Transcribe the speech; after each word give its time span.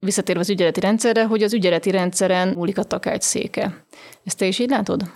visszatérve 0.00 0.40
az 0.40 0.50
ügyeleti 0.50 0.80
rendszerre, 0.80 1.26
hogy 1.26 1.42
az 1.42 1.52
ügyeleti 1.52 1.90
rendszeren 1.90 2.48
múlik 2.48 2.78
a 2.78 2.82
takács 2.82 3.22
széke. 3.22 3.84
Ezt 4.24 4.38
te 4.38 4.46
is 4.46 4.58
így 4.58 4.70
látod? 4.70 5.10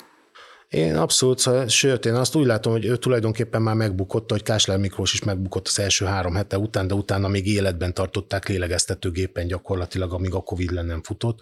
Én 0.69 0.97
abszolút, 0.97 1.39
szóval, 1.39 1.69
sőt, 1.69 2.07
én 2.07 2.15
azt 2.15 2.35
úgy 2.35 2.47
látom, 2.47 2.73
hogy 2.73 2.85
ő 2.85 2.97
tulajdonképpen 2.97 3.63
már 3.63 3.75
megbukott, 3.75 4.31
hogy 4.31 4.43
Kásler 4.43 4.79
Miklós 4.79 5.13
is 5.13 5.23
megbukott 5.25 5.69
az 5.69 5.79
első 5.79 6.05
három 6.05 6.35
hete 6.35 6.59
után, 6.59 6.87
de 6.87 6.95
utána 6.95 7.29
még 7.29 7.47
életben 7.47 7.95
tartották 7.95 8.49
lélegeztetőgépen 8.49 9.47
gyakorlatilag, 9.47 10.13
amíg 10.13 10.35
a 10.35 10.41
Covid 10.41 10.71
le 10.71 10.83
nem 10.83 11.03
futott. 11.03 11.39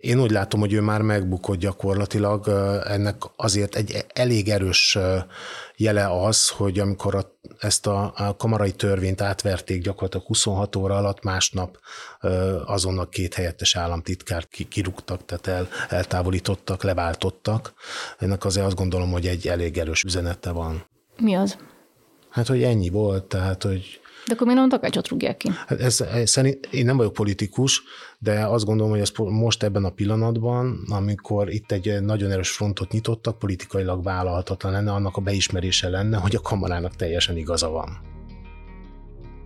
Én 0.00 0.20
úgy 0.20 0.30
látom, 0.30 0.60
hogy 0.60 0.72
ő 0.72 0.80
már 0.80 1.02
megbukott 1.02 1.58
gyakorlatilag, 1.58 2.48
ennek 2.84 3.16
azért 3.36 3.76
egy 3.76 4.04
elég 4.14 4.48
erős 4.48 4.98
jele 5.76 6.24
az, 6.24 6.48
hogy 6.48 6.78
amikor 6.78 7.14
a, 7.14 7.38
ezt 7.58 7.86
a, 7.86 8.12
a 8.16 8.36
kamarai 8.36 8.72
törvényt 8.72 9.20
átverték 9.20 9.82
gyakorlatilag 9.82 10.26
26 10.26 10.76
óra 10.76 10.96
alatt, 10.96 11.22
másnap 11.22 11.78
azonnal 12.64 13.08
két 13.08 13.34
helyettes 13.34 13.76
államtitkár 13.76 14.48
kirúgtak, 14.68 15.24
tehát 15.24 15.46
el, 15.46 15.68
eltávolítottak, 15.88 16.82
leváltottak. 16.82 17.72
Ennek 18.18 18.44
azért 18.44 18.66
azt 18.66 18.76
gondolom, 18.76 19.10
hogy 19.10 19.26
egy 19.26 19.48
elég 19.48 19.78
erős 19.78 20.02
üzenete 20.02 20.50
van. 20.50 20.86
Mi 21.18 21.34
az? 21.34 21.56
Hát, 22.30 22.46
hogy 22.46 22.62
ennyi 22.62 22.88
volt, 22.88 23.24
tehát, 23.24 23.62
hogy 23.62 24.00
de 24.26 24.34
akkor 24.34 24.46
miért 24.46 24.62
a 24.62 24.66
takácsot 24.66 25.08
rúgják 25.08 25.36
ki? 25.36 25.50
Hát 25.66 25.80
ez, 25.80 26.00
ez, 26.00 26.30
szerint, 26.30 26.66
én 26.70 26.84
nem 26.84 26.96
vagyok 26.96 27.12
politikus, 27.12 27.82
de 28.18 28.46
azt 28.46 28.64
gondolom, 28.64 28.92
hogy 28.92 29.00
ez 29.00 29.10
most 29.16 29.62
ebben 29.62 29.84
a 29.84 29.90
pillanatban, 29.90 30.84
amikor 30.88 31.52
itt 31.52 31.72
egy 31.72 32.00
nagyon 32.00 32.30
erős 32.30 32.50
frontot 32.50 32.92
nyitottak, 32.92 33.38
politikailag 33.38 34.04
vállalhatatlan 34.04 34.72
lenne, 34.72 34.92
annak 34.92 35.16
a 35.16 35.20
beismerése 35.20 35.88
lenne, 35.88 36.16
hogy 36.16 36.34
a 36.34 36.40
kamarának 36.40 36.96
teljesen 36.96 37.36
igaza 37.36 37.68
van. 37.68 38.14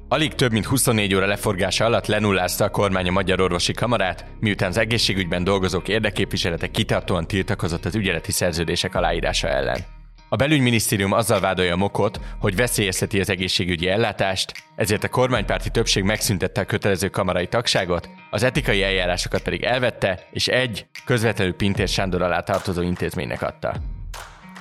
Alig 0.09 0.35
több 0.35 0.53
mint 0.53 0.67
24 0.67 1.15
óra 1.15 1.27
leforgása 1.27 1.85
alatt 1.85 2.07
lenullázta 2.07 2.65
a 2.65 2.71
kormány 2.71 3.09
a 3.09 3.11
Magyar 3.11 3.41
Orvosi 3.41 3.73
Kamarát, 3.73 4.27
miután 4.41 4.69
az 4.69 4.77
egészségügyben 4.77 5.45
dolgozók 5.45 5.89
érdeképviselete 5.89 6.71
kitartóan 6.71 7.27
tiltakozott 7.27 7.85
az 7.85 7.95
ügyeleti 7.95 8.33
szerződések 8.33 8.95
aláírása 8.95 9.49
ellen. 9.49 10.00
A 10.33 10.37
belügyminisztérium 10.37 11.13
azzal 11.13 11.41
vádolja 11.41 11.77
Mokot, 11.77 12.21
hogy 12.39 12.57
veszélyezteti 12.57 13.21
az 13.21 13.31
egészségügyi 13.31 13.89
ellátást, 13.89 14.53
ezért 14.77 15.05
a 15.05 15.09
kormánypárti 15.09 15.71
többség 15.71 16.03
megszüntette 16.03 16.61
a 16.61 16.65
kötelező 16.65 17.09
kamarai 17.09 17.47
tagságot, 17.47 18.09
az 18.31 18.43
etikai 18.43 18.83
eljárásokat 18.83 19.43
pedig 19.43 19.63
elvette, 19.63 20.27
és 20.31 20.49
egy, 20.49 20.87
közvetlenül 21.05 21.55
Pintér 21.55 21.89
Sándor 21.89 22.23
alá 22.23 22.41
tartozó 22.41 22.83
intézménynek 22.83 23.43
adta. 23.43 23.75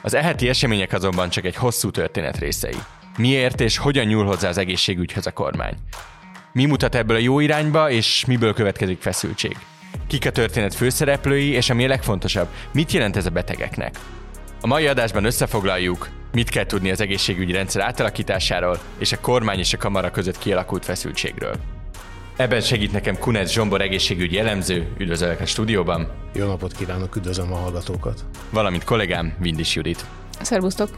Az 0.02 0.14
eheti 0.14 0.50
események 0.50 0.94
azonban 0.94 1.30
csak 1.30 1.46
egy 1.46 1.56
hosszú 1.56 1.92
történet 1.92 2.38
részei. 2.38 2.78
Miért 3.18 3.62
és 3.62 3.78
hogyan 3.78 4.06
nyúl 4.06 4.26
hozzá 4.26 4.50
az 4.50 4.58
egészségügyhöz 4.58 5.28
a 5.28 5.32
kormány? 5.32 5.74
Mi 6.54 6.66
mutat 6.66 6.96
ebből 6.96 7.16
a 7.16 7.20
jó 7.20 7.40
irányba, 7.40 7.90
és 7.90 8.26
miből 8.26 8.54
következik 8.54 9.02
feszültség? 9.02 9.58
Kik 10.08 10.26
a 10.26 10.32
történet 10.32 10.76
főszereplői, 10.76 11.50
és 11.50 11.70
ami 11.70 11.86
a 11.86 11.88
legfontosabb, 11.88 12.48
mit 12.72 12.92
jelent 12.92 13.16
ez 13.16 13.26
a 13.26 13.30
betegeknek? 13.30 14.00
A 14.62 14.68
mai 14.68 14.88
adásban 14.88 15.26
összefoglaljuk, 15.26 16.10
mit 16.32 16.50
kell 16.50 16.66
tudni 16.66 16.92
az 16.92 17.02
egészségügyi 17.02 17.52
rendszer 17.52 17.82
átalakításáról 17.82 18.80
és 18.98 19.12
a 19.12 19.20
kormány 19.20 19.60
és 19.60 19.74
a 19.74 19.78
kamara 19.78 20.12
között 20.12 20.38
kialakult 20.38 20.86
feszültségről. 20.86 21.56
Ebben 22.36 22.62
segít 22.62 22.92
nekem 22.92 23.18
Kunec 23.18 23.52
Zsombor 23.52 23.82
egészségügyi 23.82 24.40
elemző, 24.40 24.88
üdvözöllek 24.98 25.40
a 25.40 25.46
stúdióban. 25.46 26.12
Jó 26.34 26.46
napot 26.46 26.74
kívánok, 26.74 27.16
üdvözlöm 27.16 27.54
a 27.54 27.56
hallgatókat. 27.56 28.26
Valamint 28.50 28.84
kollégám, 28.84 29.34
Vindis 29.40 29.76
Judit. 29.76 30.06
Szervusztok! 30.42 30.90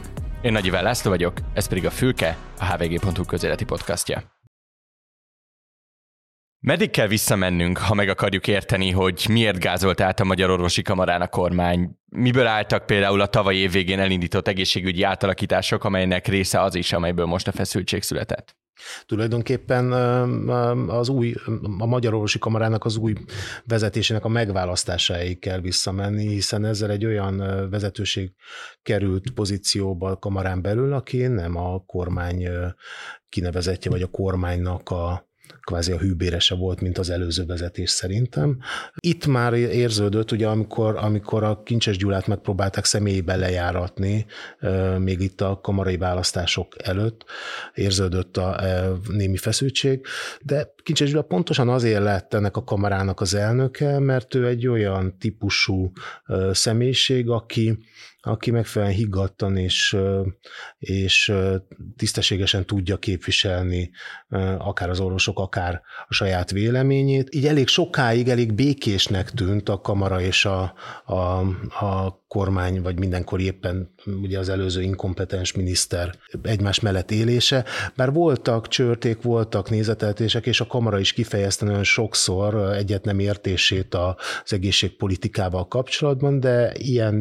Én 0.42 0.52
Nagy 0.52 0.66
Iván 0.66 0.82
László 0.82 1.10
vagyok, 1.10 1.38
ez 1.54 1.68
pedig 1.68 1.86
a 1.86 1.90
Fülke, 1.90 2.36
a 2.58 2.64
hvg.hu 2.64 3.24
közéleti 3.24 3.64
podcastja. 3.64 4.22
Meddig 6.60 6.90
kell 6.90 7.06
visszamennünk, 7.06 7.78
ha 7.78 7.94
meg 7.94 8.08
akarjuk 8.08 8.46
érteni, 8.46 8.90
hogy 8.90 9.26
miért 9.28 9.58
gázolt 9.58 10.00
át 10.00 10.20
a 10.20 10.24
Magyar 10.24 10.50
Orvosi 10.50 10.82
Kamarán 10.82 11.20
a 11.20 11.28
kormány? 11.28 12.00
Miből 12.14 12.46
álltak 12.46 12.86
például 12.86 13.20
a 13.20 13.26
tavalyi 13.26 13.58
év 13.58 13.72
végén 13.72 13.98
elindított 13.98 14.48
egészségügyi 14.48 15.02
átalakítások, 15.02 15.84
amelynek 15.84 16.26
része 16.26 16.60
az 16.60 16.74
is, 16.74 16.92
amelyből 16.92 17.26
most 17.26 17.48
a 17.48 17.52
feszültség 17.52 18.02
született? 18.02 18.56
Tulajdonképpen 19.06 19.92
az 20.88 21.08
új, 21.08 21.34
a 21.78 21.86
Magyar 21.86 22.14
Orvosi 22.14 22.38
Kamarának 22.38 22.84
az 22.84 22.96
új 22.96 23.12
vezetésének 23.64 24.24
a 24.24 24.28
megválasztásáig 24.28 25.38
kell 25.38 25.60
visszamenni, 25.60 26.28
hiszen 26.28 26.64
ezzel 26.64 26.90
egy 26.90 27.04
olyan 27.04 27.36
vezetőség 27.70 28.32
került 28.82 29.30
pozícióba 29.30 30.10
a 30.10 30.18
kamarán 30.18 30.62
belül, 30.62 30.92
aki 30.92 31.26
nem 31.26 31.56
a 31.56 31.78
kormány 31.86 32.48
kinevezetje, 33.28 33.90
vagy 33.90 34.02
a 34.02 34.10
kormánynak 34.10 34.90
a, 34.90 35.30
kvázi 35.60 35.92
a 35.92 35.98
hűbérese 35.98 36.54
volt, 36.54 36.80
mint 36.80 36.98
az 36.98 37.10
előző 37.10 37.44
vezetés 37.46 37.90
szerintem. 37.90 38.58
Itt 39.00 39.26
már 39.26 39.52
érződött, 39.52 40.32
ugye 40.32 40.46
amikor, 40.46 40.96
amikor 40.96 41.42
a 41.42 41.62
Kincses 41.62 41.96
Gyulát 41.96 42.26
megpróbálták 42.26 42.84
személyében 42.84 43.38
lejáratni, 43.38 44.26
még 44.98 45.20
itt 45.20 45.40
a 45.40 45.60
kamarai 45.62 45.96
választások 45.96 46.74
előtt 46.82 47.24
érződött 47.74 48.36
a 48.36 48.60
némi 49.08 49.36
feszültség, 49.36 50.06
de 50.42 50.74
Kincses 50.82 51.10
Gyula 51.10 51.22
pontosan 51.22 51.68
azért 51.68 52.02
lett 52.02 52.34
ennek 52.34 52.56
a 52.56 52.64
kamarának 52.64 53.20
az 53.20 53.34
elnöke, 53.34 53.98
mert 53.98 54.34
ő 54.34 54.46
egy 54.46 54.66
olyan 54.66 55.18
típusú 55.18 55.92
személyiség, 56.52 57.28
aki, 57.28 57.78
aki 58.24 58.50
megfelelően 58.50 58.96
higgadtan 58.96 59.56
és, 59.56 59.96
és 60.78 61.32
tisztességesen 61.96 62.66
tudja 62.66 62.96
képviselni 62.96 63.90
akár 64.58 64.90
az 64.90 65.00
orvosok, 65.00 65.38
akár 65.38 65.82
a 66.08 66.12
saját 66.12 66.50
véleményét. 66.50 67.34
Így 67.34 67.46
elég 67.46 67.68
sokáig, 67.68 68.28
elég 68.28 68.52
békésnek 68.52 69.30
tűnt 69.30 69.68
a 69.68 69.80
kamara 69.80 70.20
és 70.20 70.44
a, 70.44 70.74
a, 71.04 71.14
a 71.84 72.21
kormány, 72.32 72.82
vagy 72.82 72.98
mindenkor 72.98 73.40
éppen 73.40 73.94
ugye 74.22 74.38
az 74.38 74.48
előző 74.48 74.82
inkompetens 74.82 75.52
miniszter 75.52 76.14
egymás 76.42 76.80
mellett 76.80 77.10
élése, 77.10 77.64
bár 77.96 78.12
voltak 78.12 78.68
csörték, 78.68 79.22
voltak 79.22 79.70
nézeteltések, 79.70 80.46
és 80.46 80.60
a 80.60 80.66
kamara 80.66 80.98
is 80.98 81.12
kifejezte 81.12 81.64
nagyon 81.64 81.84
sokszor 81.84 82.54
egyet 82.54 83.04
nem 83.04 83.18
értését 83.18 83.94
az 83.94 84.52
egészségpolitikával 84.52 85.68
kapcsolatban, 85.68 86.40
de 86.40 86.72
ilyen 86.74 87.14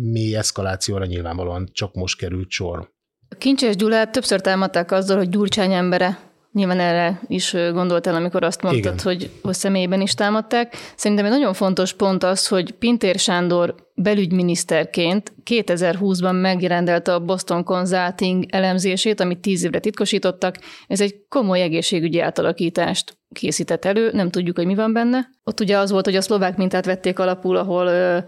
mély 0.00 0.36
eszkalációra 0.36 1.04
nyilvánvalóan 1.04 1.68
csak 1.72 1.94
most 1.94 2.18
került 2.18 2.50
sor. 2.50 2.90
Kincses 3.38 3.76
Gyulát 3.76 4.12
többször 4.12 4.40
támadták 4.40 4.92
azzal, 4.92 5.16
hogy 5.16 5.28
Gyurcsány 5.28 5.72
embere. 5.72 6.33
Nyilván 6.54 6.80
erre 6.80 7.20
is 7.26 7.52
gondoltál, 7.52 8.14
amikor 8.14 8.44
azt 8.44 8.62
mondtad, 8.62 9.00
hogy, 9.00 9.30
hogy 9.42 9.54
személyben 9.54 10.00
is 10.00 10.14
támadták. 10.14 10.76
Szerintem 10.96 11.26
egy 11.26 11.30
nagyon 11.30 11.52
fontos 11.52 11.92
pont 11.92 12.24
az, 12.24 12.46
hogy 12.46 12.72
Pintér 12.72 13.18
Sándor 13.18 13.74
belügyminiszterként 13.94 15.32
2020-ban 15.50 16.40
megrendelte 16.40 17.14
a 17.14 17.20
Boston 17.20 17.64
Consulting 17.64 18.44
elemzését, 18.48 19.20
amit 19.20 19.38
tíz 19.38 19.64
évre 19.64 19.78
titkosítottak. 19.78 20.58
Ez 20.86 21.00
egy 21.00 21.14
komoly 21.28 21.60
egészségügyi 21.60 22.20
átalakítást 22.20 23.16
készített 23.32 23.84
elő, 23.84 24.10
nem 24.12 24.30
tudjuk, 24.30 24.56
hogy 24.56 24.66
mi 24.66 24.74
van 24.74 24.92
benne. 24.92 25.30
Ott 25.44 25.60
ugye 25.60 25.78
az 25.78 25.90
volt, 25.90 26.04
hogy 26.04 26.16
a 26.16 26.20
szlovák 26.20 26.56
mintát 26.56 26.84
vették 26.84 27.18
alapul, 27.18 27.56
ahol 27.56 27.86
ö, 27.86 28.18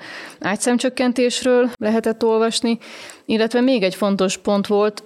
ágyszemcsökkentésről 0.41 1.70
lehetett 1.76 2.25
olvasni, 2.25 2.78
illetve 3.25 3.60
még 3.60 3.82
egy 3.82 3.94
fontos 3.94 4.37
pont 4.37 4.66
volt, 4.66 5.06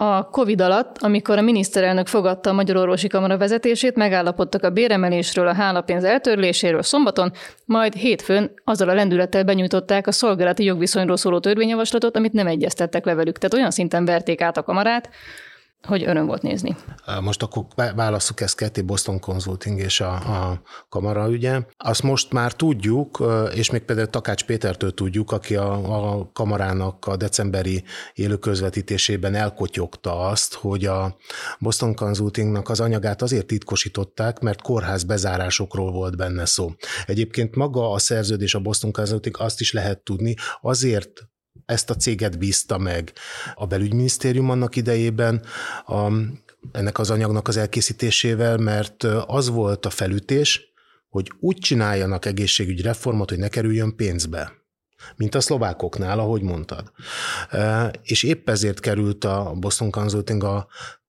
a 0.00 0.28
COVID 0.30 0.60
alatt, 0.60 0.96
amikor 0.98 1.38
a 1.38 1.40
miniszterelnök 1.40 2.06
fogadta 2.06 2.50
a 2.50 2.52
Magyar 2.52 2.76
Orvosi 2.76 3.08
Kamara 3.08 3.38
vezetését, 3.38 3.96
megállapodtak 3.96 4.62
a 4.62 4.70
béremelésről, 4.70 5.48
a 5.48 5.54
hálapénz 5.54 6.04
eltörléséről 6.04 6.82
szombaton, 6.82 7.32
majd 7.64 7.94
hétfőn 7.94 8.50
azzal 8.64 8.88
a 8.88 8.94
lendülettel 8.94 9.44
benyújtották 9.44 10.06
a 10.06 10.12
szolgálati 10.12 10.64
jogviszonyról 10.64 11.16
szóló 11.16 11.38
törvényjavaslatot, 11.38 12.16
amit 12.16 12.32
nem 12.32 12.46
egyeztettek 12.46 13.04
le 13.04 13.14
velük. 13.14 13.38
Tehát 13.38 13.54
olyan 13.54 13.70
szinten 13.70 14.04
verték 14.04 14.40
át 14.40 14.56
a 14.56 14.62
kamarát, 14.62 15.08
hogy 15.86 16.02
öröm 16.02 16.26
volt 16.26 16.42
nézni. 16.42 16.76
Most 17.20 17.42
akkor 17.42 17.64
válaszuk 17.94 18.40
ezt 18.40 18.56
ketté, 18.56 18.82
Boston 18.82 19.20
Consulting 19.20 19.80
és 19.80 20.00
a, 20.00 20.12
a 20.12 20.62
kamara 20.88 21.30
ügye. 21.30 21.62
Azt 21.76 22.02
most 22.02 22.32
már 22.32 22.52
tudjuk, 22.52 23.24
és 23.54 23.70
még 23.70 23.82
például 23.82 24.08
Takács 24.08 24.44
Pétertől 24.44 24.94
tudjuk, 24.94 25.32
aki 25.32 25.56
a, 25.56 25.72
a 26.18 26.30
kamarának 26.32 27.06
a 27.06 27.16
decemberi 27.16 27.84
élőközvetítésében 28.14 29.34
elkotyogta 29.34 30.18
azt, 30.18 30.54
hogy 30.54 30.84
a 30.84 31.16
Boston 31.58 31.94
Consultingnak 31.94 32.68
az 32.68 32.80
anyagát 32.80 33.22
azért 33.22 33.46
titkosították, 33.46 34.38
mert 34.38 34.62
kórház 34.62 35.04
bezárásokról 35.04 35.90
volt 35.90 36.16
benne 36.16 36.44
szó. 36.44 36.70
Egyébként 37.06 37.54
maga 37.54 37.90
a 37.90 37.98
szerződés 37.98 38.54
a 38.54 38.60
Boston 38.60 38.92
Consulting 38.92 39.36
azt 39.38 39.60
is 39.60 39.72
lehet 39.72 39.98
tudni, 39.98 40.34
azért 40.60 41.28
ezt 41.68 41.90
a 41.90 41.94
céget 41.94 42.38
bízta 42.38 42.78
meg 42.78 43.12
a 43.54 43.66
belügyminisztérium 43.66 44.50
annak 44.50 44.76
idejében 44.76 45.42
a, 45.86 46.12
ennek 46.72 46.98
az 46.98 47.10
anyagnak 47.10 47.48
az 47.48 47.56
elkészítésével, 47.56 48.56
mert 48.56 49.04
az 49.26 49.48
volt 49.48 49.86
a 49.86 49.90
felütés, 49.90 50.72
hogy 51.08 51.32
úgy 51.40 51.56
csináljanak 51.56 52.24
egészségügyi 52.24 52.82
reformot, 52.82 53.28
hogy 53.28 53.38
ne 53.38 53.48
kerüljön 53.48 53.96
pénzbe 53.96 54.52
mint 55.16 55.34
a 55.34 55.40
szlovákoknál, 55.40 56.18
ahogy 56.18 56.42
mondtad. 56.42 56.92
És 58.02 58.22
épp 58.22 58.48
ezért 58.48 58.80
került 58.80 59.24
a 59.24 59.54
Boston 59.56 59.90
Consulting 59.90 60.44
a 60.44 60.66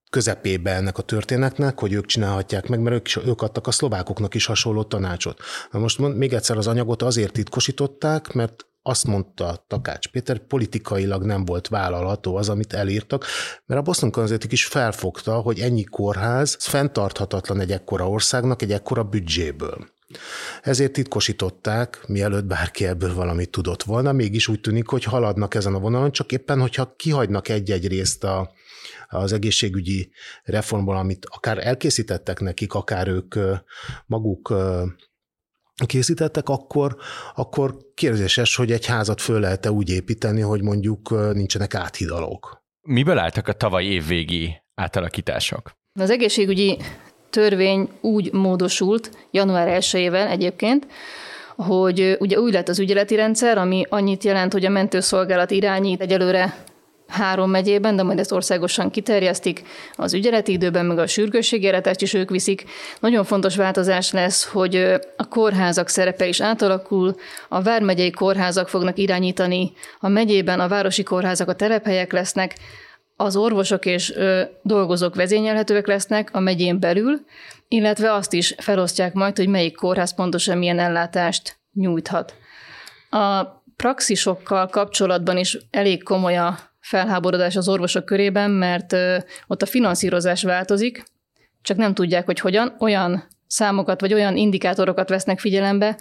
közepébe 0.10 0.76
ennek 0.76 0.98
a 0.98 1.02
történetnek, 1.02 1.80
hogy 1.80 1.94
ők 1.94 2.06
csinálhatják 2.06 2.68
meg, 2.68 2.80
mert 2.80 2.96
ők, 2.96 3.08
is, 3.08 3.16
ők 3.16 3.42
adtak 3.42 3.68
a 3.68 3.72
szlovákoknak 3.72 4.36
is 4.36 4.46
hasonló 4.46 4.84
tanácsot. 4.84 5.40
Na 5.72 5.80
most 5.80 6.00
még 6.00 6.34
egyszer 6.34 6.58
az 6.58 6.68
anyagot 6.68 7.02
azért 7.02 7.34
titkosították, 7.34 8.34
mert 8.34 8.69
azt 8.82 9.06
mondta 9.06 9.66
Takács 9.68 10.08
Péter, 10.08 10.40
politikailag 10.40 11.24
nem 11.24 11.46
volt 11.46 11.68
vállalható 11.68 12.36
az, 12.36 12.50
amit 12.50 12.74
elírtak, 12.74 13.26
mert 13.66 13.82
a 13.82 13.84
Boston 13.84 14.12
Consulting 14.12 14.52
is 14.52 14.66
felfogta, 14.66 15.34
hogy 15.34 15.60
ennyi 15.60 15.84
kórház 15.84 16.58
fenntarthatatlan 16.60 17.60
egy 17.60 17.72
ekkora 17.72 18.10
országnak, 18.10 18.62
egy 18.62 18.72
ekkora 18.72 19.04
büdzséből. 19.04 19.88
Ezért 20.62 20.92
titkosították, 20.92 22.04
mielőtt 22.08 22.46
bárki 22.46 22.86
ebből 22.86 23.14
valamit 23.14 23.50
tudott 23.50 23.84
volna, 23.84 24.12
mégis 24.12 24.48
úgy 24.48 24.62
tűnik, 24.62 24.88
hogy 24.88 25.04
haladnak 25.04 25.56
ezen 25.56 25.74
a 25.74 25.80
vonalon, 25.80 26.12
csak 26.12 26.32
éppen, 26.32 26.60
hogyha 26.60 26.94
kihagynak 26.96 27.50
egy-egy 27.50 27.88
részt 27.88 28.24
a, 28.24 28.52
az 29.08 29.34
egészségügyi 29.34 30.12
reformból, 30.44 30.98
amit 30.98 31.26
akár 31.30 31.68
elkészítettek 31.68 32.40
nekik, 32.40 32.74
akár 32.74 33.08
ők 33.08 33.36
maguk 34.06 34.54
készítettek, 35.86 36.50
akkor, 36.50 36.96
akkor 37.36 37.78
kérdéses, 37.94 38.56
hogy 38.56 38.72
egy 38.72 38.86
házat 38.86 39.22
föl 39.22 39.40
lehet-e 39.40 39.72
úgy 39.72 39.90
építeni, 39.90 40.42
hogy 40.42 40.62
mondjuk 40.62 41.34
nincsenek 41.34 41.76
áthidalók. 41.76 42.64
Miből 42.82 43.18
álltak 43.18 43.48
a 43.48 43.54
tavaly 43.54 43.84
évvégi 43.84 44.62
átalakítások? 44.76 45.72
Az 46.00 46.10
egészségügyi 46.10 46.78
törvény 47.30 47.90
úgy 48.02 48.34
módosult 48.34 49.28
január 49.32 49.82
1-ével 49.82 50.30
egyébként, 50.30 50.88
hogy 51.56 52.16
ugye 52.20 52.40
új 52.40 52.52
lett 52.52 52.68
az 52.68 52.80
ügyeleti 52.80 53.16
rendszer, 53.16 53.58
ami 53.58 53.86
annyit 53.90 54.24
jelent, 54.24 54.54
hogy 54.54 54.66
a 54.66 54.70
mentőszolgálat 54.70 55.52
irányít 55.52 56.02
egyelőre 56.02 56.64
három 57.10 57.50
megyében, 57.50 57.96
de 57.96 58.04
majd 58.04 58.20
ezt 58.20 58.32
országosan 58.32 58.90
kiterjesztik. 58.90 59.64
Az 59.96 60.14
ügyeleti 60.14 60.52
időben, 60.52 60.86
meg 60.86 61.00
a 61.00 61.08
sürgősségéletet 61.08 62.02
is 62.02 62.14
ők 62.14 62.30
viszik. 62.30 62.64
Nagyon 63.00 63.24
fontos 63.24 63.56
változás 63.56 64.12
lesz, 64.12 64.46
hogy 64.46 64.76
a 65.18 65.28
kórházak 65.30 65.88
szerepe 65.88 66.28
is 66.28 66.42
átalakul, 66.42 67.16
a 67.50 67.62
vármegyei 67.62 68.12
kórházak 68.12 68.70
fognak 68.70 68.98
irányítani, 68.98 69.72
a 70.00 70.08
megyében 70.08 70.60
a 70.60 70.68
városi 70.68 71.04
kórházak 71.04 71.50
a 71.50 71.56
telephelyek 71.56 72.12
lesznek, 72.12 72.56
az 73.16 73.36
orvosok 73.36 73.86
és 73.86 74.16
ö, 74.16 74.42
dolgozók 74.62 75.16
vezényelhetőek 75.16 75.88
lesznek 75.88 76.30
a 76.34 76.40
megyén 76.40 76.80
belül, 76.80 77.20
illetve 77.68 78.14
azt 78.14 78.34
is 78.34 78.56
felosztják 78.58 79.14
majd, 79.14 79.38
hogy 79.38 79.48
melyik 79.48 79.76
kórház 79.76 80.16
pontosan 80.16 80.58
milyen 80.58 80.80
ellátást 80.80 81.60
nyújthat. 81.74 82.34
A 83.10 83.44
praxisokkal 83.76 84.68
kapcsolatban 84.68 85.38
is 85.38 85.58
elég 85.72 86.04
komoly 86.04 86.38
a 86.38 86.69
felháborodás 86.90 87.56
az 87.56 87.70
orvosok 87.70 88.06
körében, 88.06 88.52
mert 88.52 88.96
ott 89.48 89.62
a 89.62 89.66
finanszírozás 89.66 90.44
változik, 90.44 91.04
csak 91.62 91.78
nem 91.78 91.94
tudják, 91.94 92.26
hogy 92.26 92.40
hogyan. 92.40 92.76
Olyan 92.80 93.24
számokat 93.48 94.02
vagy 94.02 94.14
olyan 94.14 94.38
indikátorokat 94.38 95.10
vesznek 95.10 95.40
figyelembe, 95.40 95.98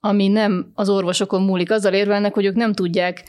ami 0.00 0.28
nem 0.28 0.70
az 0.74 0.88
orvosokon 0.88 1.42
múlik. 1.42 1.70
Azzal 1.70 1.92
érvelnek, 1.92 2.34
hogy 2.34 2.44
ők 2.44 2.54
nem 2.54 2.72
tudják 2.72 3.22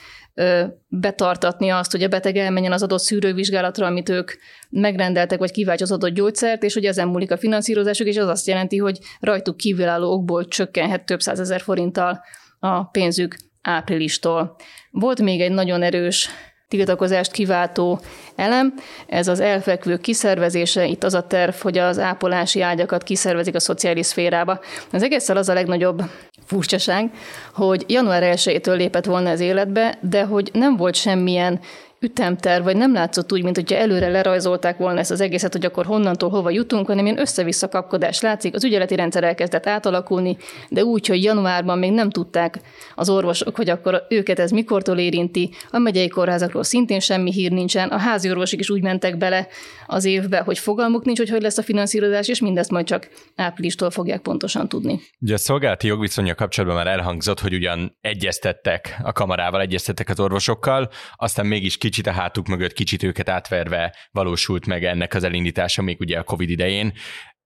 betartatni 0.88 1.70
azt, 1.70 1.92
hogy 1.92 2.04
a 2.04 2.08
beteg 2.08 2.36
elmenjen 2.36 2.72
az 2.72 2.84
adott 2.84 3.00
szűrővizsgálatra, 3.00 3.86
amit 3.86 4.10
ők 4.10 4.32
megrendeltek, 4.70 5.40
vagy 5.40 5.52
kiváltja 5.52 5.86
az 5.86 5.92
adott 5.92 6.14
gyógyszert, 6.14 6.64
és 6.64 6.74
hogy 6.74 6.86
ezen 6.86 7.08
múlik 7.08 7.32
a 7.32 7.38
finanszírozásuk, 7.38 8.08
és 8.08 8.18
az 8.18 8.28
azt 8.28 8.48
jelenti, 8.48 8.78
hogy 8.78 9.00
rajtuk 9.20 9.58
kívülálló 9.58 10.12
okból 10.12 10.48
csökkenhet 10.48 11.06
több 11.06 11.22
százezer 11.22 11.62
forinttal 11.62 12.22
a 12.60 12.84
pénzük 12.84 13.36
áprilistól. 13.62 14.56
Volt 14.92 15.22
még 15.22 15.42
egy 15.42 15.52
nagyon 15.52 15.82
erős 15.82 16.30
tiltakozást 16.68 17.32
kiváltó 17.32 18.00
elem. 18.36 18.74
Ez 19.08 19.28
az 19.28 19.40
elfekvő 19.40 19.98
kiszervezése, 19.98 20.86
itt 20.86 21.04
az 21.04 21.14
a 21.14 21.28
terv, 21.28 21.54
hogy 21.62 21.78
az 21.78 22.00
ápolási 22.00 22.62
ágyakat 22.62 23.04
kiszervezik 23.04 23.56
a 23.56 23.60
szociális 23.60 24.06
szférába. 24.06 24.60
Az 24.92 25.04
egészen 25.04 25.38
az 25.38 25.50
a 25.50 25.54
legnagyobb 25.54 26.02
furcsaság, 26.46 27.12
hogy 27.54 27.84
január 27.88 28.24
1-től 28.36 28.76
lépett 28.76 29.06
volna 29.06 29.30
ez 29.30 29.40
életbe, 29.40 29.98
de 30.02 30.24
hogy 30.24 30.50
nem 30.54 30.78
volt 30.78 30.96
semmilyen 30.96 31.60
ütemterv, 32.00 32.64
vagy 32.64 32.76
nem 32.76 32.94
látszott 32.94 33.34
úgy, 33.34 33.44
mint 33.44 33.56
hogyha 33.56 33.76
előre 33.76 34.08
lerajzolták 34.08 34.78
volna 34.78 35.00
ezt 35.00 35.12
az 35.12 35.22
egészet, 35.22 35.54
hogy 35.54 35.66
akkor 35.66 35.86
honnantól 35.86 36.30
hova 36.30 36.50
jutunk, 36.50 36.88
hanem 36.88 37.06
ilyen 37.06 37.20
össze-vissza 37.20 37.68
kapkodás 37.68 38.22
látszik. 38.22 38.56
Az 38.56 38.64
ügyeleti 38.64 38.96
rendszer 38.96 39.24
elkezdett 39.24 39.68
átalakulni, 39.68 40.38
de 40.70 40.84
úgy, 40.84 41.08
hogy 41.08 41.24
januárban 41.24 41.78
még 41.80 41.92
nem 41.92 42.10
tudták 42.10 42.60
az 42.96 43.10
orvosok, 43.10 43.56
hogy 43.56 43.70
akkor 43.70 44.06
őket 44.10 44.40
ez 44.40 44.52
mikortól 44.52 44.98
érinti. 44.98 45.50
A 45.72 45.78
megyei 45.78 46.08
kórházakról 46.08 46.64
szintén 46.64 47.00
semmi 47.00 47.32
hír 47.32 47.52
nincsen. 47.52 47.90
A 47.90 47.98
házi 47.98 48.30
orvosok 48.30 48.60
is 48.60 48.70
úgy 48.70 48.82
mentek 48.82 49.18
bele 49.18 49.48
az 49.88 50.06
évbe, 50.06 50.40
hogy 50.40 50.60
fogalmuk 50.60 51.06
nincs, 51.06 51.18
hogy 51.18 51.30
hogy 51.30 51.42
lesz 51.42 51.58
a 51.58 51.64
finanszírozás, 51.64 52.28
és 52.28 52.40
mindezt 52.40 52.72
majd 52.72 52.86
csak 52.86 53.10
áprilistól 53.36 53.90
fogják 53.90 54.22
pontosan 54.22 54.70
tudni. 54.70 55.00
Ugye 55.20 55.34
a 55.34 55.38
szolgálati 55.38 55.88
jogviszonya 55.88 56.36
kapcsolatban 56.36 56.78
már 56.78 56.88
elhangzott, 56.88 57.40
hogy 57.40 57.54
ugyan 57.54 57.98
egyeztettek 58.02 58.98
a 59.04 59.12
kamarával, 59.12 59.62
egyeztettek 59.62 60.10
az 60.10 60.20
orvosokkal, 60.20 60.90
aztán 61.16 61.46
mégis 61.46 61.78
kicsit 61.88 62.08
a 62.08 62.12
hátuk 62.12 62.48
mögött, 62.48 62.74
kicsit 62.74 63.04
őket 63.04 63.30
átverve 63.30 63.96
valósult 64.12 64.66
meg 64.66 64.84
ennek 64.84 65.14
az 65.14 65.24
elindítása 65.24 65.82
még 65.82 66.00
ugye 66.00 66.20
a 66.20 66.24
Covid 66.24 66.50
idején 66.50 66.94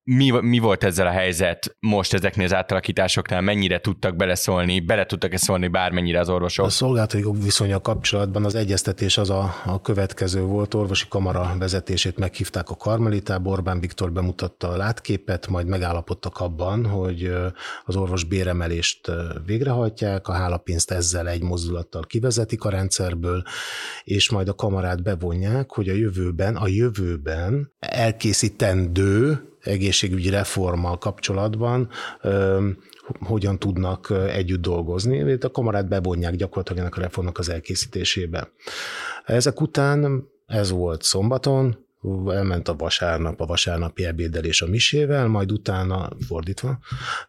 mi, 0.04 0.32
mi 0.42 0.60
volt 0.60 0.84
ezzel 0.84 1.08
a 1.08 1.12
helyzet 1.12 1.76
most 1.80 2.14
ezeknél 2.14 2.46
az 2.46 2.54
átalakításoknál, 2.54 3.42
mennyire 3.42 3.80
tudtak 3.80 4.16
beleszólni, 4.16 4.80
bele 4.80 5.06
tudtak-e 5.06 5.38
szólni 5.38 5.68
bármennyire 5.68 6.20
az 6.20 6.30
orvosok? 6.30 6.66
A 6.66 6.70
szolgálati 6.70 7.26
viszonya 7.44 7.82
kapcsolatban 7.82 8.46
az 8.46 8.56
egyeztetés 8.56 9.18
az 9.18 9.30
a, 9.30 9.56
a 9.66 9.82
következő 9.82 10.42
volt, 10.42 10.74
orvosi 10.74 11.06
kamara 11.10 11.56
vezetését 11.60 12.18
meghívták 12.18 12.70
a 12.70 12.76
Karmelitába, 12.76 13.50
Orbán 13.50 13.80
Viktor 13.80 14.12
bemutatta 14.12 14.70
a 14.70 14.78
látképet, 14.78 15.48
majd 15.48 15.68
megállapodtak 15.68 16.40
abban, 16.40 16.86
hogy 16.86 17.34
az 17.86 17.96
orvos 17.96 18.24
béremelést 18.24 19.12
végrehajtják, 19.46 20.28
a 20.28 20.34
hálapénzt 20.34 20.92
ezzel 20.92 21.28
egy 21.28 21.42
mozdulattal 21.42 22.02
kivezetik 22.02 22.64
a 22.64 22.70
rendszerből, 22.70 23.44
és 24.04 24.30
majd 24.30 24.48
a 24.48 24.54
kamarát 24.54 25.04
bevonják, 25.04 25.72
hogy 25.72 25.90
a 25.90 25.94
jövőben, 25.94 26.56
a 26.56 26.68
jövőben 26.68 27.72
elkészítendő 27.80 29.46
egészségügyi 29.62 30.30
reformmal 30.30 30.98
kapcsolatban 30.98 31.90
hogyan 33.20 33.60
tudnak 33.60 34.14
együtt 34.28 34.62
dolgozni. 34.62 35.38
A 35.42 35.52
kamarát 35.52 35.88
bevonják 35.88 36.36
gyakorlatilag 36.36 36.82
ennek 36.82 36.98
a 36.98 37.02
reformnak 37.02 37.38
az 37.38 37.50
elkészítésébe. 37.50 38.52
Ezek 39.26 39.62
után 39.62 40.28
ez 40.46 40.72
volt 40.72 41.02
szombaton, 41.02 41.86
elment 42.28 42.68
a 42.68 42.76
vasárnap, 42.76 43.42
a 43.42 43.46
vasárnapi 43.46 44.06
ebédelés 44.06 44.62
a 44.62 44.68
misével, 44.68 45.28
majd 45.28 45.52
utána, 45.52 46.10
fordítva, 46.28 46.80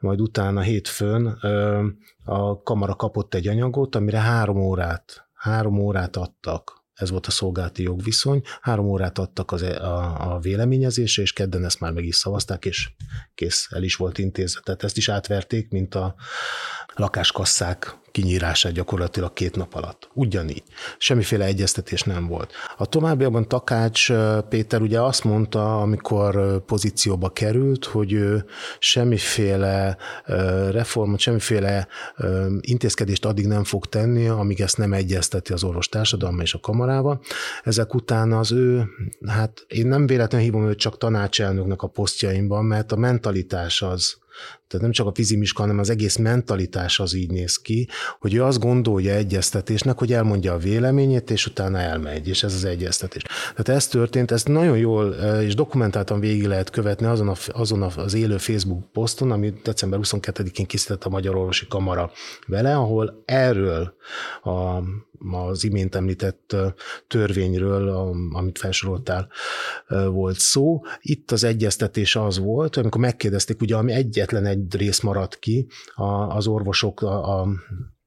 majd 0.00 0.20
utána 0.20 0.60
hétfőn 0.60 1.26
a 2.24 2.62
kamara 2.62 2.94
kapott 2.94 3.34
egy 3.34 3.48
anyagot, 3.48 3.94
amire 3.94 4.18
három 4.18 4.56
órát, 4.56 5.28
három 5.34 5.78
órát 5.78 6.16
adtak 6.16 6.81
ez 6.94 7.10
volt 7.10 7.26
a 7.26 7.30
szolgálati 7.30 7.82
jogviszony. 7.82 8.42
Három 8.60 8.86
órát 8.86 9.18
adtak 9.18 9.52
az, 9.52 9.62
e- 9.62 9.80
a, 9.82 10.32
a 10.34 10.38
véleményezésre, 10.38 11.22
és 11.22 11.32
kedden 11.32 11.64
ezt 11.64 11.80
már 11.80 11.92
meg 11.92 12.04
is 12.04 12.16
szavazták, 12.16 12.64
és 12.64 12.90
kész, 13.34 13.68
el 13.70 13.82
is 13.82 13.96
volt 13.96 14.18
intézve. 14.18 14.60
Tehát 14.60 14.82
ezt 14.82 14.96
is 14.96 15.08
átverték, 15.08 15.70
mint 15.70 15.94
a 15.94 16.14
lakáskasszák 16.94 18.00
kinyírását 18.12 18.72
gyakorlatilag 18.72 19.32
két 19.32 19.56
nap 19.56 19.74
alatt. 19.74 20.08
Ugyanígy. 20.12 20.62
Semmiféle 20.98 21.44
egyeztetés 21.44 22.02
nem 22.02 22.26
volt. 22.26 22.52
A 22.76 22.86
továbbiakban 22.86 23.48
Takács 23.48 24.12
Péter 24.48 24.80
ugye 24.80 25.00
azt 25.00 25.24
mondta, 25.24 25.80
amikor 25.80 26.62
pozícióba 26.64 27.28
került, 27.28 27.84
hogy 27.84 28.12
ő 28.12 28.44
semmiféle 28.78 29.96
reformot, 30.70 31.18
semmiféle 31.18 31.86
intézkedést 32.60 33.24
addig 33.24 33.46
nem 33.46 33.64
fog 33.64 33.86
tenni, 33.86 34.28
amíg 34.28 34.60
ezt 34.60 34.78
nem 34.78 34.92
egyezteti 34.92 35.52
az 35.52 35.64
orvos 35.64 35.88
társadalma 35.88 36.42
és 36.42 36.54
a 36.54 36.60
kamarával. 36.60 37.20
Ezek 37.62 37.94
után 37.94 38.32
az 38.32 38.52
ő, 38.52 38.84
hát 39.26 39.64
én 39.68 39.86
nem 39.86 40.06
véletlenül 40.06 40.46
hívom 40.46 40.68
őt 40.68 40.78
csak 40.78 40.98
tanácselnöknek 40.98 41.82
a 41.82 41.86
posztjaimban, 41.86 42.64
mert 42.64 42.92
a 42.92 42.96
mentalitás 42.96 43.82
az, 43.82 44.20
tehát 44.68 44.86
nem 44.86 44.90
csak 44.90 45.06
a 45.06 45.14
fizimiska, 45.14 45.60
hanem 45.60 45.78
az 45.78 45.90
egész 45.90 46.16
mentalitás 46.16 47.00
az 47.00 47.14
így 47.14 47.30
néz 47.30 47.56
ki, 47.56 47.88
hogy 48.18 48.34
ő 48.34 48.42
azt 48.42 48.60
gondolja 48.60 49.14
egyeztetésnek, 49.14 49.98
hogy 49.98 50.12
elmondja 50.12 50.52
a 50.52 50.58
véleményét, 50.58 51.30
és 51.30 51.46
utána 51.46 51.78
elmegy, 51.78 52.28
és 52.28 52.42
ez 52.42 52.54
az 52.54 52.64
egyeztetés. 52.64 53.22
Tehát 53.22 53.68
ez 53.68 53.86
történt, 53.86 54.30
ezt 54.30 54.48
nagyon 54.48 54.78
jól 54.78 55.08
és 55.42 55.54
dokumentáltan 55.54 56.20
végig 56.20 56.46
lehet 56.46 56.70
követni 56.70 57.06
azon, 57.06 57.28
a, 57.28 57.34
azon 57.48 57.82
az 57.82 58.14
élő 58.14 58.36
Facebook 58.36 58.92
poszton, 58.92 59.30
amit 59.30 59.62
december 59.62 59.98
22-én 60.02 60.66
készített 60.66 61.04
a 61.04 61.08
Magyar 61.08 61.36
Orvosi 61.36 61.66
Kamara 61.68 62.10
vele, 62.46 62.76
ahol 62.76 63.22
erről 63.24 63.94
a 64.42 64.82
az 65.30 65.64
imént 65.64 65.94
említett 65.94 66.56
törvényről, 67.08 67.88
amit 68.32 68.58
felsoroltál, 68.58 69.28
volt 69.88 70.38
szó. 70.38 70.80
Itt 71.00 71.30
az 71.30 71.44
egyeztetés 71.44 72.16
az 72.16 72.38
volt, 72.38 72.76
amikor 72.76 73.00
megkérdezték, 73.00 73.60
ugye 73.60 73.76
ami 73.76 73.92
egyetlen 74.32 74.46
egy 74.46 74.76
rész 74.76 75.00
maradt 75.00 75.38
ki, 75.38 75.66
az 76.28 76.46
orvosok 76.46 77.02
a, 77.02 77.40
a 77.40 77.48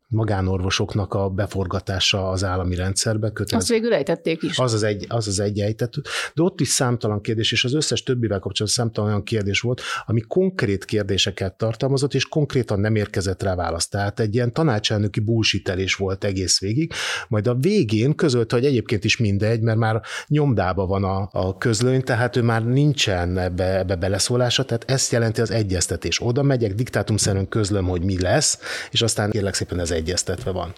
magánorvosoknak 0.07 1.13
a 1.13 1.29
beforgatása 1.29 2.29
az 2.29 2.43
állami 2.43 2.75
rendszerbe. 2.75 3.29
Kötelező. 3.29 3.57
Azt 3.57 3.81
végül 3.81 3.93
ejtették 3.93 4.43
is. 4.43 4.57
Az 4.57 4.73
az 4.73 4.83
egy, 4.83 5.05
az, 5.09 5.27
az 5.27 5.39
egy 5.39 5.59
ejtett. 5.59 5.93
De 6.33 6.43
ott 6.43 6.59
is 6.59 6.67
számtalan 6.67 7.21
kérdés, 7.21 7.51
és 7.51 7.63
az 7.63 7.73
összes 7.73 8.03
többivel 8.03 8.39
kapcsolatban 8.39 8.85
számtalan 8.85 9.09
olyan 9.09 9.23
kérdés 9.23 9.59
volt, 9.59 9.81
ami 10.05 10.21
konkrét 10.21 10.85
kérdéseket 10.85 11.57
tartalmazott, 11.57 12.13
és 12.13 12.27
konkrétan 12.27 12.79
nem 12.79 12.95
érkezett 12.95 13.43
rá 13.43 13.55
választ. 13.55 13.89
Tehát 13.89 14.19
egy 14.19 14.35
ilyen 14.35 14.53
tanácselnöki 14.53 15.19
bullshitelés 15.19 15.95
volt 15.95 16.23
egész 16.23 16.59
végig, 16.59 16.93
majd 17.27 17.47
a 17.47 17.55
végén 17.55 18.15
közölte, 18.15 18.55
hogy 18.55 18.65
egyébként 18.65 19.03
is 19.03 19.17
mindegy, 19.17 19.61
mert 19.61 19.77
már 19.77 20.01
nyomdába 20.27 20.85
van 20.85 21.03
a, 21.03 21.29
a 21.31 21.57
közlöny, 21.57 22.01
tehát 22.01 22.35
ő 22.35 22.41
már 22.41 22.65
nincsen 22.65 23.37
ebbe, 23.37 23.77
ebbe 23.77 23.95
beleszólása, 23.95 24.63
tehát 24.63 24.91
ezt 24.91 25.11
jelenti 25.11 25.41
az 25.41 25.51
egyeztetés. 25.51 26.21
Oda 26.21 26.43
megyek, 26.43 26.73
diktátumszerűen 26.73 27.47
közlöm, 27.47 27.85
hogy 27.85 28.03
mi 28.03 28.21
lesz, 28.21 28.59
és 28.91 29.01
aztán 29.01 29.31
kérlek 29.31 29.53
szépen 29.53 29.79
ez 29.79 29.91
egyeztetve 29.95 30.51
van. 30.51 30.73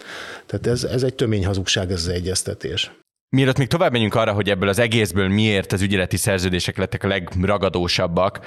Tehát 0.46 0.68
ez, 0.68 0.84
ez 0.84 1.04
egy 1.04 1.16
tömény 1.16 1.46
hazugság, 1.46 1.92
ez 1.92 2.00
az 2.00 2.08
egyeztetés. 2.08 2.92
Mielőtt 3.30 3.58
még 3.58 3.68
tovább 3.68 3.92
menjünk 3.92 4.16
arra, 4.16 4.34
hogy 4.34 4.50
ebből 4.50 4.70
az 4.70 4.80
egészből 4.80 5.28
miért 5.28 5.72
az 5.72 5.82
ügyeleti 5.82 6.18
szerződések 6.18 6.78
lettek 6.78 7.04
a 7.04 7.08
legragadósabbak, 7.08 8.40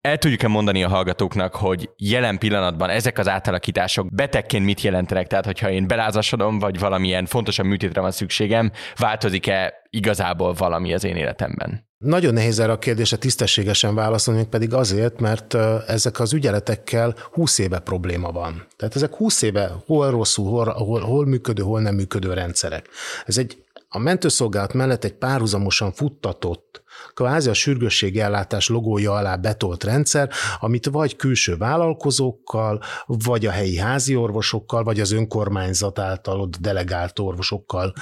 el 0.00 0.18
tudjuk-e 0.18 0.48
mondani 0.48 0.84
a 0.84 0.88
hallgatóknak, 0.88 1.54
hogy 1.54 1.90
jelen 1.96 2.38
pillanatban 2.38 2.90
ezek 2.90 3.18
az 3.18 3.28
átalakítások 3.28 4.14
betegként 4.14 4.64
mit 4.64 4.80
jelentenek? 4.80 5.26
Tehát, 5.26 5.44
hogyha 5.44 5.70
én 5.70 5.86
belázasodom, 5.86 6.58
vagy 6.58 6.78
valamilyen 6.78 7.26
fontosabb 7.26 7.66
műtétre 7.66 8.00
van 8.00 8.10
szükségem, 8.10 8.72
változik-e 8.96 9.74
igazából 9.90 10.52
valami 10.52 10.94
az 10.94 11.04
én 11.04 11.16
életemben? 11.16 11.88
Nagyon 11.98 12.34
nehéz 12.34 12.58
erre 12.58 12.72
a 12.72 12.78
kérdésre 12.78 13.16
tisztességesen 13.16 13.94
válaszolni, 13.94 14.46
pedig 14.46 14.74
azért, 14.74 15.20
mert 15.20 15.54
ezek 15.86 16.20
az 16.20 16.32
ügyeletekkel 16.32 17.14
20 17.32 17.58
éve 17.58 17.78
probléma 17.78 18.32
van. 18.32 18.66
Tehát 18.76 18.96
ezek 18.96 19.14
20 19.14 19.42
éve 19.42 19.70
hol 19.86 20.10
rosszul, 20.10 20.50
hol, 20.50 20.72
hol, 20.72 21.00
hol 21.00 21.26
működő, 21.26 21.62
hol 21.62 21.80
nem 21.80 21.94
működő 21.94 22.32
rendszerek. 22.32 22.88
Ez 23.26 23.38
egy 23.38 23.64
a 23.92 23.98
mentőszolgálat 23.98 24.72
mellett 24.72 25.04
egy 25.04 25.14
párhuzamosan 25.14 25.92
futtatott, 25.92 26.69
kvázi 27.14 27.48
a 27.48 27.54
sürgősségi 27.54 28.20
ellátás 28.20 28.68
logója 28.68 29.12
alá 29.12 29.36
betolt 29.36 29.84
rendszer, 29.84 30.30
amit 30.58 30.86
vagy 30.86 31.16
külső 31.16 31.56
vállalkozókkal, 31.56 32.82
vagy 33.06 33.46
a 33.46 33.50
helyi 33.50 33.76
házi 33.76 34.16
orvosokkal, 34.16 34.82
vagy 34.82 35.00
az 35.00 35.12
önkormányzat 35.12 35.98
által 35.98 36.40
ott 36.40 36.56
delegált 36.56 37.18
orvosokkal 37.18 37.92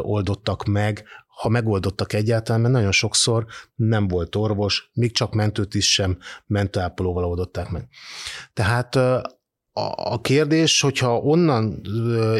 oldottak 0.00 0.64
meg, 0.64 1.04
ha 1.26 1.48
megoldottak 1.48 2.12
egyáltalán, 2.12 2.60
mert 2.60 2.72
nagyon 2.72 2.92
sokszor 2.92 3.46
nem 3.74 4.08
volt 4.08 4.36
orvos, 4.36 4.90
még 4.92 5.12
csak 5.12 5.34
mentőt 5.34 5.74
is 5.74 5.92
sem 5.92 6.18
mentőápolóval 6.46 7.24
oldották 7.24 7.70
meg. 7.70 7.88
Tehát 8.52 8.96
a 9.94 10.20
kérdés, 10.20 10.80
hogyha 10.80 11.18
onnan 11.18 11.80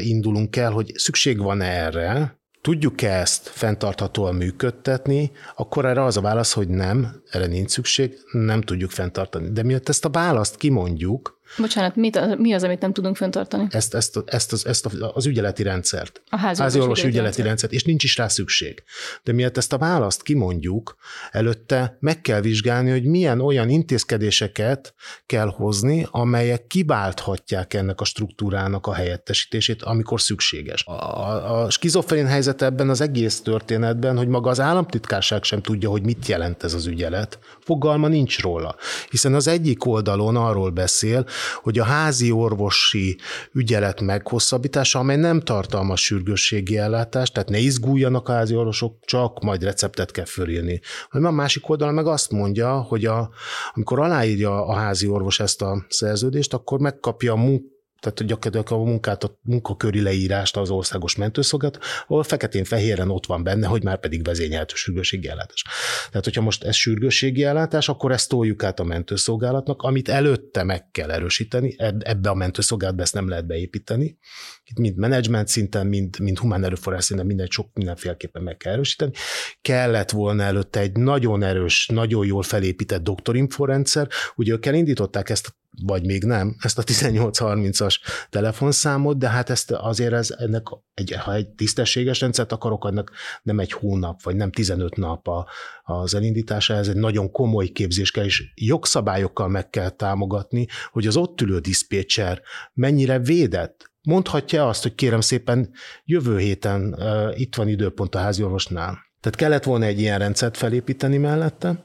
indulunk 0.00 0.56
el, 0.56 0.70
hogy 0.70 0.92
szükség 0.94 1.38
van 1.38 1.60
erre, 1.60 2.38
tudjuk-e 2.66 3.20
ezt 3.20 3.48
fenntarthatóan 3.48 4.34
működtetni, 4.34 5.30
akkor 5.56 5.84
erre 5.84 6.02
az 6.02 6.16
a 6.16 6.20
válasz, 6.20 6.52
hogy 6.52 6.68
nem, 6.68 7.22
erre 7.30 7.46
nincs 7.46 7.70
szükség, 7.70 8.18
nem 8.32 8.60
tudjuk 8.60 8.90
fenntartani. 8.90 9.50
De 9.50 9.62
miatt 9.62 9.88
ezt 9.88 10.04
a 10.04 10.10
választ 10.10 10.56
kimondjuk, 10.56 11.35
Bocsánat, 11.58 11.96
mit, 11.96 12.36
mi 12.38 12.52
az, 12.52 12.62
amit 12.62 12.80
nem 12.80 12.92
tudunk 12.92 13.16
fenntartani? 13.16 13.66
Ezt, 13.70 13.94
ezt, 13.94 14.18
ezt, 14.26 14.52
az, 14.52 14.66
ezt 14.66 14.88
az 15.12 15.26
ügyeleti 15.26 15.62
rendszert. 15.62 16.22
A 16.28 16.36
házi, 16.36 16.62
házi 16.62 16.80
orvos 16.80 16.98
ügyeleti, 16.98 17.18
ügyeleti 17.18 17.42
rendszert, 17.42 17.72
és 17.72 17.84
nincs 17.84 18.04
is 18.04 18.16
rá 18.16 18.28
szükség. 18.28 18.82
De 19.22 19.32
miatt 19.32 19.56
ezt 19.56 19.72
a 19.72 19.78
választ 19.78 20.22
kimondjuk, 20.22 20.96
előtte 21.30 21.96
meg 22.00 22.20
kell 22.20 22.40
vizsgálni, 22.40 22.90
hogy 22.90 23.04
milyen 23.04 23.40
olyan 23.40 23.68
intézkedéseket 23.68 24.94
kell 25.26 25.48
hozni, 25.48 26.06
amelyek 26.10 26.66
kiválthatják 26.66 27.74
ennek 27.74 28.00
a 28.00 28.04
struktúrának 28.04 28.86
a 28.86 28.94
helyettesítését, 28.94 29.82
amikor 29.82 30.20
szükséges. 30.20 30.84
A, 30.86 30.92
a, 30.92 31.62
a 31.62 31.70
skizofrén 31.70 32.26
helyzet 32.26 32.62
ebben 32.62 32.88
az 32.88 33.00
egész 33.00 33.40
történetben, 33.40 34.16
hogy 34.16 34.28
maga 34.28 34.50
az 34.50 34.60
államtitkárság 34.60 35.42
sem 35.42 35.62
tudja, 35.62 35.90
hogy 35.90 36.02
mit 36.02 36.26
jelent 36.26 36.62
ez 36.62 36.74
az 36.74 36.86
ügyelet. 36.86 37.38
Fogalma 37.60 38.08
nincs 38.08 38.40
róla. 38.40 38.76
Hiszen 39.10 39.34
az 39.34 39.48
egyik 39.48 39.86
oldalon 39.86 40.36
arról 40.36 40.70
beszél, 40.70 41.26
hogy 41.62 41.78
a 41.78 41.84
házi 41.84 42.30
orvosi 42.30 43.18
ügyelet 43.52 44.00
meghosszabbítása, 44.00 44.98
amely 44.98 45.16
nem 45.16 45.40
tartalmaz 45.40 46.00
sürgősségi 46.00 46.78
ellátást, 46.78 47.32
tehát 47.32 47.48
ne 47.48 47.58
izguljanak 47.58 48.28
a 48.28 48.32
házi 48.32 48.54
orvosok, 48.54 48.96
csak 49.04 49.42
majd 49.42 49.62
receptet 49.62 50.10
kell 50.10 50.24
fölírni. 50.24 50.80
Hanem 51.08 51.32
a 51.32 51.36
másik 51.36 51.68
oldalon 51.68 51.94
meg 51.94 52.06
azt 52.06 52.30
mondja, 52.30 52.80
hogy 52.80 53.04
a, 53.04 53.30
amikor 53.74 54.00
aláírja 54.00 54.66
a 54.66 54.74
házi 54.74 55.06
orvos 55.06 55.40
ezt 55.40 55.62
a 55.62 55.84
szerződést, 55.88 56.54
akkor 56.54 56.78
megkapja 56.78 57.32
a 57.32 57.36
munka 57.36 57.74
tehát 58.12 58.30
gyakorlatilag 58.32 58.80
a 58.80 58.84
munkát, 58.84 59.24
a 59.24 59.38
munkaköri 59.42 60.02
leírást 60.02 60.56
az 60.56 60.70
országos 60.70 61.16
mentőszolgálat, 61.16 61.78
ahol 62.06 62.22
feketén-fehéren 62.22 63.10
ott 63.10 63.26
van 63.26 63.42
benne, 63.42 63.66
hogy 63.66 63.82
már 63.82 64.00
pedig 64.00 64.24
vezényeltő 64.24 64.74
sürgősségi 64.74 65.28
ellátás. 65.28 65.64
Tehát, 66.08 66.24
hogyha 66.24 66.42
most 66.42 66.64
ez 66.64 66.74
sürgősségi 66.74 67.44
ellátás, 67.44 67.88
akkor 67.88 68.12
ezt 68.12 68.28
toljuk 68.28 68.62
át 68.62 68.80
a 68.80 68.84
mentőszolgálatnak, 68.84 69.82
amit 69.82 70.08
előtte 70.08 70.62
meg 70.62 70.90
kell 70.90 71.10
erősíteni, 71.10 71.74
ebbe 71.98 72.30
a 72.30 72.34
mentőszolgálatba 72.34 73.02
ezt 73.02 73.14
nem 73.14 73.28
lehet 73.28 73.46
beépíteni. 73.46 74.18
Itt 74.64 74.78
mind 74.78 74.96
menedzsment 74.96 75.48
szinten, 75.48 75.86
mind, 75.86 76.18
mind 76.18 76.38
humán 76.38 76.64
erőforrás 76.64 77.04
szinten 77.04 77.26
minden 77.26 77.46
sok 77.46 77.68
mindenféleképpen 77.74 78.42
meg 78.42 78.56
kell 78.56 78.72
erősíteni. 78.72 79.12
Kellett 79.60 80.10
volna 80.10 80.42
előtte 80.42 80.80
egy 80.80 80.96
nagyon 80.96 81.42
erős, 81.42 81.86
nagyon 81.92 82.26
jól 82.26 82.42
felépített 82.42 83.02
doktorinforendszer. 83.02 84.08
Ugye 84.36 84.52
ők 84.52 84.66
elindították 84.66 85.30
ezt 85.30 85.54
vagy 85.84 86.06
még 86.06 86.24
nem, 86.24 86.56
ezt 86.58 86.78
a 86.78 86.82
1830-as 86.82 87.98
telefonszámot, 88.30 89.18
de 89.18 89.28
hát 89.28 89.50
ezt 89.50 89.70
azért 89.70 90.12
ez, 90.12 90.34
ennek 90.38 90.66
egy, 90.94 91.12
ha 91.12 91.34
egy 91.34 91.48
tisztességes 91.48 92.20
rendszert 92.20 92.52
akarok, 92.52 92.86
ennek 92.90 93.10
nem 93.42 93.58
egy 93.58 93.72
hónap, 93.72 94.22
vagy 94.22 94.36
nem 94.36 94.50
15 94.50 94.96
nap 94.96 95.28
a, 95.28 95.46
az 95.82 96.14
elindítása, 96.14 96.74
ez 96.74 96.88
egy 96.88 96.96
nagyon 96.96 97.30
komoly 97.30 97.66
képzés 97.66 98.10
kell, 98.10 98.24
és 98.24 98.52
jogszabályokkal 98.54 99.48
meg 99.48 99.70
kell 99.70 99.90
támogatni, 99.90 100.66
hogy 100.90 101.06
az 101.06 101.16
ott 101.16 101.40
ülő 101.40 101.58
diszpécser 101.58 102.42
mennyire 102.72 103.18
védett, 103.18 103.94
Mondhatja 104.06 104.68
azt, 104.68 104.82
hogy 104.82 104.94
kérem 104.94 105.20
szépen, 105.20 105.70
jövő 106.04 106.38
héten 106.38 106.94
uh, 106.98 107.40
itt 107.40 107.54
van 107.54 107.68
időpont 107.68 108.14
a 108.14 108.18
háziorvosnál. 108.18 108.98
Tehát 109.20 109.38
kellett 109.38 109.64
volna 109.64 109.84
egy 109.84 110.00
ilyen 110.00 110.18
rendszert 110.18 110.56
felépíteni 110.56 111.16
mellette. 111.16 111.82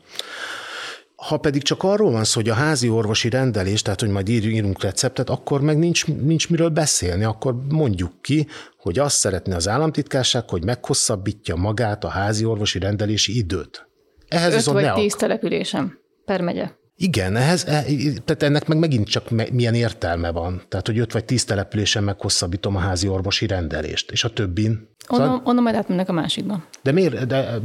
Ha 1.27 1.37
pedig 1.37 1.61
csak 1.61 1.83
arról 1.83 2.11
van 2.11 2.23
szó, 2.23 2.39
hogy 2.39 2.49
a 2.49 2.53
házi 2.53 2.89
orvosi 2.89 3.29
rendelés, 3.29 3.81
tehát 3.81 3.99
hogy 3.99 4.09
majd 4.09 4.29
írjunk 4.29 4.83
receptet, 4.83 5.29
akkor 5.29 5.61
meg 5.61 5.77
nincs, 5.77 6.07
nincs 6.07 6.49
miről 6.49 6.69
beszélni, 6.69 7.23
akkor 7.23 7.55
mondjuk 7.69 8.21
ki, 8.21 8.47
hogy 8.77 8.99
azt 8.99 9.17
szeretné 9.17 9.53
az 9.53 9.67
államtitkárság, 9.67 10.49
hogy 10.49 10.63
meghosszabbítja 10.63 11.55
magát 11.55 12.03
a 12.03 12.07
házi 12.07 12.45
orvosi 12.45 12.79
rendelési 12.79 13.37
időt. 13.37 13.87
Ehhez 14.27 14.53
Öt 14.53 14.73
vagy 14.73 14.93
tíz 14.93 15.15
településem 15.15 15.99
per 16.25 16.41
megye. 16.41 16.69
Igen, 16.95 17.35
ehhez, 17.35 17.65
e, 17.67 17.83
tehát 18.25 18.43
ennek 18.43 18.67
meg 18.67 18.77
megint 18.77 19.07
csak 19.07 19.29
milyen 19.51 19.73
értelme 19.73 20.31
van. 20.31 20.61
Tehát, 20.69 20.87
hogy 20.87 20.99
öt 20.99 21.11
vagy 21.11 21.25
tíz 21.25 21.43
településen 21.43 22.03
meghosszabbítom 22.03 22.75
a 22.75 22.79
házi 22.79 23.07
orvosi 23.07 23.47
rendelést, 23.47 24.11
és 24.11 24.23
a 24.23 24.29
többin. 24.29 24.89
Onnan, 25.11 25.41
onnan 25.43 25.63
majd 25.63 25.75
átmennek 25.75 26.09
a 26.09 26.13
másikba. 26.13 26.63
De 26.81 26.91
miért? 26.91 27.27
De, 27.27 27.59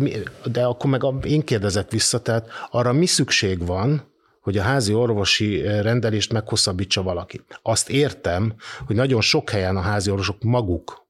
de 0.44 0.64
akkor 0.64 0.90
meg 0.90 1.04
a, 1.04 1.18
én 1.22 1.44
kérdezek 1.44 1.90
vissza, 1.90 2.20
tehát 2.20 2.48
arra 2.70 2.92
mi 2.92 3.06
szükség 3.06 3.66
van, 3.66 4.14
hogy 4.40 4.58
a 4.58 4.62
házi 4.62 4.94
orvosi 4.94 5.60
rendelést 5.60 6.32
meghosszabbítsa 6.32 7.02
valaki. 7.02 7.40
Azt 7.62 7.90
értem, 7.90 8.54
hogy 8.86 8.96
nagyon 8.96 9.20
sok 9.20 9.50
helyen 9.50 9.76
a 9.76 9.80
házi 9.80 10.10
orvosok 10.10 10.42
maguk 10.42 11.06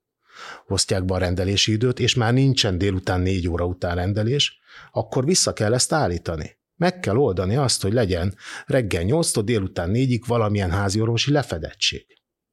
osztják 0.66 1.04
be 1.04 1.14
a 1.14 1.18
rendelési 1.18 1.72
időt, 1.72 2.00
és 2.00 2.14
már 2.14 2.32
nincsen 2.32 2.78
délután 2.78 3.20
négy 3.20 3.48
óra 3.48 3.64
után 3.64 3.94
rendelés, 3.94 4.58
akkor 4.92 5.24
vissza 5.24 5.52
kell 5.52 5.74
ezt 5.74 5.92
állítani. 5.92 6.58
Meg 6.76 7.00
kell 7.00 7.16
oldani 7.16 7.56
azt, 7.56 7.82
hogy 7.82 7.92
legyen 7.92 8.34
reggel 8.66 9.02
8-tól 9.06 9.42
délután 9.44 9.90
4-ig 9.94 10.22
valamilyen 10.26 10.70
háziorvosi 10.70 11.32
lefedettség. 11.32 12.06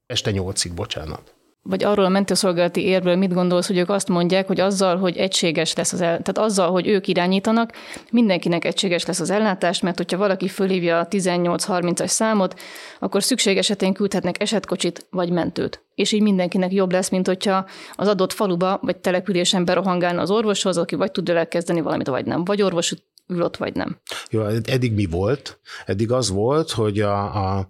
Este 0.05 0.31
8-ig, 0.33 0.71
bocsánat. 0.75 1.35
Vagy 1.65 1.83
arról 1.83 2.05
a 2.05 2.09
mentőszolgálati 2.09 2.85
érvről 2.85 3.15
mit 3.15 3.33
gondolsz, 3.33 3.67
hogy 3.67 3.77
ők 3.77 3.89
azt 3.89 4.07
mondják, 4.07 4.47
hogy 4.47 4.59
azzal, 4.59 4.97
hogy 4.97 5.17
egységes 5.17 5.73
lesz 5.73 5.93
az 5.93 6.01
el, 6.01 6.21
tehát 6.21 6.37
azzal, 6.37 6.71
hogy 6.71 6.87
ők 6.87 7.07
irányítanak, 7.07 7.71
mindenkinek 8.11 8.65
egységes 8.65 9.05
lesz 9.05 9.19
az 9.19 9.29
ellátás, 9.29 9.81
mert 9.81 9.97
hogyha 9.97 10.17
valaki 10.17 10.47
fölhívja 10.47 10.99
a 10.99 11.07
18-30-as 11.07 12.07
számot, 12.07 12.59
akkor 12.99 13.23
szükség 13.23 13.57
esetén 13.57 13.93
küldhetnek 13.93 14.41
esetkocsit 14.41 15.07
vagy 15.09 15.29
mentőt. 15.29 15.83
És 15.95 16.11
így 16.11 16.21
mindenkinek 16.21 16.71
jobb 16.71 16.91
lesz, 16.91 17.09
mint 17.09 17.27
hogyha 17.27 17.65
az 17.95 18.07
adott 18.07 18.33
faluba 18.33 18.79
vagy 18.81 18.97
településen 18.97 19.65
berohangálna 19.65 20.21
az 20.21 20.31
orvoshoz, 20.31 20.77
aki 20.77 20.95
vagy 20.95 21.11
tud 21.11 21.29
elkezdeni 21.29 21.81
valamit, 21.81 22.07
vagy 22.07 22.25
nem. 22.25 22.43
Vagy 22.43 22.61
orvos 22.61 22.93
ül 23.27 23.41
ott, 23.41 23.57
vagy 23.57 23.75
nem. 23.75 23.97
Jó, 24.29 24.45
eddig 24.45 24.93
mi 24.93 25.05
volt? 25.05 25.59
Eddig 25.85 26.11
az 26.11 26.29
volt, 26.29 26.71
hogy 26.71 26.99
a, 26.99 27.47
a 27.47 27.69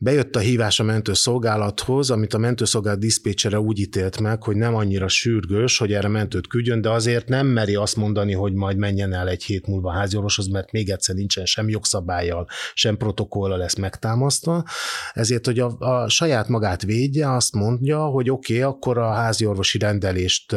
Bejött 0.00 0.36
a 0.36 0.38
hívás 0.38 0.80
a 0.80 0.84
mentőszolgálathoz, 0.84 2.10
amit 2.10 2.34
a 2.34 2.38
mentőszolgálat 2.38 2.98
diszpécsere 2.98 3.60
úgy 3.60 3.78
ítélt 3.78 4.20
meg, 4.20 4.42
hogy 4.42 4.56
nem 4.56 4.74
annyira 4.74 5.08
sürgős, 5.08 5.78
hogy 5.78 5.92
erre 5.92 6.08
mentőt 6.08 6.46
küldjön, 6.46 6.80
de 6.80 6.90
azért 6.90 7.28
nem 7.28 7.46
meri 7.46 7.74
azt 7.74 7.96
mondani, 7.96 8.32
hogy 8.32 8.52
majd 8.52 8.76
menjen 8.76 9.12
el 9.12 9.28
egy 9.28 9.44
hét 9.44 9.66
múlva 9.66 9.92
háziorvoshoz, 9.92 10.48
mert 10.48 10.72
még 10.72 10.90
egyszer 10.90 11.14
nincsen 11.14 11.44
sem 11.44 11.68
jogszabályjal, 11.68 12.46
sem 12.74 12.96
protokolla 12.96 13.56
lesz 13.56 13.76
megtámasztva. 13.76 14.64
Ezért, 15.12 15.46
hogy 15.46 15.58
a, 15.58 15.76
a 15.78 16.08
saját 16.08 16.48
magát 16.48 16.82
védje, 16.82 17.32
azt 17.32 17.54
mondja, 17.54 18.04
hogy 18.04 18.30
oké, 18.30 18.52
okay, 18.58 18.72
akkor 18.72 18.98
a 18.98 19.12
háziorvosi 19.12 19.78
rendelést 19.78 20.56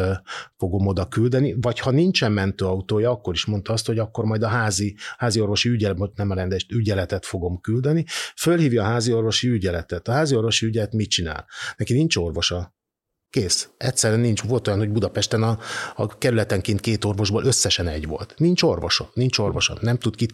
fogom 0.58 0.88
oda 0.88 1.06
küldeni, 1.06 1.56
vagy 1.62 1.80
ha 1.80 1.92
nincsen 1.92 2.32
mentőautója, 2.32 3.10
akkor 3.12 3.34
is 3.34 3.46
mondta 3.46 3.74
azt, 3.74 3.88
hogy 3.88 4.00
akkor 4.00 4.26
majd 4.26 4.44
a 4.44 4.48
házi, 4.48 4.96
házi 5.18 5.40
orvosi 5.40 5.70
ügyelet, 5.70 6.16
nem 6.16 6.30
a 6.30 6.36
rendes 6.36 6.66
ügyeletet 6.70 7.26
fogom 7.26 7.62
küldeni. 7.62 8.06
Fölhívja 8.36 8.84
a 8.84 8.86
házi 8.86 9.12
orvosi 9.32 9.48
ügyeletet. 9.48 10.08
A 10.08 10.12
házi 10.12 10.36
orvosi 10.36 10.66
ügyelet 10.66 10.94
mit 10.94 11.10
csinál? 11.10 11.48
Neki 11.78 11.94
nincs 11.94 12.16
orvosa. 12.16 12.76
Kész. 13.30 13.70
Egyszerűen 13.78 14.20
nincs. 14.20 14.42
Volt 14.42 14.68
olyan, 14.68 14.80
hogy 14.80 14.90
Budapesten 14.90 15.44
a, 15.44 15.60
a 15.96 16.18
kerületenként 16.18 16.80
két 16.80 17.06
orvosból 17.06 17.44
összesen 17.44 17.88
egy 17.88 18.08
volt. 18.08 18.34
Nincs 18.38 18.64
orvosa. 18.64 19.10
Nincs 19.14 19.38
orvosa. 19.38 19.78
Nem 19.82 19.98
tud 19.98 20.16
ki. 20.16 20.28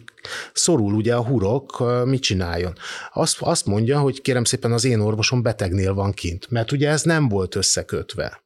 Szorul 0.52 0.94
ugye 0.94 1.14
a 1.14 1.24
hurok, 1.24 1.82
mit 2.04 2.22
csináljon. 2.22 2.72
Azt, 3.12 3.40
azt 3.40 3.66
mondja, 3.66 3.98
hogy 3.98 4.20
kérem 4.20 4.44
szépen 4.44 4.72
az 4.72 4.84
én 4.84 5.00
orvosom 5.00 5.42
betegnél 5.42 5.94
van 5.94 6.12
kint. 6.12 6.50
Mert 6.50 6.72
ugye 6.72 6.88
ez 6.88 7.02
nem 7.02 7.28
volt 7.28 7.54
összekötve, 7.54 8.42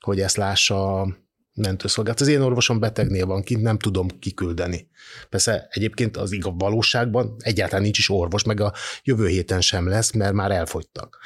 hogy 0.00 0.20
ezt 0.20 0.36
lássa 0.36 1.06
mentőszolgálat. 1.54 2.20
Az 2.20 2.28
én 2.28 2.40
orvosom 2.40 2.78
betegnél 2.78 3.26
van 3.26 3.42
kint, 3.42 3.62
nem 3.62 3.78
tudom 3.78 4.08
kiküldeni. 4.18 4.88
Persze 5.28 5.66
egyébként 5.70 6.16
az 6.16 6.32
igaz 6.32 6.52
valóságban 6.56 7.36
egyáltalán 7.38 7.82
nincs 7.82 7.98
is 7.98 8.08
orvos, 8.08 8.42
meg 8.42 8.60
a 8.60 8.72
jövő 9.02 9.26
héten 9.26 9.60
sem 9.60 9.88
lesz, 9.88 10.12
mert 10.12 10.32
már 10.32 10.50
elfogytak. 10.50 11.18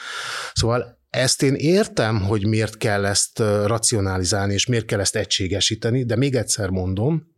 Szóval 0.52 0.98
ezt 1.10 1.42
én 1.42 1.54
értem, 1.54 2.20
hogy 2.20 2.46
miért 2.46 2.76
kell 2.76 3.04
ezt 3.04 3.38
racionalizálni, 3.64 4.52
és 4.52 4.66
miért 4.66 4.84
kell 4.84 5.00
ezt 5.00 5.16
egységesíteni, 5.16 6.04
de 6.04 6.16
még 6.16 6.34
egyszer 6.34 6.68
mondom, 6.68 7.36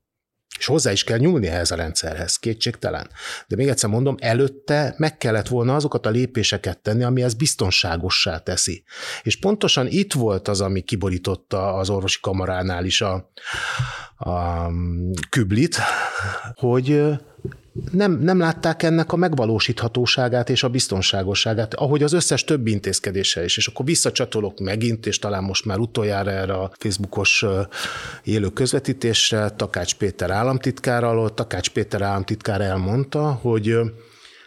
és 0.60 0.66
hozzá 0.66 0.92
is 0.92 1.04
kell 1.04 1.18
nyúlni 1.18 1.46
ehhez 1.46 1.70
a 1.70 1.74
rendszerhez, 1.74 2.36
kétségtelen. 2.36 3.10
De 3.46 3.56
még 3.56 3.68
egyszer 3.68 3.90
mondom, 3.90 4.14
előtte 4.18 4.94
meg 4.96 5.16
kellett 5.16 5.48
volna 5.48 5.74
azokat 5.74 6.06
a 6.06 6.10
lépéseket 6.10 6.78
tenni, 6.78 7.02
ami 7.02 7.22
ezt 7.22 7.36
biztonságossá 7.36 8.38
teszi. 8.38 8.84
És 9.22 9.38
pontosan 9.38 9.86
itt 9.86 10.12
volt 10.12 10.48
az, 10.48 10.60
ami 10.60 10.80
kiborította 10.80 11.74
az 11.74 11.90
orvosi 11.90 12.18
kamaránál 12.20 12.84
is 12.84 13.00
a, 13.00 13.30
a 14.16 14.66
küblit, 15.30 15.76
hogy 16.54 17.02
nem, 17.92 18.12
nem 18.12 18.38
látták 18.38 18.82
ennek 18.82 19.12
a 19.12 19.16
megvalósíthatóságát 19.16 20.50
és 20.50 20.62
a 20.62 20.68
biztonságosságát, 20.68 21.74
ahogy 21.74 22.02
az 22.02 22.12
összes 22.12 22.44
többi 22.44 22.70
intézkedése 22.70 23.44
is. 23.44 23.56
És 23.56 23.66
akkor 23.66 23.84
visszacsatolok 23.84 24.58
megint, 24.58 25.06
és 25.06 25.18
talán 25.18 25.42
most 25.42 25.64
már 25.64 25.78
utoljára 25.78 26.30
erre 26.30 26.52
a 26.52 26.70
Facebookos 26.78 27.44
élő 28.24 28.48
közvetítésre, 28.48 29.48
Takács 29.48 29.94
Péter 29.94 30.30
államtitkár 30.30 31.04
alól. 31.04 31.34
Takács 31.34 31.70
Péter 31.70 32.02
államtitkár 32.02 32.60
elmondta, 32.60 33.32
hogy 33.32 33.76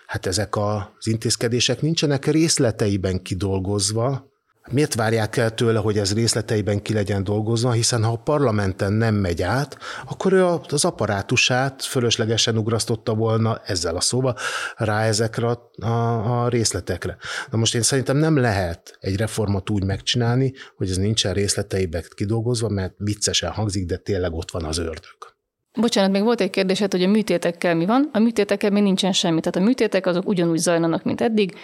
hát 0.05 0.25
ezek 0.25 0.55
az 0.55 1.07
intézkedések 1.07 1.81
nincsenek 1.81 2.25
részleteiben 2.25 3.21
kidolgozva, 3.21 4.31
Miért 4.71 4.95
várják 4.95 5.37
el 5.37 5.53
tőle, 5.53 5.79
hogy 5.79 5.97
ez 5.97 6.13
részleteiben 6.13 6.81
ki 6.81 6.93
legyen 6.93 7.23
dolgozva, 7.23 7.71
hiszen 7.71 8.03
ha 8.03 8.11
a 8.11 8.21
parlamenten 8.23 8.93
nem 8.93 9.15
megy 9.15 9.41
át, 9.41 9.77
akkor 10.07 10.33
ő 10.33 10.45
az 10.45 10.85
apparátusát 10.85 11.83
fölöslegesen 11.83 12.57
ugrasztotta 12.57 13.13
volna 13.13 13.61
ezzel 13.65 13.95
a 13.95 14.01
szóval 14.01 14.37
rá 14.75 15.03
ezekre 15.03 15.47
a, 15.47 15.87
a, 15.87 16.47
részletekre. 16.49 17.17
Na 17.51 17.57
most 17.57 17.75
én 17.75 17.81
szerintem 17.81 18.17
nem 18.17 18.37
lehet 18.37 18.97
egy 18.99 19.15
reformot 19.15 19.69
úgy 19.69 19.83
megcsinálni, 19.83 20.53
hogy 20.75 20.89
ez 20.89 20.97
nincsen 20.97 21.33
részleteiben 21.33 22.03
kidolgozva, 22.15 22.69
mert 22.69 22.93
viccesen 22.97 23.51
hangzik, 23.51 23.85
de 23.85 23.97
tényleg 23.97 24.33
ott 24.33 24.51
van 24.51 24.63
az 24.63 24.77
ördög. 24.77 25.33
Bocsánat, 25.79 26.11
még 26.11 26.23
volt 26.23 26.41
egy 26.41 26.49
kérdésed, 26.49 26.91
hogy 26.91 27.03
a 27.03 27.07
műtétekkel 27.07 27.75
mi 27.75 27.85
van. 27.85 28.09
A 28.13 28.19
műtétekkel 28.19 28.69
még 28.69 28.83
nincsen 28.83 29.11
semmi. 29.11 29.39
Tehát 29.39 29.55
a 29.55 29.69
műtétek 29.69 30.05
azok 30.05 30.27
ugyanúgy 30.27 30.57
zajlanak, 30.57 31.03
mint 31.03 31.21
eddig, 31.21 31.55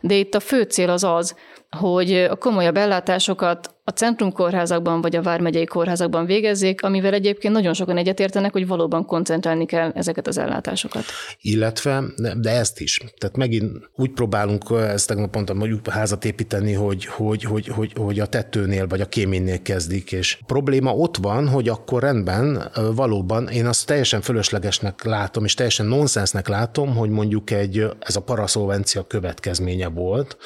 de 0.00 0.14
itt 0.14 0.34
a 0.34 0.40
fő 0.40 0.62
cél 0.62 0.90
az 0.90 1.04
az, 1.04 1.34
hogy 1.78 2.12
a 2.12 2.36
komolyabb 2.36 2.76
ellátásokat 2.76 3.76
a 3.88 3.92
centrumkórházakban 3.92 5.00
vagy 5.00 5.16
a 5.16 5.22
vármegyei 5.22 5.64
kórházakban 5.64 6.26
végezzék, 6.26 6.82
amivel 6.82 7.12
egyébként 7.12 7.54
nagyon 7.54 7.74
sokan 7.74 7.96
egyetértenek, 7.96 8.52
hogy 8.52 8.66
valóban 8.66 9.04
koncentrálni 9.04 9.66
kell 9.66 9.90
ezeket 9.94 10.26
az 10.26 10.38
ellátásokat. 10.38 11.04
Illetve, 11.40 12.02
de 12.40 12.50
ezt 12.50 12.80
is. 12.80 13.00
Tehát 13.18 13.36
megint 13.36 13.90
úgy 13.96 14.10
próbálunk, 14.10 14.64
ezt 14.70 15.08
tegnap 15.08 15.34
mondtam, 15.34 15.58
hogy 15.58 15.80
házat 15.90 16.24
építeni, 16.24 16.72
hogy, 16.72 17.04
hogy, 17.04 17.42
hogy, 17.42 17.66
hogy, 17.68 17.92
hogy 17.96 18.20
a 18.20 18.26
tetőnél 18.26 18.86
vagy 18.86 19.00
a 19.00 19.06
kéménynél 19.06 19.62
kezdik, 19.62 20.12
és 20.12 20.38
a 20.40 20.44
probléma 20.46 20.94
ott 20.94 21.16
van, 21.16 21.48
hogy 21.48 21.68
akkor 21.68 22.02
rendben, 22.02 22.70
valóban 22.94 23.48
én 23.48 23.66
azt 23.66 23.86
teljesen 23.86 24.20
fölöslegesnek 24.20 25.04
látom, 25.04 25.44
és 25.44 25.54
teljesen 25.54 25.86
nonsensnek 25.86 26.48
látom, 26.48 26.96
hogy 26.96 27.10
mondjuk 27.10 27.50
egy, 27.50 27.86
ez 28.00 28.16
a 28.16 28.22
paraszolvencia 28.22 29.06
következménye 29.06 29.88
volt, 29.88 30.36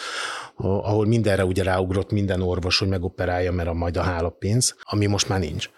ahol 0.60 1.06
mindenre 1.06 1.44
ugye 1.44 1.62
ráugrott 1.62 2.10
minden 2.10 2.42
orvos, 2.42 2.78
hogy 2.78 2.88
megoperálja, 2.88 3.52
mert 3.52 3.68
a 3.68 3.72
majd 3.72 3.96
a 3.96 4.02
hálapénz, 4.02 4.74
ami 4.80 5.06
most 5.06 5.28
már 5.28 5.40
nincs. 5.40 5.70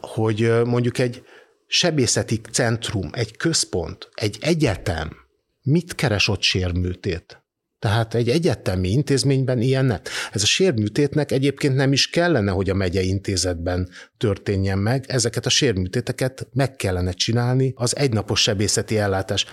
Hogy 0.00 0.52
mondjuk 0.64 0.98
egy 0.98 1.22
sebészeti 1.66 2.40
centrum, 2.52 3.10
egy 3.12 3.36
központ, 3.36 4.08
egy 4.14 4.38
egyetem 4.40 5.16
mit 5.62 5.94
keres 5.94 6.28
ott 6.28 6.42
sérműtét? 6.42 7.38
Tehát 7.78 8.14
egy 8.14 8.28
egyetemi 8.28 8.88
intézményben 8.88 9.60
ilyen 9.60 9.84
nem. 9.84 10.00
Ez 10.32 10.42
a 10.42 10.46
sérműtétnek 10.46 11.32
egyébként 11.32 11.74
nem 11.74 11.92
is 11.92 12.10
kellene, 12.10 12.50
hogy 12.50 12.70
a 12.70 12.74
megye 12.74 13.00
intézetben 13.00 13.88
történjen 14.16 14.78
meg. 14.78 15.04
Ezeket 15.08 15.46
a 15.46 15.50
sérműtéteket 15.50 16.48
meg 16.52 16.76
kellene 16.76 17.12
csinálni 17.12 17.72
az 17.76 17.96
egynapos 17.96 18.42
sebészeti 18.42 18.98
ellátás 18.98 19.46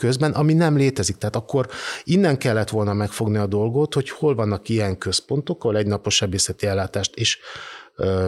közben, 0.00 0.32
ami 0.32 0.52
nem 0.52 0.76
létezik. 0.76 1.16
Tehát 1.16 1.36
akkor 1.36 1.68
innen 2.04 2.38
kellett 2.38 2.68
volna 2.68 2.92
megfogni 2.92 3.38
a 3.38 3.46
dolgot, 3.46 3.94
hogy 3.94 4.10
hol 4.10 4.34
vannak 4.34 4.68
ilyen 4.68 4.98
központok, 4.98 5.64
ahol 5.64 5.76
egynapos 5.76 6.14
sebészeti 6.14 6.66
ellátást 6.66 7.16
is 7.16 7.38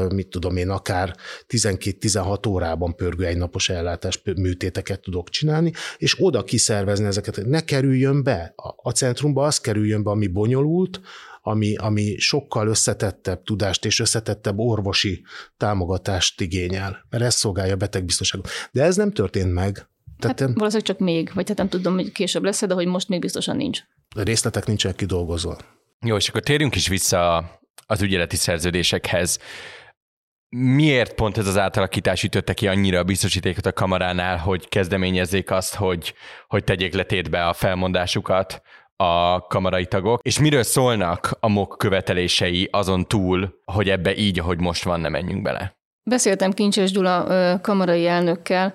mit 0.09 0.29
tudom 0.29 0.57
én, 0.57 0.71
akár 0.71 1.17
12-16 1.49 2.49
órában 2.49 2.95
pörgő 2.97 3.25
egynapos 3.25 3.69
ellátás 3.69 4.23
műtéteket 4.37 5.01
tudok 5.01 5.29
csinálni, 5.29 5.73
és 5.97 6.17
oda 6.19 6.45
kiszervezni 6.45 7.07
ezeket. 7.07 7.45
Ne 7.45 7.61
kerüljön 7.61 8.23
be. 8.23 8.55
A 8.77 8.91
centrumba 8.91 9.45
az 9.45 9.61
kerüljön 9.61 10.03
be, 10.03 10.11
ami 10.11 10.27
bonyolult, 10.27 11.01
ami, 11.43 11.77
ami 11.77 12.15
sokkal 12.19 12.69
összetettebb 12.69 13.43
tudást 13.43 13.85
és 13.85 14.01
összetettebb 14.01 14.59
orvosi 14.59 15.23
támogatást 15.57 16.41
igényel, 16.41 17.07
mert 17.11 17.23
ez 17.23 17.35
szolgálja 17.35 17.73
a 17.73 17.77
betegbiztonságot. 17.77 18.49
De 18.73 18.83
ez 18.83 18.97
nem 18.97 19.13
történt 19.13 19.53
meg. 19.53 19.87
Tehát 20.23 20.41
hát 20.41 20.49
valószínűleg 20.49 20.83
csak 20.83 20.99
még, 20.99 21.31
vagy 21.35 21.49
hát 21.49 21.57
nem 21.57 21.69
tudom, 21.69 21.95
hogy 21.95 22.13
később 22.13 22.45
lesz, 22.45 22.67
de 22.67 22.75
hogy 22.75 22.87
most 22.87 23.09
még 23.09 23.21
biztosan 23.21 23.57
nincs. 23.57 23.81
A 24.17 24.23
részletek 24.23 24.67
nincsenek 24.67 24.97
kidolgozva. 24.97 25.57
Jó, 26.01 26.17
és 26.17 26.29
akkor 26.29 26.41
térjünk 26.41 26.75
is 26.75 26.89
vissza 26.89 27.51
az 27.87 28.03
ügyeleti 28.03 28.37
szerződésekhez. 28.37 29.39
Miért 30.49 31.15
pont 31.15 31.39
ez 31.39 31.47
az 31.47 31.59
átalakítás 31.59 32.23
ütötte 32.23 32.55
ki 32.55 32.69
annyira 32.69 32.99
a 32.99 33.05
biztosítékot 33.05 33.67
a 33.67 33.73
kamaránál, 33.73 34.37
hogy 34.37 34.69
kezdeményezzék 34.69 35.51
azt, 35.51 35.75
hogy, 35.75 36.15
hogy 36.49 36.65
tegyék 36.65 36.95
letétbe 36.95 37.47
a 37.47 37.53
felmondásukat 37.53 38.63
a 38.97 39.41
kamarai 39.47 39.87
tagok, 39.87 40.21
és 40.23 40.39
miről 40.39 40.63
szólnak 40.63 41.37
a 41.41 41.49
MOK 41.49 41.79
követelései 41.79 42.69
azon 42.71 43.07
túl, 43.07 43.61
hogy 43.65 43.89
ebbe 43.89 44.17
így, 44.17 44.39
ahogy 44.39 44.61
most 44.61 44.85
van, 44.85 45.01
ne 45.01 45.09
menjünk 45.09 45.43
bele? 45.43 45.77
Beszéltem 46.03 46.53
Kincses 46.53 46.91
Gyula 46.91 47.61
kamarai 47.61 48.07
elnökkel, 48.07 48.75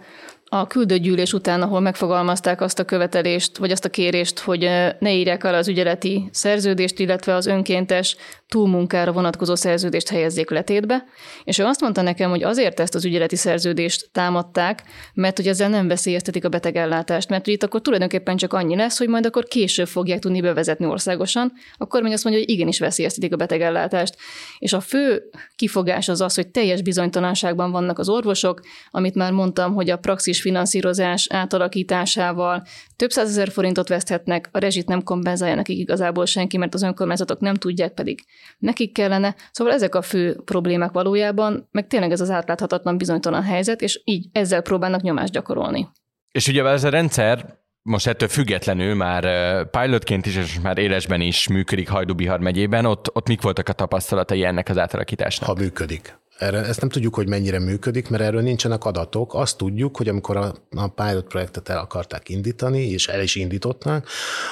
a 0.49 0.67
küldőgyűlés 0.67 1.33
után, 1.33 1.61
ahol 1.61 1.79
megfogalmazták 1.79 2.61
azt 2.61 2.79
a 2.79 2.85
követelést, 2.85 3.57
vagy 3.57 3.71
azt 3.71 3.85
a 3.85 3.89
kérést, 3.89 4.39
hogy 4.39 4.59
ne 4.99 5.13
írják 5.13 5.43
el 5.43 5.53
az 5.53 5.67
ügyeleti 5.67 6.29
szerződést, 6.31 6.99
illetve 6.99 7.33
az 7.33 7.45
önkéntes 7.45 8.15
túlmunkára 8.47 9.11
vonatkozó 9.11 9.55
szerződést 9.55 10.09
helyezzék 10.09 10.49
letétbe, 10.49 11.05
és 11.43 11.57
ő 11.57 11.63
azt 11.63 11.81
mondta 11.81 12.01
nekem, 12.01 12.29
hogy 12.29 12.43
azért 12.43 12.79
ezt 12.79 12.95
az 12.95 13.05
ügyeleti 13.05 13.35
szerződést 13.35 14.09
támadták, 14.11 14.83
mert 15.13 15.37
hogy 15.37 15.47
ezzel 15.47 15.69
nem 15.69 15.87
veszélyeztetik 15.87 16.45
a 16.45 16.49
betegellátást, 16.49 17.29
mert 17.29 17.45
hogy 17.45 17.53
itt 17.53 17.63
akkor 17.63 17.81
tulajdonképpen 17.81 18.37
csak 18.37 18.53
annyi 18.53 18.75
lesz, 18.75 18.97
hogy 18.97 19.07
majd 19.07 19.25
akkor 19.25 19.43
később 19.43 19.87
fogják 19.87 20.19
tudni 20.19 20.41
bevezetni 20.41 20.85
országosan, 20.85 21.51
akkor 21.77 21.99
mondja 21.99 22.15
azt 22.15 22.23
mondja, 22.23 22.43
hogy 22.43 22.53
igenis 22.53 22.79
veszélyeztetik 22.79 23.33
a 23.33 23.37
betegellátást. 23.37 24.15
És 24.59 24.73
a 24.73 24.79
fő 24.79 25.23
kifogás 25.55 26.09
az 26.09 26.21
az, 26.21 26.35
hogy 26.35 26.47
teljes 26.47 26.81
bizonytalanságban 26.81 27.71
vannak 27.71 27.99
az 27.99 28.09
orvosok, 28.09 28.61
amit 28.91 29.15
már 29.15 29.31
mondtam, 29.31 29.73
hogy 29.73 29.89
a 29.89 29.97
praxis 29.97 30.36
finanszírozás 30.41 31.27
átalakításával 31.29 32.63
több 32.95 33.09
százezer 33.09 33.49
forintot 33.49 33.87
veszthetnek, 33.87 34.49
a 34.51 34.59
rezsit 34.59 34.87
nem 34.87 35.03
kompenzálja 35.03 35.55
nekik 35.55 35.77
igazából 35.77 36.25
senki, 36.25 36.57
mert 36.57 36.73
az 36.73 36.83
önkormányzatok 36.83 37.39
nem 37.39 37.55
tudják, 37.55 37.93
pedig 37.93 38.23
nekik 38.57 38.93
kellene. 38.93 39.35
Szóval 39.51 39.73
ezek 39.73 39.95
a 39.95 40.01
fő 40.01 40.41
problémák 40.45 40.91
valójában, 40.91 41.67
meg 41.71 41.87
tényleg 41.87 42.11
ez 42.11 42.21
az 42.21 42.29
átláthatatlan 42.29 42.97
bizonytalan 42.97 43.43
helyzet, 43.43 43.81
és 43.81 44.01
így 44.03 44.25
ezzel 44.31 44.61
próbálnak 44.61 45.01
nyomást 45.01 45.33
gyakorolni. 45.33 45.87
És 46.31 46.47
ugye 46.47 46.63
ez 46.65 46.83
a 46.83 46.89
rendszer 46.89 47.57
most 47.87 48.07
ettől 48.07 48.27
függetlenül 48.27 48.95
már 48.95 49.23
pilotként 49.69 50.25
is, 50.25 50.35
és 50.35 50.59
már 50.59 50.77
élesben 50.77 51.21
is 51.21 51.47
működik 51.47 51.89
Hajdubihar 51.89 52.39
megyében, 52.39 52.85
ott, 52.85 53.15
ott 53.15 53.27
mik 53.27 53.41
voltak 53.41 53.69
a 53.69 53.73
tapasztalatai 53.73 54.43
ennek 54.43 54.69
az 54.69 54.77
átalakításnak? 54.77 55.49
Ha 55.49 55.55
működik. 55.55 56.17
Erre, 56.37 56.63
ezt 56.63 56.79
nem 56.79 56.89
tudjuk, 56.89 57.15
hogy 57.15 57.27
mennyire 57.27 57.59
működik, 57.59 58.09
mert 58.09 58.23
erről 58.23 58.41
nincsenek 58.41 58.85
adatok. 58.85 59.33
Azt 59.33 59.57
tudjuk, 59.57 59.97
hogy 59.97 60.07
amikor 60.07 60.37
a, 60.37 60.55
a 60.75 60.87
pilot 60.87 61.27
projektet 61.27 61.69
el 61.69 61.77
akarták 61.77 62.29
indítani, 62.29 62.89
és 62.89 63.07
el 63.07 63.21
is 63.21 63.35
indították, 63.35 64.07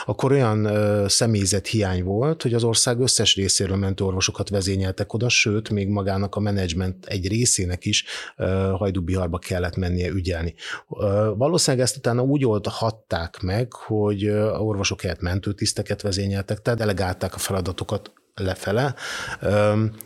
akkor 0.06 0.32
olyan 0.32 0.66
ö, 0.66 1.06
személyzet 1.08 1.68
hiány 1.68 2.04
volt, 2.04 2.42
hogy 2.42 2.54
az 2.54 2.64
ország 2.64 3.00
összes 3.00 3.36
részéről 3.36 3.78
mentő 3.78 4.04
orvosokat 4.04 4.50
vezényeltek 4.50 5.14
oda, 5.14 5.30
sőt, 5.30 5.70
még 5.70 5.88
magának 5.88 6.36
a 6.36 6.40
menedzsment 6.40 7.06
egy 7.06 7.28
részének 7.28 7.86
is 7.86 8.06
ö, 8.38 8.46
Hajdubiharba 8.78 9.38
kellett 9.38 9.76
mennie 9.76 10.10
ügyelni. 10.10 10.54
Ö, 10.90 11.32
valószínűleg 11.38 11.86
ezt 11.86 11.98
utána 11.98 12.22
úgy 12.22 12.46
oldhatták 12.46 13.42
meg, 13.42 13.74
hogy 13.74 14.30
orvosok 14.58 15.02
helyett 15.02 15.22
mentőtiszteket 15.22 16.02
vezényeltek, 16.02 16.62
tehát 16.62 16.80
delegálták 16.80 17.36
a 17.36 17.38
feladatokat 17.38 18.12
lefele. 18.42 18.96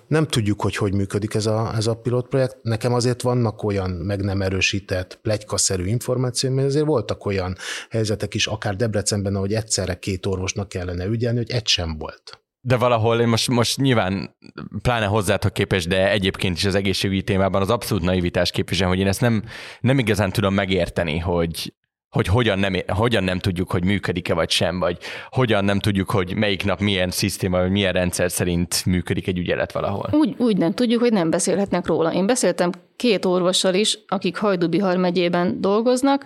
Nem 0.07 0.27
tudjuk, 0.27 0.61
hogy 0.61 0.75
hogy 0.75 0.93
működik 0.93 1.33
ez 1.33 1.45
a, 1.45 1.73
ez 1.75 1.87
a 1.87 1.95
pilotprojekt. 1.95 2.57
Nekem 2.61 2.93
azért 2.93 3.21
vannak 3.21 3.63
olyan 3.63 3.89
meg 3.89 4.21
nem 4.21 4.41
erősített, 4.41 5.19
plegykaszerű 5.21 5.85
információim, 5.85 6.55
mert 6.55 6.67
azért 6.67 6.85
voltak 6.85 7.25
olyan 7.25 7.57
helyzetek 7.89 8.33
is, 8.33 8.47
akár 8.47 8.75
Debrecenben, 8.75 9.35
ahogy 9.35 9.53
egyszerre 9.53 9.99
két 9.99 10.25
orvosnak 10.25 10.69
kellene 10.69 11.05
ügyelni, 11.05 11.37
hogy 11.37 11.51
egy 11.51 11.67
sem 11.67 11.97
volt. 11.97 12.41
De 12.61 12.77
valahol 12.77 13.19
én 13.19 13.27
most, 13.27 13.47
most 13.47 13.77
nyilván 13.77 14.35
pláne 14.81 15.05
hozzátok 15.05 15.53
képes, 15.53 15.85
de 15.85 16.09
egyébként 16.09 16.57
is 16.57 16.65
az 16.65 16.75
egészségügyi 16.75 17.23
témában 17.23 17.61
az 17.61 17.69
abszolút 17.69 18.03
naivitás 18.03 18.51
képvisel, 18.51 18.87
hogy 18.87 18.99
én 18.99 19.07
ezt 19.07 19.21
nem, 19.21 19.43
nem 19.79 19.99
igazán 19.99 20.31
tudom 20.31 20.53
megérteni, 20.53 21.17
hogy, 21.17 21.73
hogy 22.09 22.27
hogyan 22.27 22.59
nem, 22.59 22.75
hogyan 22.87 23.23
nem 23.23 23.39
tudjuk, 23.39 23.71
hogy 23.71 23.83
működik-e 23.83 24.33
vagy 24.33 24.49
sem, 24.49 24.79
vagy 24.79 24.97
hogyan 25.29 25.65
nem 25.65 25.79
tudjuk, 25.79 26.09
hogy 26.09 26.35
melyik 26.35 26.65
nap 26.65 26.79
milyen 26.79 27.09
szisztéma, 27.09 27.59
vagy 27.59 27.71
milyen 27.71 27.93
rendszer 27.93 28.31
szerint 28.31 28.85
működik 28.85 29.27
egy 29.27 29.37
ügyelet 29.37 29.71
valahol. 29.71 30.09
Úgy, 30.11 30.35
úgy 30.37 30.57
nem 30.57 30.73
tudjuk, 30.73 31.01
hogy 31.01 31.13
nem 31.13 31.29
beszélhetnek 31.29 31.87
róla. 31.87 32.13
Én 32.13 32.25
beszéltem 32.25 32.71
két 32.95 33.25
orvossal 33.25 33.73
is, 33.73 33.99
akik 34.07 34.37
Hajdubihar 34.37 34.97
megyében 34.97 35.61
dolgoznak, 35.61 36.25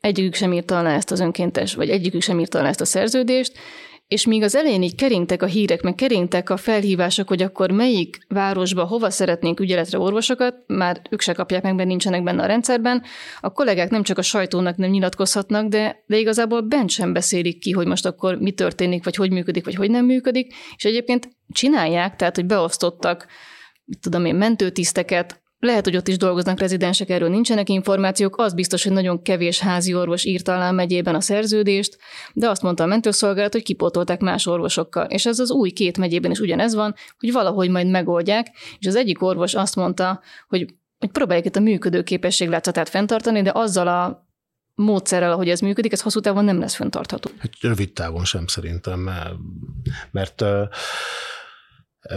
egyikük 0.00 0.34
sem 0.34 0.52
írta 0.52 0.78
alá 0.78 0.94
ezt 0.94 1.10
az 1.10 1.20
önkéntes, 1.20 1.74
vagy 1.74 1.90
egyikük 1.90 2.22
sem 2.22 2.40
írta 2.40 2.58
alá 2.58 2.68
ezt 2.68 2.80
a 2.80 2.84
szerződést, 2.84 3.58
és 4.12 4.26
míg 4.26 4.42
az 4.42 4.54
elején 4.54 4.82
így 4.82 4.94
keringtek 4.94 5.42
a 5.42 5.46
hírek, 5.46 5.82
meg 5.82 5.94
keringtek 5.94 6.50
a 6.50 6.56
felhívások, 6.56 7.28
hogy 7.28 7.42
akkor 7.42 7.70
melyik 7.70 8.18
városba 8.28 8.84
hova 8.84 9.10
szeretnénk 9.10 9.60
ügyeletre 9.60 9.98
orvosokat, 9.98 10.54
már 10.66 11.02
ők 11.10 11.20
se 11.20 11.32
kapják 11.32 11.62
meg, 11.62 11.74
mert 11.74 11.88
nincsenek 11.88 12.22
benne 12.22 12.42
a 12.42 12.46
rendszerben, 12.46 13.02
a 13.40 13.52
kollégák 13.52 13.90
nem 13.90 14.02
csak 14.02 14.18
a 14.18 14.22
sajtónak 14.22 14.76
nem 14.76 14.90
nyilatkozhatnak, 14.90 15.68
de, 15.68 16.02
de 16.06 16.18
igazából 16.18 16.60
bent 16.60 16.90
sem 16.90 17.12
beszélik 17.12 17.58
ki, 17.58 17.70
hogy 17.70 17.86
most 17.86 18.06
akkor 18.06 18.38
mi 18.38 18.50
történik, 18.50 19.04
vagy 19.04 19.16
hogy 19.16 19.30
működik, 19.30 19.64
vagy 19.64 19.74
hogy 19.74 19.90
nem 19.90 20.04
működik, 20.04 20.54
és 20.76 20.84
egyébként 20.84 21.28
csinálják, 21.52 22.16
tehát 22.16 22.36
hogy 22.36 22.46
beosztottak, 22.46 23.26
tudom 24.00 24.24
én, 24.24 24.34
mentőtiszteket, 24.34 25.41
lehet, 25.62 25.84
hogy 25.84 25.96
ott 25.96 26.08
is 26.08 26.16
dolgoznak 26.16 26.58
rezidensek, 26.58 27.10
erről 27.10 27.28
nincsenek 27.28 27.68
információk, 27.68 28.38
az 28.38 28.54
biztos, 28.54 28.82
hogy 28.82 28.92
nagyon 28.92 29.22
kevés 29.22 29.58
házi 29.58 29.94
orvos 29.94 30.24
írt 30.24 30.48
alá 30.48 30.70
megyében 30.70 31.14
a 31.14 31.20
szerződést, 31.20 31.98
de 32.32 32.48
azt 32.48 32.62
mondta 32.62 32.82
a 32.82 32.86
mentőszolgálat, 32.86 33.52
hogy 33.52 33.62
kipótolták 33.62 34.20
más 34.20 34.46
orvosokkal. 34.46 35.04
És 35.04 35.26
ez 35.26 35.38
az 35.38 35.50
új 35.50 35.70
két 35.70 35.98
megyében 35.98 36.30
is 36.30 36.38
ugyanez 36.38 36.74
van, 36.74 36.94
hogy 37.18 37.32
valahogy 37.32 37.70
majd 37.70 37.86
megoldják, 37.86 38.46
és 38.78 38.86
az 38.86 38.96
egyik 38.96 39.22
orvos 39.22 39.54
azt 39.54 39.76
mondta, 39.76 40.20
hogy, 40.48 40.74
hogy 40.98 41.10
próbálják 41.10 41.46
itt 41.46 41.56
a 41.56 41.60
működőképesség 41.60 42.48
látszatát 42.48 42.88
fenntartani, 42.88 43.42
de 43.42 43.50
azzal 43.54 43.88
a 43.88 44.26
módszerrel, 44.74 45.32
ahogy 45.32 45.48
ez 45.48 45.60
működik, 45.60 45.92
ez 45.92 46.00
hosszú 46.00 46.20
távon 46.20 46.44
nem 46.44 46.58
lesz 46.58 46.74
fenntartható. 46.74 47.30
Hát 47.38 47.52
rövid 47.60 47.92
távon 47.92 48.24
sem 48.24 48.46
szerintem, 48.46 49.00
mert, 49.00 49.34
mert 50.10 50.44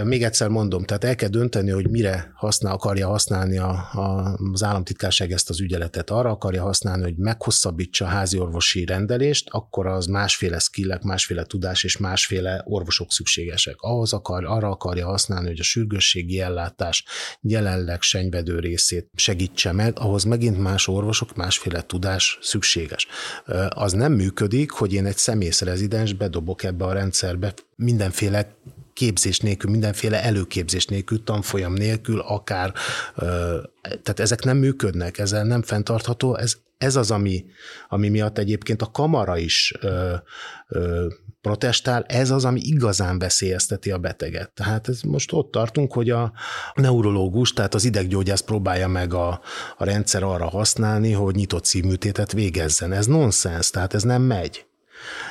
még 0.04 0.24
egyszer 0.24 0.48
mondom, 0.48 0.84
tehát 0.84 1.04
el 1.04 1.16
kell 1.16 1.30
dönteni, 1.30 1.70
hogy 1.70 1.90
mire 1.90 2.32
használ, 2.36 2.74
akarja 2.74 3.08
használni 3.08 3.58
a, 3.58 3.70
a, 3.92 4.38
az 4.54 4.64
államtitkárság 4.64 5.32
ezt 5.32 5.50
az 5.50 5.60
ügyeletet. 5.60 6.10
Arra 6.10 6.30
akarja 6.30 6.64
használni, 6.64 7.04
hogy 7.04 7.18
meghosszabbítsa 7.18 8.06
a 8.06 8.08
háziorvosi 8.08 8.86
rendelést, 8.86 9.48
akkor 9.50 9.88
az 9.88 10.06
másféle 10.06 10.60
skillek, 10.60 11.02
másféle 11.02 11.44
tudás 11.44 11.84
és 11.84 11.98
másféle 11.98 12.62
orvosok 12.66 13.12
szükségesek. 13.12 13.76
Ahhoz 13.78 14.14
akar, 14.14 14.46
arra 14.46 14.70
akarja 14.70 15.06
használni, 15.06 15.48
hogy 15.48 15.60
a 15.60 15.64
sürgősségi 15.64 16.40
ellátás 16.40 17.06
jelenleg 17.42 18.02
senyvedő 18.02 18.60
részét 18.60 19.10
segítse 19.16 19.72
meg, 19.72 20.00
ahhoz 20.00 20.24
megint 20.24 20.60
más 20.60 20.88
orvosok, 20.88 21.36
másféle 21.36 21.86
tudás 21.86 22.38
szükséges. 22.42 23.08
Az 23.70 23.92
nem 23.92 24.14
működik, 24.14 24.72
hogy 24.72 24.94
én 24.94 25.06
egy 25.06 25.18
szemész 25.18 25.62
rezidens 25.62 26.14
bedobok 26.14 26.64
ebbe 26.64 26.86
a 26.86 26.94
rendszerbe 26.94 27.54
mindenféle 27.76 28.56
képzés 28.96 29.40
nélkül, 29.40 29.72
mindenféle 29.72 30.24
előképzés 30.24 30.86
nélkül, 30.86 31.24
tanfolyam 31.24 31.74
nélkül, 31.74 32.20
akár, 32.20 32.74
tehát 33.82 34.20
ezek 34.20 34.44
nem 34.44 34.58
működnek, 34.58 35.18
ezzel 35.18 35.44
nem 35.44 35.62
fenntartható, 35.62 36.36
ez, 36.36 36.56
ez 36.78 36.96
az, 36.96 37.12
ami, 37.12 37.46
ami 37.88 38.10
miatt 38.10 38.38
egyébként 38.38 38.82
a 38.82 38.92
kamara 38.92 39.38
is 39.38 39.74
ö, 39.80 40.14
ö, 40.68 41.08
protestál, 41.42 42.04
ez 42.04 42.32
az, 42.32 42.46
ami 42.46 42.60
igazán 42.64 43.20
veszélyezteti 43.20 43.92
a 43.92 43.98
beteget. 43.98 44.54
Tehát 44.54 44.88
ez 44.88 45.02
most 45.02 45.34
ott 45.34 45.52
tartunk, 45.52 45.94
hogy 45.94 46.10
a 46.10 46.34
neurológus, 46.74 47.54
tehát 47.54 47.74
az 47.74 47.86
ideggyógyász 47.86 48.42
próbálja 48.42 48.88
meg 48.88 49.14
a, 49.14 49.42
a 49.78 49.84
rendszer 49.84 50.24
arra 50.24 50.50
használni, 50.50 51.12
hogy 51.12 51.36
nyitott 51.36 51.66
szívműtétet 51.66 52.32
végezzen. 52.32 52.92
Ez 52.92 53.06
nonsens, 53.06 53.70
tehát 53.70 53.94
ez 53.94 54.04
nem 54.04 54.22
megy. 54.22 54.66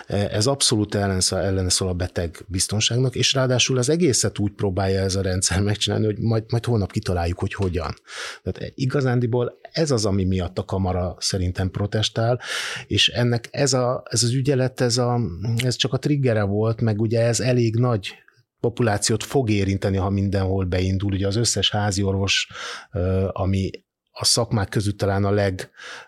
Ez 0.06 0.46
abszolút 0.46 0.94
ellen 0.94 1.68
szól 1.68 1.88
a 1.88 1.92
beteg 1.92 2.44
biztonságnak, 2.48 3.14
és 3.14 3.32
ráadásul 3.32 3.78
az 3.78 3.88
egészet 3.88 4.38
úgy 4.38 4.52
próbálja 4.52 5.00
ez 5.00 5.14
a 5.14 5.22
rendszer 5.22 5.60
megcsinálni, 5.60 6.04
hogy 6.04 6.18
majd, 6.18 6.44
majd 6.48 6.64
holnap 6.64 6.92
kitaláljuk, 6.92 7.38
hogy 7.38 7.54
hogyan. 7.54 7.94
Tehát 8.42 8.72
igazándiból 8.74 9.58
ez 9.72 9.90
az, 9.90 10.04
ami 10.04 10.24
miatt 10.24 10.58
a 10.58 10.64
kamara 10.64 11.16
szerintem 11.18 11.70
protestál, 11.70 12.40
és 12.87 13.08
ennek 13.08 13.48
ez, 13.50 13.72
a, 13.72 14.02
ez 14.10 14.22
az 14.22 14.32
ügyelet, 14.32 14.80
ez, 14.80 14.98
a, 14.98 15.20
ez 15.64 15.76
csak 15.76 15.92
a 15.92 15.98
triggere 15.98 16.42
volt, 16.42 16.80
meg 16.80 17.00
ugye 17.00 17.20
ez 17.20 17.40
elég 17.40 17.76
nagy 17.76 18.14
populációt 18.60 19.24
fog 19.24 19.50
érinteni, 19.50 19.96
ha 19.96 20.10
mindenhol 20.10 20.64
beindul. 20.64 21.12
Ugye 21.12 21.26
az 21.26 21.37
összes 21.37 21.70
házi 21.70 22.02
orvos, 22.02 22.48
ami 23.32 23.70
a 24.16 24.24
szakmák 24.24 24.68
között 24.68 24.98
talán 24.98 25.24
a 25.24 25.31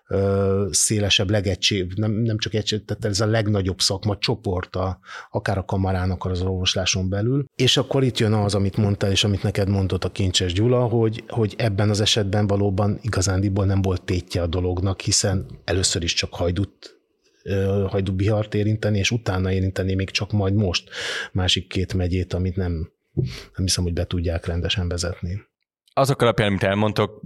legszélesebb, 0.09 1.31
legegység, 1.31 1.93
nem, 1.97 2.13
nem 2.13 2.39
csak 2.39 2.55
egység, 2.55 2.85
tehát 2.85 3.05
ez 3.05 3.21
a 3.21 3.27
legnagyobb 3.27 3.81
szakma 3.81 4.19
csoport, 4.19 4.77
a, 4.77 4.99
akár 5.31 5.59
a 5.59 5.65
kamarának 5.65 6.25
az 6.25 6.41
orvosláson 6.41 7.09
belül. 7.09 7.45
És 7.57 7.77
akkor 7.77 8.05
itt 8.05 8.19
jön 8.19 8.33
az, 8.33 8.55
amit 8.55 8.77
mondtál, 8.77 9.11
és 9.11 9.25
amit 9.25 9.43
neked 9.43 9.69
mondott 9.69 10.05
a 10.05 10.13
Kincses 10.13 10.53
Gyula, 10.53 10.85
hogy, 10.85 11.25
hogy 11.29 11.55
ebben 11.59 11.91
az 11.91 12.01
esetben 12.01 12.47
valóban 12.47 12.99
igazándiból 13.03 13.65
nem 13.65 13.83
volt 13.83 14.03
tétje 14.03 14.43
a 14.43 14.47
dolognak, 14.47 15.01
hiszen 15.01 15.47
először 15.65 16.03
is 16.03 16.15
csak 16.15 16.35
hajdut 16.35 16.95
Hajdu 17.87 18.13
Bihart 18.13 18.55
érinteni, 18.55 18.99
és 18.99 19.11
utána 19.11 19.53
érinteni 19.53 19.95
még 19.95 20.11
csak 20.11 20.33
majd 20.33 20.55
most 20.55 20.91
másik 21.33 21.69
két 21.69 21.95
megyét, 21.95 22.33
amit 22.33 22.57
nem, 22.57 22.73
nem 23.57 23.65
hiszem, 23.65 23.85
hogy 23.85 23.93
be 23.93 24.05
tudják 24.05 24.47
rendesen 24.47 24.89
vezetni. 24.89 25.43
Azok 25.93 26.23
alapján, 26.23 26.49
amit 26.49 26.63
elmondtok, 26.63 27.23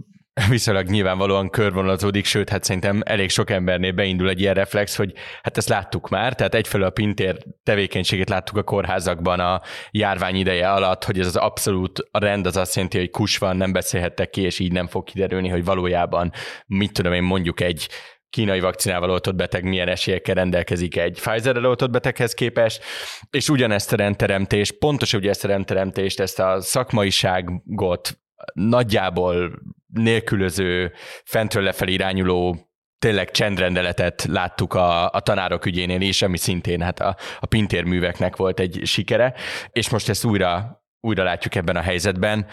viszonylag 0.49 0.87
nyilvánvalóan 0.87 1.51
körvonalazódik, 1.51 2.25
sőt, 2.25 2.49
hát 2.49 2.65
szerintem 2.65 3.03
elég 3.05 3.31
sok 3.31 3.51
embernél 3.51 3.93
beindul 3.93 4.29
egy 4.29 4.41
ilyen 4.41 4.55
reflex, 4.55 4.97
hogy 4.97 5.13
hát 5.43 5.57
ezt 5.57 5.69
láttuk 5.69 6.09
már, 6.09 6.35
tehát 6.35 6.55
egyfelől 6.55 6.87
a 6.87 6.91
Pintér 6.91 7.37
tevékenységét 7.63 8.29
láttuk 8.29 8.57
a 8.57 8.63
kórházakban 8.63 9.41
a 9.41 9.61
járvány 9.91 10.35
ideje 10.35 10.71
alatt, 10.73 11.05
hogy 11.05 11.19
ez 11.19 11.27
az 11.27 11.37
abszolút 11.37 12.09
a 12.11 12.19
rend 12.19 12.47
az 12.47 12.57
azt 12.57 12.75
jelenti, 12.75 12.99
hogy 12.99 13.11
kus 13.11 13.39
van, 13.39 13.57
nem 13.57 13.73
beszélhettek 13.73 14.31
ki, 14.31 14.41
és 14.41 14.59
így 14.59 14.73
nem 14.73 14.87
fog 14.87 15.05
kiderülni, 15.05 15.49
hogy 15.49 15.65
valójában, 15.65 16.33
mit 16.67 16.93
tudom 16.93 17.13
én, 17.13 17.23
mondjuk 17.23 17.61
egy 17.61 17.89
kínai 18.31 18.61
vakcinával 18.61 19.11
oltott 19.11 19.35
beteg 19.35 19.65
milyen 19.65 19.89
esélyekkel 19.89 20.35
rendelkezik 20.35 20.97
egy 20.97 21.21
Pfizer-rel 21.21 21.67
oltott 21.67 21.91
beteghez 21.91 22.35
képest, 22.35 22.85
és 23.31 23.49
ugyanezt 23.49 23.93
a 23.93 23.97
rendteremtést, 23.97 24.79
pontosan 24.79 25.21
ugye 25.21 25.31
ezt 25.31 25.45
a 25.45 25.49
rendteremtést, 25.49 26.21
ezt 26.21 26.39
a 26.39 26.61
szakmaiságot 26.61 28.19
nagyjából 28.53 29.53
nélkülöző, 29.93 30.93
fentről 31.25 31.63
lefelé 31.63 31.93
irányuló 31.93 32.71
tényleg 32.99 33.31
csendrendeletet 33.31 34.25
láttuk 34.25 34.75
a, 34.75 35.11
a 35.11 35.21
tanárok 35.21 35.67
ügyénél 35.67 36.01
is, 36.01 36.23
ami 36.23 36.37
szintén 36.37 36.81
hát 36.81 37.01
a, 37.01 37.17
a 37.41 37.47
Pintér 37.47 37.85
műveknek 37.85 38.37
volt 38.37 38.61
egy 38.61 38.81
sikere, 38.85 39.35
és 39.73 39.89
most 39.89 40.09
ezt 40.09 40.25
újra, 40.25 40.83
újra 41.01 41.23
látjuk 41.23 41.55
ebben 41.55 41.77
a 41.77 41.81
helyzetben. 41.81 42.47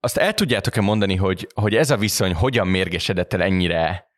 Azt 0.00 0.16
el 0.16 0.34
tudjátok-e 0.34 0.80
mondani, 0.80 1.16
hogy, 1.16 1.46
hogy 1.54 1.74
ez 1.74 1.90
a 1.90 1.96
viszony 1.96 2.34
hogyan 2.34 2.66
mérgesedett 2.66 3.32
el 3.32 3.42
ennyire 3.42 4.09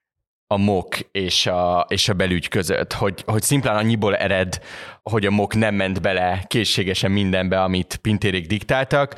a 0.53 0.57
MOK 0.57 0.99
és 1.13 1.47
a, 1.47 1.87
és 1.89 2.09
a 2.09 2.13
belügy 2.13 2.49
között, 2.49 2.93
hogy, 2.93 3.23
hogy 3.27 3.43
szimplán 3.43 3.77
annyiból 3.77 4.17
ered, 4.17 4.61
hogy 5.03 5.27
a 5.27 5.31
MOK 5.31 5.55
nem 5.55 5.75
ment 5.75 6.01
bele 6.03 6.45
készségesen 6.47 7.11
mindenbe, 7.11 7.63
amit 7.63 7.99
Pintérék 8.03 8.47
diktáltak, 8.47 9.15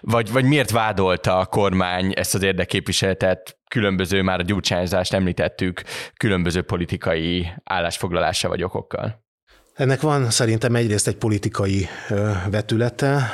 vagy, 0.00 0.32
vagy 0.32 0.44
miért 0.44 0.70
vádolta 0.70 1.38
a 1.38 1.46
kormány 1.46 2.12
ezt 2.16 2.34
az 2.34 2.42
érdekképviseletet 2.42 3.58
különböző, 3.68 4.22
már 4.22 4.38
a 4.38 4.42
gyurcsányzást 4.42 5.12
említettük, 5.12 5.82
különböző 6.16 6.62
politikai 6.62 7.48
állásfoglalása 7.64 8.48
vagy 8.48 8.62
okokkal? 8.62 9.25
Ennek 9.76 10.00
van 10.00 10.30
szerintem 10.30 10.74
egyrészt 10.74 11.06
egy 11.06 11.16
politikai 11.16 11.86
vetülete, 12.50 13.30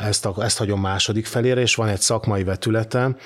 ezt, 0.00 0.26
a, 0.26 0.34
ezt 0.38 0.58
hagyom 0.58 0.80
második 0.80 1.26
felére, 1.26 1.60
és 1.60 1.74
van 1.74 1.88
egy 1.88 2.00
szakmai 2.00 2.44
vetülete. 2.44 3.16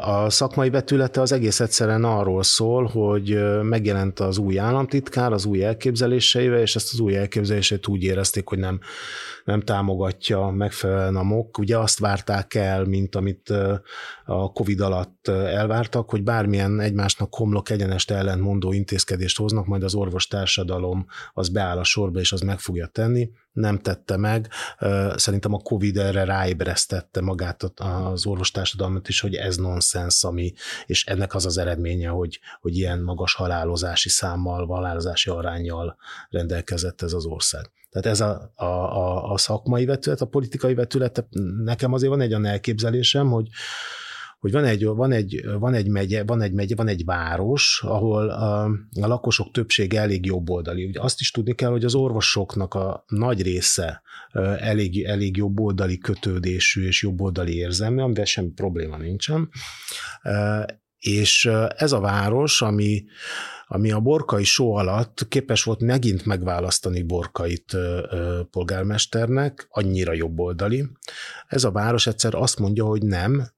A 0.00 0.30
szakmai 0.30 0.70
vetülete 0.70 1.20
az 1.20 1.32
egész 1.32 1.60
egyszerűen 1.60 2.04
arról 2.04 2.42
szól, 2.42 2.86
hogy 2.86 3.38
megjelent 3.62 4.20
az 4.20 4.38
új 4.38 4.58
államtitkár 4.58 5.32
az 5.32 5.44
új 5.44 5.64
elképzeléseivel, 5.64 6.60
és 6.60 6.76
ezt 6.76 6.92
az 6.92 6.98
új 6.98 7.16
elképzelését 7.16 7.86
úgy 7.86 8.02
érezték, 8.02 8.48
hogy 8.48 8.58
nem 8.58 8.80
nem 9.46 9.60
támogatja 9.60 10.50
megfelelően 10.50 11.16
a 11.16 11.22
MOK. 11.22 11.58
Ugye 11.58 11.78
azt 11.78 11.98
várták 11.98 12.54
el, 12.54 12.84
mint 12.84 13.14
amit 13.14 13.52
a 14.24 14.52
Covid 14.52 14.80
alatt 14.80 15.28
elvártak, 15.28 16.10
hogy 16.10 16.22
bármilyen 16.22 16.80
egymásnak 16.80 17.34
homlok 17.34 17.70
egyenest 17.70 18.10
ellentmondó 18.10 18.72
intézkedést 18.72 19.38
hoznak, 19.38 19.66
majd 19.66 19.82
az 19.82 19.94
orvostársadalom 19.94 21.06
az 21.32 21.48
beáll 21.48 21.78
sorba, 21.86 22.20
és 22.20 22.32
az 22.32 22.40
meg 22.40 22.58
fogja 22.58 22.86
tenni. 22.86 23.30
Nem 23.52 23.78
tette 23.78 24.16
meg. 24.16 24.48
Szerintem 25.16 25.52
a 25.52 25.58
Covid 25.58 25.96
erre 25.96 26.24
ráébresztette 26.24 27.20
magát 27.20 27.72
az 27.74 28.26
orvostársadalmat 28.26 29.08
is, 29.08 29.20
hogy 29.20 29.34
ez 29.34 29.56
nonsens, 29.56 30.24
ami, 30.24 30.52
és 30.86 31.04
ennek 31.04 31.34
az 31.34 31.46
az 31.46 31.58
eredménye, 31.58 32.08
hogy, 32.08 32.40
hogy 32.60 32.76
ilyen 32.76 33.02
magas 33.02 33.34
halálozási 33.34 34.08
számmal, 34.08 34.66
halálozási 34.66 35.30
arányjal 35.30 35.96
rendelkezett 36.30 37.02
ez 37.02 37.12
az 37.12 37.24
ország. 37.24 37.70
Tehát 37.90 38.06
ez 38.06 38.20
a, 38.20 38.52
a, 38.54 38.64
a, 38.64 39.32
a 39.32 39.38
szakmai 39.38 39.84
vetület, 39.84 40.20
a 40.20 40.26
politikai 40.26 40.74
vetület, 40.74 41.26
nekem 41.64 41.92
azért 41.92 42.10
van 42.10 42.20
egy 42.20 42.30
olyan 42.30 42.46
elképzelésem, 42.46 43.30
hogy, 43.30 43.48
hogy 44.46 44.54
van 44.54 44.64
egy, 44.64 44.84
van, 44.84 45.12
egy, 45.12 45.44
van, 45.58 45.74
egy 45.74 45.88
megye, 45.88 46.24
van 46.24 46.42
egy 46.42 46.52
megye, 46.52 46.74
van 46.74 46.88
egy 46.88 47.04
város, 47.04 47.82
ahol 47.86 48.28
a, 48.28 48.64
a 49.00 49.06
lakosok 49.06 49.50
többsége 49.50 50.00
elég 50.00 50.24
jobboldali. 50.24 50.84
Ugye 50.84 51.00
azt 51.00 51.20
is 51.20 51.30
tudni 51.30 51.54
kell, 51.54 51.70
hogy 51.70 51.84
az 51.84 51.94
orvosoknak 51.94 52.74
a 52.74 53.04
nagy 53.06 53.42
része 53.42 54.02
elég, 54.58 55.04
elég 55.04 55.36
jobboldali 55.36 55.98
kötődésű 55.98 56.86
és 56.86 57.02
jobboldali 57.02 57.56
érzelmű, 57.56 58.00
amivel 58.00 58.24
semmi 58.24 58.50
probléma 58.50 58.96
nincsen. 58.96 59.48
És 60.98 61.50
ez 61.76 61.92
a 61.92 62.00
város, 62.00 62.62
ami 62.62 63.04
ami 63.68 63.90
a 63.90 64.00
Borkai 64.00 64.44
só 64.44 64.74
alatt 64.74 65.28
képes 65.28 65.62
volt 65.62 65.80
megint 65.80 66.24
megválasztani 66.24 67.02
Borkait 67.02 67.76
polgármesternek, 68.50 69.66
annyira 69.70 70.12
jobboldali. 70.12 70.88
Ez 71.46 71.64
a 71.64 71.70
város 71.70 72.06
egyszer 72.06 72.34
azt 72.34 72.58
mondja, 72.58 72.84
hogy 72.84 73.02
nem, 73.02 73.54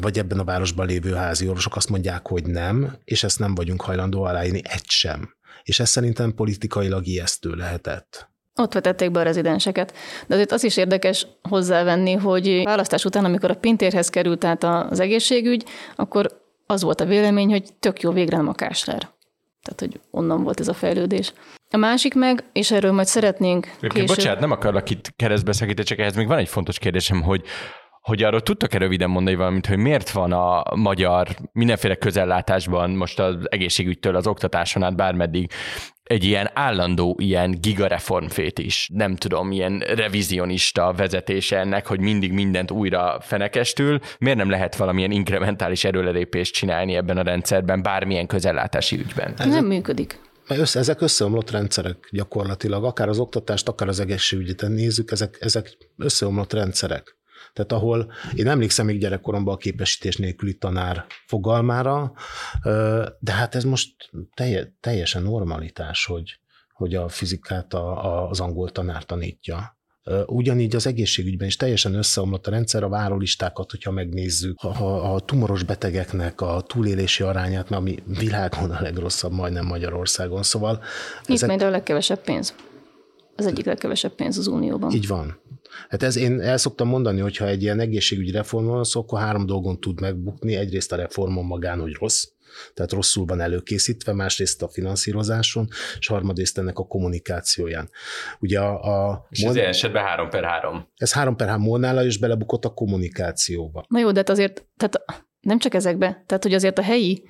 vagy 0.00 0.18
ebben 0.18 0.38
a 0.38 0.44
városban 0.44 0.86
lévő 0.86 1.14
házi 1.14 1.48
orvosok 1.48 1.76
azt 1.76 1.88
mondják, 1.88 2.26
hogy 2.26 2.46
nem, 2.46 2.96
és 3.04 3.22
ezt 3.22 3.38
nem 3.38 3.54
vagyunk 3.54 3.82
hajlandó 3.82 4.22
aláírni 4.22 4.60
egy 4.64 4.88
sem. 4.88 5.34
És 5.62 5.80
ez 5.80 5.88
szerintem 5.88 6.34
politikailag 6.34 7.06
ijesztő 7.06 7.50
lehetett. 7.50 8.28
Ott 8.54 8.72
vetették 8.72 9.10
be 9.10 9.20
a 9.20 9.22
rezidenseket. 9.22 9.92
De 10.26 10.34
azért 10.34 10.52
az 10.52 10.64
is 10.64 10.76
érdekes 10.76 11.26
hozzávenni, 11.42 12.12
hogy 12.12 12.62
választás 12.64 13.04
után, 13.04 13.24
amikor 13.24 13.50
a 13.50 13.54
Pintérhez 13.54 14.08
került 14.08 14.44
át 14.44 14.64
az 14.64 15.00
egészségügy, 15.00 15.64
akkor 15.96 16.44
az 16.66 16.82
volt 16.82 17.00
a 17.00 17.04
vélemény, 17.04 17.50
hogy 17.50 17.68
tök 17.80 18.00
jó 18.00 18.12
végre 18.12 18.36
nem 18.36 18.48
a 18.48 18.54
Kásler. 18.54 19.14
Tehát, 19.62 19.80
hogy 19.80 20.00
onnan 20.10 20.42
volt 20.42 20.60
ez 20.60 20.68
a 20.68 20.74
fejlődés. 20.74 21.32
A 21.70 21.76
másik 21.76 22.14
meg, 22.14 22.44
és 22.52 22.70
erről 22.70 22.92
majd 22.92 23.06
szeretnénk 23.06 23.76
később... 23.80 24.06
Bocsánat, 24.06 24.40
nem 24.40 24.50
akarlak 24.50 24.90
itt 24.90 25.12
keresztbe 25.16 25.52
szakítani, 25.52 25.86
csak 25.86 25.98
ehhez 25.98 26.16
még 26.16 26.26
van 26.26 26.38
egy 26.38 26.48
fontos 26.48 26.78
kérdésem, 26.78 27.22
hogy 27.22 27.42
hogy 28.06 28.22
arról 28.22 28.40
tudtak-e 28.40 28.78
röviden 28.78 29.10
mondani 29.10 29.36
valamit, 29.36 29.66
hogy 29.66 29.78
miért 29.78 30.10
van 30.10 30.32
a 30.32 30.62
magyar 30.74 31.28
mindenféle 31.52 31.94
közellátásban, 31.94 32.90
most 32.90 33.18
az 33.18 33.34
egészségügytől 33.44 34.16
az 34.16 34.26
oktatáson 34.26 34.82
át 34.82 34.96
bármeddig 34.96 35.50
egy 36.02 36.24
ilyen 36.24 36.50
állandó, 36.54 37.16
ilyen 37.20 37.60
gigareformfét 37.60 38.58
is, 38.58 38.90
nem 38.92 39.16
tudom, 39.16 39.52
ilyen 39.52 39.78
revizionista 39.78 40.92
vezetése 40.96 41.58
ennek, 41.58 41.86
hogy 41.86 42.00
mindig 42.00 42.32
mindent 42.32 42.70
újra 42.70 43.18
fenekestül, 43.20 43.98
miért 44.18 44.38
nem 44.38 44.50
lehet 44.50 44.76
valamilyen 44.76 45.10
inkrementális 45.10 45.84
erőlelépést 45.84 46.54
csinálni 46.54 46.94
ebben 46.94 47.18
a 47.18 47.22
rendszerben, 47.22 47.82
bármilyen 47.82 48.26
közellátási 48.26 48.96
ügyben? 48.96 49.34
Ez 49.36 49.46
nem 49.46 49.66
működik. 49.66 50.20
Össze, 50.48 50.78
ezek 50.78 51.00
összeomlott 51.00 51.50
rendszerek 51.50 52.08
gyakorlatilag, 52.10 52.84
akár 52.84 53.08
az 53.08 53.18
oktatást, 53.18 53.68
akár 53.68 53.88
az 53.88 54.00
egészségügyet 54.00 54.60
nézzük, 54.68 55.10
ezek, 55.10 55.36
ezek 55.40 55.76
összeomlott 55.96 56.52
rendszerek. 56.52 57.16
Tehát 57.56 57.72
ahol 57.72 58.12
én 58.34 58.48
emlékszem 58.48 58.86
még 58.86 58.98
gyerekkoromban 58.98 59.54
a 59.54 59.56
képesítés 59.56 60.16
nélküli 60.16 60.54
tanár 60.54 61.04
fogalmára, 61.26 62.12
de 63.18 63.32
hát 63.32 63.54
ez 63.54 63.64
most 63.64 64.10
teljesen 64.80 65.22
normalitás, 65.22 66.04
hogy, 66.04 66.38
hogy 66.72 66.94
a 66.94 67.08
fizikát 67.08 67.74
a, 67.74 68.28
az 68.28 68.40
angol 68.40 68.70
tanár 68.70 69.04
tanítja. 69.04 69.78
Ugyanígy 70.26 70.74
az 70.74 70.86
egészségügyben 70.86 71.46
is 71.46 71.56
teljesen 71.56 71.94
összeomlott 71.94 72.46
a 72.46 72.50
rendszer, 72.50 72.82
a 72.82 72.88
várólistákat, 72.88 73.70
hogyha 73.70 73.90
megnézzük, 73.90 74.60
a, 74.60 75.14
a 75.14 75.20
tumoros 75.20 75.62
betegeknek 75.62 76.40
a 76.40 76.60
túlélési 76.60 77.22
arányát, 77.22 77.70
ami 77.70 77.96
világon 78.18 78.70
a 78.70 78.82
legrosszabb, 78.82 79.32
majdnem 79.32 79.66
Magyarországon. 79.66 80.42
Szóval 80.42 80.82
Itt 81.22 81.34
ezek... 81.34 81.48
majd 81.48 81.62
a 81.62 81.70
legkevesebb 81.70 82.20
pénz. 82.20 82.54
Az 83.36 83.46
egyik 83.46 83.64
legkevesebb 83.64 84.14
pénz 84.14 84.38
az 84.38 84.46
Unióban. 84.46 84.92
Így 84.92 85.06
van. 85.06 85.40
Hát 85.88 86.02
ez 86.02 86.16
én 86.16 86.40
el 86.40 86.56
szoktam 86.56 86.88
mondani, 86.88 87.20
hogy 87.20 87.36
ha 87.36 87.46
egy 87.46 87.62
ilyen 87.62 87.80
egészségügyi 87.80 88.30
reformon 88.30 88.84
szó, 88.84 89.00
akkor 89.00 89.20
három 89.20 89.46
dolgon 89.46 89.80
tud 89.80 90.00
megbukni. 90.00 90.54
Egyrészt 90.56 90.92
a 90.92 90.96
reformon 90.96 91.44
magán, 91.44 91.80
hogy 91.80 91.92
rossz, 91.92 92.24
tehát 92.74 92.92
rosszul 92.92 93.24
van 93.24 93.40
előkészítve, 93.40 94.12
másrészt 94.12 94.62
a 94.62 94.68
finanszírozáson, 94.68 95.68
és 95.98 96.06
harmadrészt 96.06 96.58
ennek 96.58 96.78
a 96.78 96.86
kommunikációján. 96.86 97.90
Ugye 98.40 98.60
a, 98.60 99.08
a 99.08 99.26
és 99.30 99.42
ez 99.42 99.56
esetben 99.56 100.04
3 100.04 100.28
per 100.28 100.44
3. 100.44 100.88
Ez 100.96 101.12
3 101.12 101.36
per 101.36 101.48
3 101.48 101.62
Molnál 101.62 102.06
is 102.06 102.18
belebukott 102.18 102.64
a 102.64 102.74
kommunikációba. 102.74 103.84
Na 103.88 103.98
jó, 103.98 104.10
de 104.10 104.18
hát 104.18 104.28
azért, 104.28 104.66
tehát 104.76 105.24
nem 105.40 105.58
csak 105.58 105.74
ezekbe, 105.74 106.22
tehát 106.26 106.42
hogy 106.42 106.54
azért 106.54 106.78
a 106.78 106.82
helyi 106.82 107.22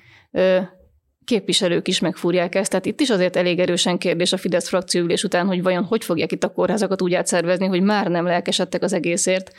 képviselők 1.27 1.87
is 1.87 1.99
megfúrják 1.99 2.55
ezt. 2.55 2.69
Tehát 2.69 2.85
itt 2.85 2.99
is 2.99 3.09
azért 3.09 3.35
elég 3.35 3.59
erősen 3.59 3.97
kérdés 3.97 4.33
a 4.33 4.37
Fidesz 4.37 4.67
frakcióülés 4.67 5.23
után, 5.23 5.47
hogy 5.47 5.63
vajon 5.63 5.83
hogy 5.83 6.03
fogják 6.03 6.31
itt 6.31 6.43
a 6.43 6.51
kórházakat 6.51 7.01
úgy 7.01 7.13
átszervezni, 7.13 7.65
hogy 7.65 7.81
már 7.81 8.07
nem 8.07 8.25
lelkesedtek 8.25 8.83
az 8.83 8.93
egészért. 8.93 9.51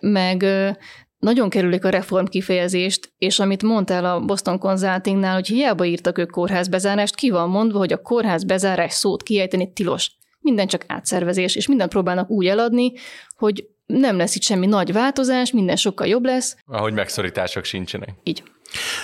Meg 0.00 0.44
nagyon 1.18 1.50
kerülik 1.50 1.84
a 1.84 1.88
reform 1.88 2.24
kifejezést, 2.24 3.12
és 3.18 3.38
amit 3.38 3.62
mondtál 3.62 4.04
a 4.04 4.20
Boston 4.20 4.58
Consultingnál, 4.58 5.34
hogy 5.34 5.46
hiába 5.46 5.84
írtak 5.84 6.18
ők 6.18 6.30
kórházbezárást, 6.30 7.14
ki 7.14 7.30
van 7.30 7.48
mondva, 7.48 7.78
hogy 7.78 7.92
a 7.92 8.02
kórház 8.02 8.44
bezárás 8.44 8.92
szót 8.92 9.22
kiejteni 9.22 9.72
tilos. 9.72 10.12
Minden 10.40 10.66
csak 10.66 10.84
átszervezés, 10.86 11.54
és 11.54 11.68
mindent 11.68 11.90
próbálnak 11.90 12.30
úgy 12.30 12.46
eladni, 12.46 12.92
hogy 13.36 13.64
nem 13.86 14.16
lesz 14.16 14.34
itt 14.34 14.42
semmi 14.42 14.66
nagy 14.66 14.92
változás, 14.92 15.52
minden 15.52 15.76
sokkal 15.76 16.06
jobb 16.06 16.24
lesz. 16.24 16.56
Ahogy 16.66 16.92
megszorítások 16.92 17.64
sincsenek. 17.64 18.14
Így. 18.22 18.42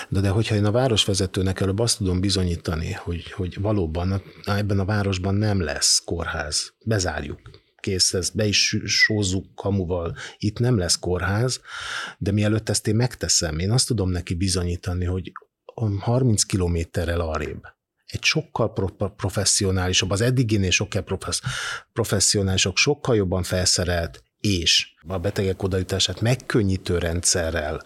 De, 0.09 0.19
de 0.19 0.29
hogyha 0.29 0.55
én 0.55 0.65
a 0.65 0.71
városvezetőnek 0.71 1.59
előbb 1.59 1.79
azt 1.79 1.97
tudom 1.97 2.19
bizonyítani, 2.19 2.91
hogy, 2.91 3.31
hogy 3.31 3.61
valóban 3.61 4.21
ebben 4.43 4.79
a 4.79 4.85
városban 4.85 5.35
nem 5.35 5.61
lesz 5.61 6.01
kórház, 6.05 6.73
bezárjuk, 6.85 7.39
kész, 7.79 8.13
ezt 8.13 8.35
be 8.35 8.45
is 8.45 8.77
sózzuk 8.85 9.55
kamuval, 9.55 10.15
itt 10.37 10.59
nem 10.59 10.77
lesz 10.77 10.99
kórház, 10.99 11.61
de 12.17 12.31
mielőtt 12.31 12.69
ezt 12.69 12.87
én 12.87 12.95
megteszem, 12.95 13.59
én 13.59 13.71
azt 13.71 13.87
tudom 13.87 14.09
neki 14.09 14.33
bizonyítani, 14.33 15.05
hogy 15.05 15.31
30 15.99 16.43
kilométerrel 16.43 17.19
arrébb 17.19 17.75
egy 18.07 18.23
sokkal 18.23 18.73
professzionálisabb, 19.15 20.11
az 20.11 20.21
eddiginél 20.21 20.69
sokkal 20.69 21.19
professzionálisabb, 21.93 22.75
sokkal 22.75 23.15
jobban 23.15 23.43
felszerelt, 23.43 24.23
és 24.39 24.87
a 25.07 25.17
betegek 25.17 25.63
odaítását 25.63 26.21
megkönnyítő 26.21 26.97
rendszerrel 26.97 27.81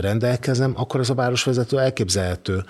rendelkezem, 0.00 0.72
akkor 0.76 1.00
az 1.00 1.10
a 1.10 1.14
városvezető 1.14 1.78
elképzelhető, 1.78 2.64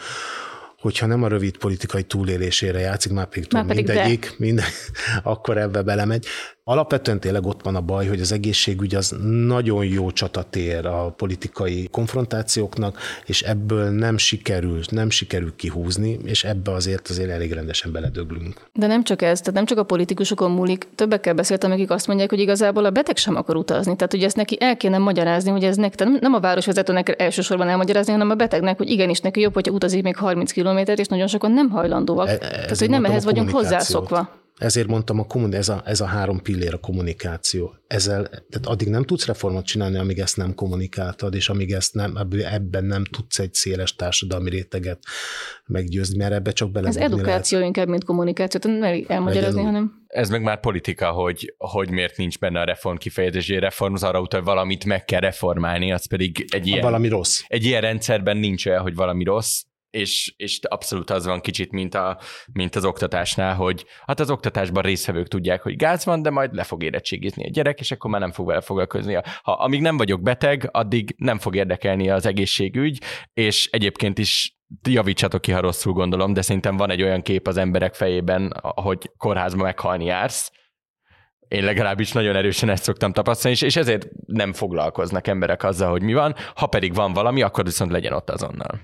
hogyha 0.78 1.06
nem 1.06 1.22
a 1.22 1.28
rövid 1.28 1.56
politikai 1.56 2.02
túlélésére 2.02 2.78
játszik, 2.78 3.12
már 3.12 3.26
pedig, 3.26 3.52
már 3.52 3.66
pedig 3.66 3.86
mindegyik, 3.86 4.34
minden, 4.38 4.64
akkor 5.22 5.58
ebbe 5.58 5.82
belemegy, 5.82 6.26
Alapvetően 6.70 7.20
tényleg 7.20 7.46
ott 7.46 7.62
van 7.62 7.76
a 7.76 7.80
baj, 7.80 8.06
hogy 8.06 8.20
az 8.20 8.32
egészségügy 8.32 8.94
az 8.94 9.14
nagyon 9.46 9.84
jó 9.84 10.10
csatatér 10.10 10.86
a 10.86 11.14
politikai 11.16 11.88
konfrontációknak, 11.90 12.98
és 13.24 13.42
ebből 13.42 13.90
nem 13.90 14.16
sikerül, 14.16 14.80
nem 14.90 15.10
sikerül 15.10 15.52
kihúzni, 15.56 16.18
és 16.24 16.44
ebbe 16.44 16.72
azért 16.72 17.08
azért 17.08 17.30
elég 17.30 17.52
rendesen 17.52 17.92
beledöglünk. 17.92 18.60
De 18.72 18.86
nem 18.86 19.04
csak 19.04 19.22
ez, 19.22 19.38
tehát 19.38 19.54
nem 19.54 19.64
csak 19.64 19.78
a 19.78 19.82
politikusokon 19.82 20.50
múlik. 20.50 20.88
Többekkel 20.94 21.34
beszéltem, 21.34 21.70
akik 21.70 21.90
azt 21.90 22.06
mondják, 22.06 22.30
hogy 22.30 22.40
igazából 22.40 22.84
a 22.84 22.90
beteg 22.90 23.16
sem 23.16 23.36
akar 23.36 23.56
utazni. 23.56 23.96
Tehát, 23.96 24.12
hogy 24.12 24.22
ezt 24.22 24.36
neki 24.36 24.56
el 24.60 24.76
kéne 24.76 24.98
magyarázni, 24.98 25.50
hogy 25.50 25.64
ez 25.64 25.76
nek, 25.76 25.94
tehát 25.94 26.20
nem 26.20 26.34
a 26.34 26.40
városvezetőnek 26.40 27.20
elsősorban 27.20 27.68
elmagyarázni, 27.68 28.12
hanem 28.12 28.30
a 28.30 28.34
betegnek, 28.34 28.76
hogy 28.76 28.90
igenis 28.90 29.20
neki 29.20 29.40
jobb, 29.40 29.54
hogyha 29.54 29.72
utazik 29.72 30.02
még 30.02 30.16
30 30.16 30.52
kilométert, 30.52 30.98
és 30.98 31.06
nagyon 31.06 31.26
sokan 31.26 31.52
nem 31.52 31.70
hajlandóak. 31.70 32.28
E, 32.28 32.36
tehát, 32.38 32.78
hogy 32.78 32.90
nem 32.90 33.04
ehhez 33.04 33.24
vagyunk 33.24 33.50
hozzászokva. 33.50 34.38
Ezért 34.60 34.86
mondtam, 34.86 35.18
a 35.18 35.24
kommun- 35.24 35.54
ez, 35.54 35.68
a, 35.68 35.82
ez 35.84 36.00
a 36.00 36.04
három 36.04 36.42
pillér 36.42 36.74
a 36.74 36.78
kommunikáció. 36.78 37.74
Ezzel, 37.86 38.22
tehát 38.28 38.66
addig 38.66 38.88
nem 38.88 39.04
tudsz 39.04 39.26
reformot 39.26 39.64
csinálni, 39.64 39.98
amíg 39.98 40.18
ezt 40.18 40.36
nem 40.36 40.54
kommunikáltad, 40.54 41.34
és 41.34 41.48
amíg 41.48 41.72
ezt 41.72 41.94
nem, 41.94 42.16
ebben 42.30 42.84
nem 42.84 43.04
tudsz 43.04 43.38
egy 43.38 43.54
széles 43.54 43.94
társadalmi 43.94 44.50
réteget 44.50 44.98
meggyőzni, 45.66 46.16
mert 46.16 46.32
ebbe 46.32 46.50
csak 46.52 46.70
bele. 46.70 46.88
Ez 46.88 46.96
edukáció 46.96 47.58
lehet. 47.58 47.74
inkább, 47.74 47.88
mint 47.88 48.04
kommunikáció, 48.04 48.60
tehát 48.60 48.80
nem 48.80 49.04
elmagyarázni, 49.08 49.62
hanem... 49.62 49.98
Ez 50.06 50.30
meg 50.30 50.42
már 50.42 50.60
politika, 50.60 51.10
hogy, 51.10 51.54
hogy 51.58 51.90
miért 51.90 52.16
nincs 52.16 52.38
benne 52.38 52.60
a 52.60 52.64
reform 52.64 52.96
kifejezés, 52.96 53.48
reform 53.48 53.94
az 53.94 54.02
arra 54.02 54.20
utal, 54.20 54.42
valamit 54.42 54.84
meg 54.84 55.04
kell 55.04 55.20
reformálni, 55.20 55.92
az 55.92 56.08
pedig 56.08 56.46
egy 56.48 56.66
ilyen... 56.66 56.82
valami 56.82 57.08
rossz. 57.08 57.40
Egy 57.46 57.64
ilyen 57.64 57.80
rendszerben 57.80 58.36
nincs 58.36 58.66
olyan, 58.66 58.82
hogy 58.82 58.94
valami 58.94 59.24
rossz, 59.24 59.62
és, 59.90 60.34
és 60.36 60.58
abszolút 60.68 61.10
az 61.10 61.26
van 61.26 61.40
kicsit, 61.40 61.70
mint, 61.70 61.94
a, 61.94 62.18
mint 62.52 62.76
az 62.76 62.84
oktatásnál, 62.84 63.54
hogy 63.54 63.84
hát 64.06 64.20
az 64.20 64.30
oktatásban 64.30 64.82
részvevők 64.82 65.28
tudják, 65.28 65.62
hogy 65.62 65.76
gáz 65.76 66.04
van, 66.04 66.22
de 66.22 66.30
majd 66.30 66.54
le 66.54 66.62
fog 66.62 66.82
érettségizni 66.82 67.44
a 67.44 67.50
gyerek, 67.50 67.80
és 67.80 67.90
akkor 67.90 68.10
már 68.10 68.20
nem 68.20 68.32
fog 68.32 68.46
vele 68.46 68.60
foglalkozni. 68.60 69.18
Ha 69.42 69.52
amíg 69.52 69.80
nem 69.80 69.96
vagyok 69.96 70.22
beteg, 70.22 70.68
addig 70.72 71.14
nem 71.16 71.38
fog 71.38 71.56
érdekelni 71.56 72.10
az 72.10 72.26
egészségügy, 72.26 73.02
és 73.32 73.68
egyébként 73.72 74.18
is 74.18 74.58
javítsatok 74.88 75.40
ki, 75.40 75.52
ha 75.52 75.60
rosszul 75.60 75.92
gondolom, 75.92 76.32
de 76.32 76.42
szerintem 76.42 76.76
van 76.76 76.90
egy 76.90 77.02
olyan 77.02 77.22
kép 77.22 77.46
az 77.46 77.56
emberek 77.56 77.94
fejében, 77.94 78.52
hogy 78.62 79.10
kórházba 79.16 79.62
meghalni 79.62 80.04
jársz, 80.04 80.50
én 81.48 81.64
legalábbis 81.64 82.12
nagyon 82.12 82.36
erősen 82.36 82.68
ezt 82.68 82.82
szoktam 82.82 83.12
tapasztalni, 83.12 83.56
és 83.60 83.76
ezért 83.76 84.08
nem 84.26 84.52
foglalkoznak 84.52 85.26
emberek 85.26 85.62
azzal, 85.62 85.90
hogy 85.90 86.02
mi 86.02 86.12
van. 86.12 86.34
Ha 86.54 86.66
pedig 86.66 86.94
van 86.94 87.12
valami, 87.12 87.42
akkor 87.42 87.64
viszont 87.64 87.90
legyen 87.90 88.12
ott 88.12 88.30
azonnal. 88.30 88.80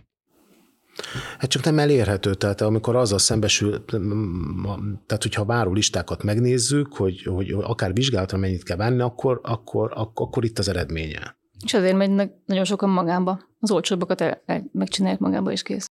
Hát 1.38 1.50
csak 1.50 1.64
nem 1.64 1.78
elérhető, 1.78 2.34
tehát 2.34 2.60
amikor 2.60 2.96
azzal 2.96 3.18
szembesül, 3.18 3.84
tehát 5.06 5.22
hogyha 5.22 5.44
váró 5.44 5.72
listákat 5.72 6.22
megnézzük, 6.22 6.94
hogy, 6.94 7.22
hogy 7.22 7.54
akár 7.60 7.92
vizsgálatra 7.92 8.38
mennyit 8.38 8.62
kell 8.62 8.76
venni, 8.76 9.00
akkor, 9.00 9.40
akkor, 9.42 9.92
akkor, 9.94 10.26
akkor 10.26 10.44
itt 10.44 10.58
az 10.58 10.68
eredménye. 10.68 11.36
És 11.64 11.74
azért 11.74 11.96
megynek 11.96 12.32
nagyon 12.44 12.64
sokan 12.64 12.90
magába. 12.90 13.40
Az 13.60 13.70
olcsóbbakat 13.70 14.20
el, 14.20 14.42
el, 14.46 14.64
megcsinálják 14.72 15.20
magába, 15.20 15.52
és 15.52 15.62
kész. 15.62 15.86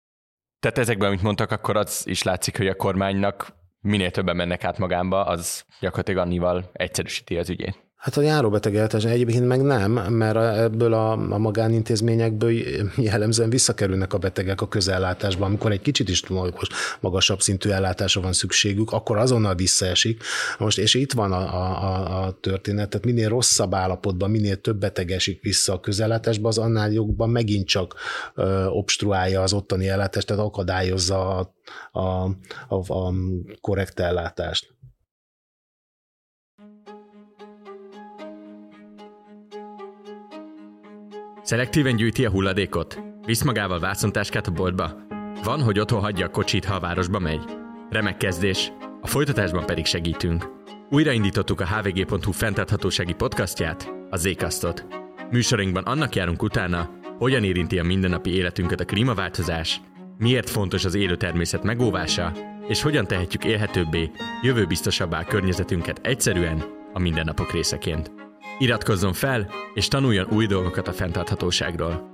Tehát 0.59 0.77
ezekben, 0.77 1.07
amit 1.07 1.21
mondtak, 1.21 1.51
akkor 1.51 1.77
az 1.77 2.01
is 2.05 2.23
látszik, 2.23 2.57
hogy 2.57 2.67
a 2.67 2.75
kormánynak 2.75 3.53
minél 3.81 4.11
többen 4.11 4.35
mennek 4.35 4.63
át 4.63 4.77
magába, 4.77 5.23
az 5.23 5.63
gyakorlatilag 5.79 6.25
annival 6.25 6.69
egyszerűsíti 6.73 7.37
az 7.37 7.49
ügyét. 7.49 7.90
Hát 8.01 8.17
a 8.17 8.21
járóbetegeltes 8.21 9.03
egyébként 9.03 9.47
meg 9.47 9.61
nem, 9.61 9.91
mert 9.91 10.57
ebből 10.57 10.93
a, 10.93 11.11
a 11.11 11.37
magánintézményekből 11.37 12.51
jellemzően 12.97 13.49
visszakerülnek 13.49 14.13
a 14.13 14.17
betegek 14.17 14.61
a 14.61 14.67
közellátásba, 14.67 15.45
amikor 15.45 15.71
egy 15.71 15.81
kicsit 15.81 16.09
is 16.09 16.23
magasabb 16.99 17.41
szintű 17.41 17.69
ellátásra 17.69 18.21
van 18.21 18.33
szükségük, 18.33 18.91
akkor 18.91 19.17
azonnal 19.17 19.55
visszaesik. 19.55 20.23
Most, 20.57 20.77
és 20.77 20.93
itt 20.93 21.13
van 21.13 21.31
a, 21.31 21.37
a, 21.37 22.23
a 22.23 22.31
történet, 22.39 22.89
tehát 22.89 23.05
minél 23.05 23.29
rosszabb 23.29 23.73
állapotban, 23.73 24.31
minél 24.31 24.55
több 24.55 24.77
beteg 24.77 25.11
esik 25.11 25.41
vissza 25.41 25.73
a 25.73 25.79
közellátásba, 25.79 26.47
az 26.47 26.57
annál 26.57 26.91
jobban 26.91 27.29
megint 27.29 27.67
csak 27.67 27.95
ö, 28.35 28.65
obstruálja 28.65 29.41
az 29.41 29.53
ottani 29.53 29.87
ellátást, 29.87 30.27
tehát 30.27 30.43
akadályozza 30.43 31.37
a, 31.37 31.53
a, 31.91 32.23
a, 32.67 32.93
a 32.93 33.13
korrekt 33.61 33.99
ellátást. 33.99 34.79
Szelektíven 41.43 41.95
gyűjti 41.95 42.25
a 42.25 42.29
hulladékot? 42.29 42.99
Visz 43.25 43.43
magával 43.43 43.79
vászontáskát 43.79 44.47
a 44.47 44.51
boltba? 44.51 45.05
Van, 45.43 45.61
hogy 45.61 45.79
otthon 45.79 46.01
hagyja 46.01 46.25
a 46.25 46.29
kocsit, 46.29 46.65
ha 46.65 46.75
a 46.75 46.79
városba 46.79 47.19
megy? 47.19 47.43
Remek 47.89 48.17
kezdés, 48.17 48.71
a 49.01 49.07
folytatásban 49.07 49.65
pedig 49.65 49.85
segítünk. 49.85 50.49
Újraindítottuk 50.89 51.61
a 51.61 51.67
hvg.hu 51.67 52.31
fenntarthatósági 52.31 53.13
podcastját, 53.13 53.91
a 54.09 54.17
Zékasztot. 54.17 54.85
Műsorunkban 55.31 55.83
annak 55.83 56.15
járunk 56.15 56.43
utána, 56.43 56.89
hogyan 57.17 57.43
érinti 57.43 57.79
a 57.79 57.83
mindennapi 57.83 58.33
életünket 58.35 58.79
a 58.79 58.85
klímaváltozás, 58.85 59.81
miért 60.17 60.49
fontos 60.49 60.85
az 60.85 60.95
élő 60.95 61.15
természet 61.15 61.63
megóvása, 61.63 62.31
és 62.67 62.81
hogyan 62.81 63.07
tehetjük 63.07 63.45
élhetőbbé, 63.45 64.11
jövőbiztosabbá 64.41 65.23
környezetünket 65.23 65.99
egyszerűen 66.03 66.63
a 66.93 66.99
mindennapok 66.99 67.51
részeként. 67.51 68.20
Iratkozzon 68.61 69.13
fel, 69.13 69.51
és 69.73 69.87
tanuljon 69.87 70.27
új 70.31 70.45
dolgokat 70.45 70.87
a 70.87 70.93
fenntarthatóságról. 70.93 72.11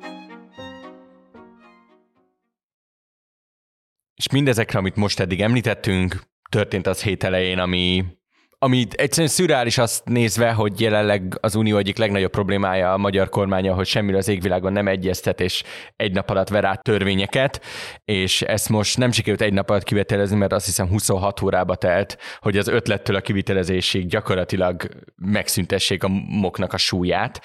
És 4.16 4.30
mindezekre, 4.32 4.80
amit 4.80 4.96
most 4.96 5.20
eddig 5.20 5.42
említettünk, 5.42 6.22
történt 6.50 6.88
az 6.88 7.02
hét 7.02 7.24
elején, 7.24 7.60
ami 7.60 8.06
ami 8.60 8.88
egyszerűen 8.91 9.30
szürreális 9.30 9.78
azt 9.78 10.06
nézve, 10.06 10.52
hogy 10.52 10.82
jelenleg 10.82 11.38
az 11.41 11.56
Unió 11.56 11.78
egyik 11.78 11.98
legnagyobb 11.98 12.32
problémája 12.32 12.93
a 12.93 12.98
magyar 12.98 13.30
kormánya, 13.30 13.74
hogy 13.74 13.86
semmiről 13.86 14.20
az 14.20 14.28
égvilágon 14.28 14.72
nem 14.72 14.88
egyeztet, 14.88 15.41
és 15.41 15.63
egy 15.96 16.13
nap 16.13 16.30
alatt 16.30 16.50
ver 16.50 16.63
át 16.63 16.84
törvényeket, 16.84 17.65
és 18.06 18.41
ezt 18.41 18.70
most 18.70 18.98
nem 18.98 19.12
sikerült 19.12 19.41
egy 19.41 19.54
nap 19.54 19.70
alatt 19.70 19.84
kivitelezni, 19.84 20.38
mert 20.38 20.54
azt 20.54 20.65
hiszem 20.65 20.88
26 20.88 21.41
órába 21.41 21.76
telt, 21.76 22.17
hogy 22.39 22.58
az 22.58 22.67
ötlettől 22.67 23.15
a 23.15 23.22
kivitelezésig 23.22 24.08
gyakorlatilag 24.08 24.89
megszüntessék 25.15 26.04
a 26.04 26.08
moknak 26.28 26.74
a 26.74 26.78
súlyát. 26.78 27.41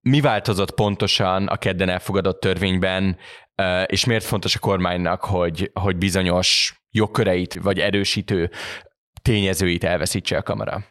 Mi 0.00 0.20
változott 0.20 0.74
pontosan 0.74 1.46
a 1.46 1.56
kedden 1.56 1.88
elfogadott 1.88 2.40
törvényben, 2.40 3.16
és 3.86 4.04
miért 4.04 4.24
fontos 4.24 4.56
a 4.56 4.58
kormánynak, 4.58 5.24
hogy, 5.24 5.70
hogy 5.74 5.96
bizonyos 5.96 6.78
jogköreit 6.90 7.54
vagy 7.62 7.78
erősítő 7.78 8.50
tényezőit 9.28 9.84
elveszítse 9.84 10.36
a 10.36 10.42
kamera. 10.42 10.84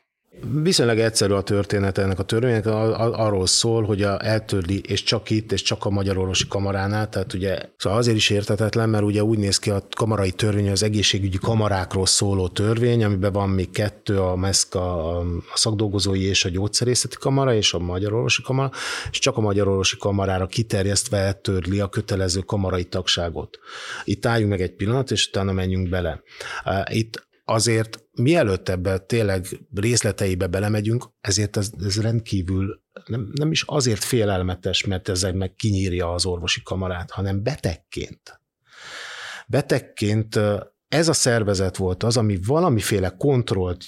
Viszonylag 0.64 1.00
egyszerű 1.00 1.34
a 1.34 1.42
történet 1.42 1.98
ennek 1.98 2.20
a 2.20 2.24
törvénynek, 2.24 2.66
arról 2.66 3.48
szól, 3.48 3.84
hogy 3.84 4.02
a 4.02 4.26
eltörli, 4.26 4.82
és 4.88 5.04
csak 5.04 5.30
itt, 5.30 5.52
és 5.52 5.62
csak 5.62 5.86
a 5.86 5.90
Magyar 5.90 6.18
Orvosi 6.18 6.48
Kamaránál, 6.48 7.10
tehát 7.10 7.34
ugye 7.34 7.60
szóval 7.78 7.98
azért 7.98 8.18
is 8.18 8.30
értetetlen, 8.30 8.90
mert 8.90 9.04
ugye 9.04 9.24
úgy 9.24 9.38
néz 9.38 9.60
ki 9.60 9.70
a 9.70 9.84
kamarai 9.96 10.32
törvény, 10.32 10.70
az 10.70 10.84
egészségügyi 10.84 11.38
kamarákról 11.38 12.06
szóló 12.06 12.48
törvény, 12.48 13.04
amiben 13.04 13.32
van 13.32 13.50
még 13.50 13.72
kettő, 13.72 14.20
a 14.20 14.36
MESZKA, 14.36 15.18
a 15.20 15.26
szakdolgozói 15.54 16.24
és 16.24 16.46
a 16.46 16.50
gyógyszerészeti 16.50 17.16
kamara, 17.20 17.54
és 17.54 17.74
a 17.74 17.80
Magyar 17.80 18.14
Orvosi 18.14 18.42
Kamara, 18.42 18.72
és 19.12 19.20
csak 19.20 19.38
a 19.38 19.42
Magyar 19.42 19.68
Orvosi 19.68 19.98
Kamarára 19.98 20.46
kiterjesztve 20.48 21.18
eltörli 21.18 21.80
a 21.80 21.88
kötelező 21.88 22.40
kamarai 22.40 22.84
tagságot. 22.84 23.60
Itt 24.04 24.26
álljunk 24.26 24.52
meg 24.52 24.62
egy 24.62 24.76
pillanat, 24.76 25.12
és 25.12 25.28
utána 25.28 25.52
menjünk 25.52 25.90
bele. 25.90 26.22
Itt 26.90 27.27
azért 27.50 28.04
mielőtt 28.12 28.70
ebbe 28.70 28.98
tényleg 28.98 29.46
részleteibe 29.76 30.48
belemegyünk, 30.48 31.06
ezért 31.22 31.58
ez, 31.58 31.70
ez 31.86 32.02
rendkívül 32.02 32.82
nem, 33.06 33.32
nem 33.34 33.52
is 33.52 33.64
azért 33.68 34.04
félelmetes, 34.04 34.86
mert 34.86 35.10
ezzel 35.10 35.34
meg 35.34 35.54
kinyírja 35.54 36.14
az 36.14 36.26
orvosi 36.26 36.62
kamarát, 36.64 37.12
hanem 37.12 37.44
betegként. 37.44 38.42
Betegként 39.48 40.40
ez 40.88 41.08
a 41.08 41.14
szervezet 41.14 41.78
volt 41.78 42.04
az, 42.04 42.18
ami 42.18 42.40
valamiféle 42.46 43.10
kontrollt 43.10 43.84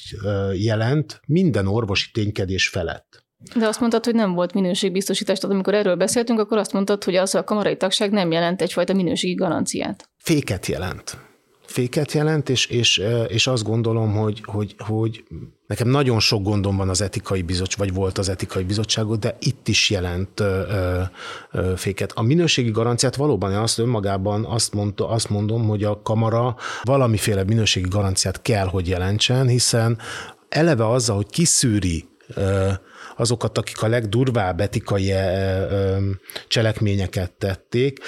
jelent 0.53 1.21
minden 1.27 1.67
orvosi 1.67 2.11
ténykedés 2.11 2.67
felett. 2.67 3.25
De 3.55 3.67
azt 3.67 3.79
mondtad, 3.79 4.05
hogy 4.05 4.15
nem 4.15 4.33
volt 4.33 4.53
minőségbiztosítás, 4.53 5.39
tehát 5.39 5.55
amikor 5.55 5.73
erről 5.73 5.95
beszéltünk, 5.95 6.39
akkor 6.39 6.57
azt 6.57 6.73
mondtad, 6.73 7.03
hogy 7.03 7.15
az 7.15 7.35
a 7.35 7.43
kamarai 7.43 7.77
tagság 7.77 8.11
nem 8.11 8.31
jelent 8.31 8.61
egyfajta 8.61 8.93
minőségi 8.93 9.33
garanciát. 9.33 10.09
Féket 10.17 10.65
jelent 10.65 11.28
féket 11.69 12.11
jelent, 12.11 12.49
és, 12.49 12.65
és, 12.65 13.01
és 13.27 13.47
azt 13.47 13.63
gondolom, 13.63 14.15
hogy, 14.15 14.41
hogy, 14.45 14.75
hogy 14.77 15.23
nekem 15.67 15.87
nagyon 15.87 16.19
sok 16.19 16.43
gondom 16.43 16.77
van 16.77 16.89
az 16.89 17.01
etikai 17.01 17.41
bizottság, 17.41 17.79
vagy 17.79 17.93
volt 17.93 18.17
az 18.17 18.29
etikai 18.29 18.63
bizottságot, 18.63 19.19
de 19.19 19.37
itt 19.39 19.67
is 19.67 19.89
jelent 19.89 20.39
ö, 20.39 21.01
ö, 21.51 21.73
féket. 21.75 22.11
A 22.15 22.21
minőségi 22.21 22.71
garanciát 22.71 23.15
valóban 23.15 23.51
én 23.51 23.57
azt 23.57 23.79
önmagában 23.79 24.45
azt, 24.45 24.73
mondta, 24.73 25.09
azt 25.09 25.29
mondom, 25.29 25.67
hogy 25.67 25.83
a 25.83 26.01
kamara 26.01 26.55
valamiféle 26.83 27.43
minőségi 27.43 27.89
garanciát 27.89 28.41
kell, 28.41 28.67
hogy 28.67 28.87
jelentsen, 28.87 29.47
hiszen 29.47 29.97
eleve 30.49 30.89
azzal, 30.89 31.15
hogy 31.15 31.29
kiszűri 31.29 32.07
azokat, 33.19 33.57
akik 33.57 33.81
a 33.81 33.87
legdurvább 33.87 34.59
etikai 34.59 35.11
cselekményeket 36.47 37.31
tették, 37.31 37.99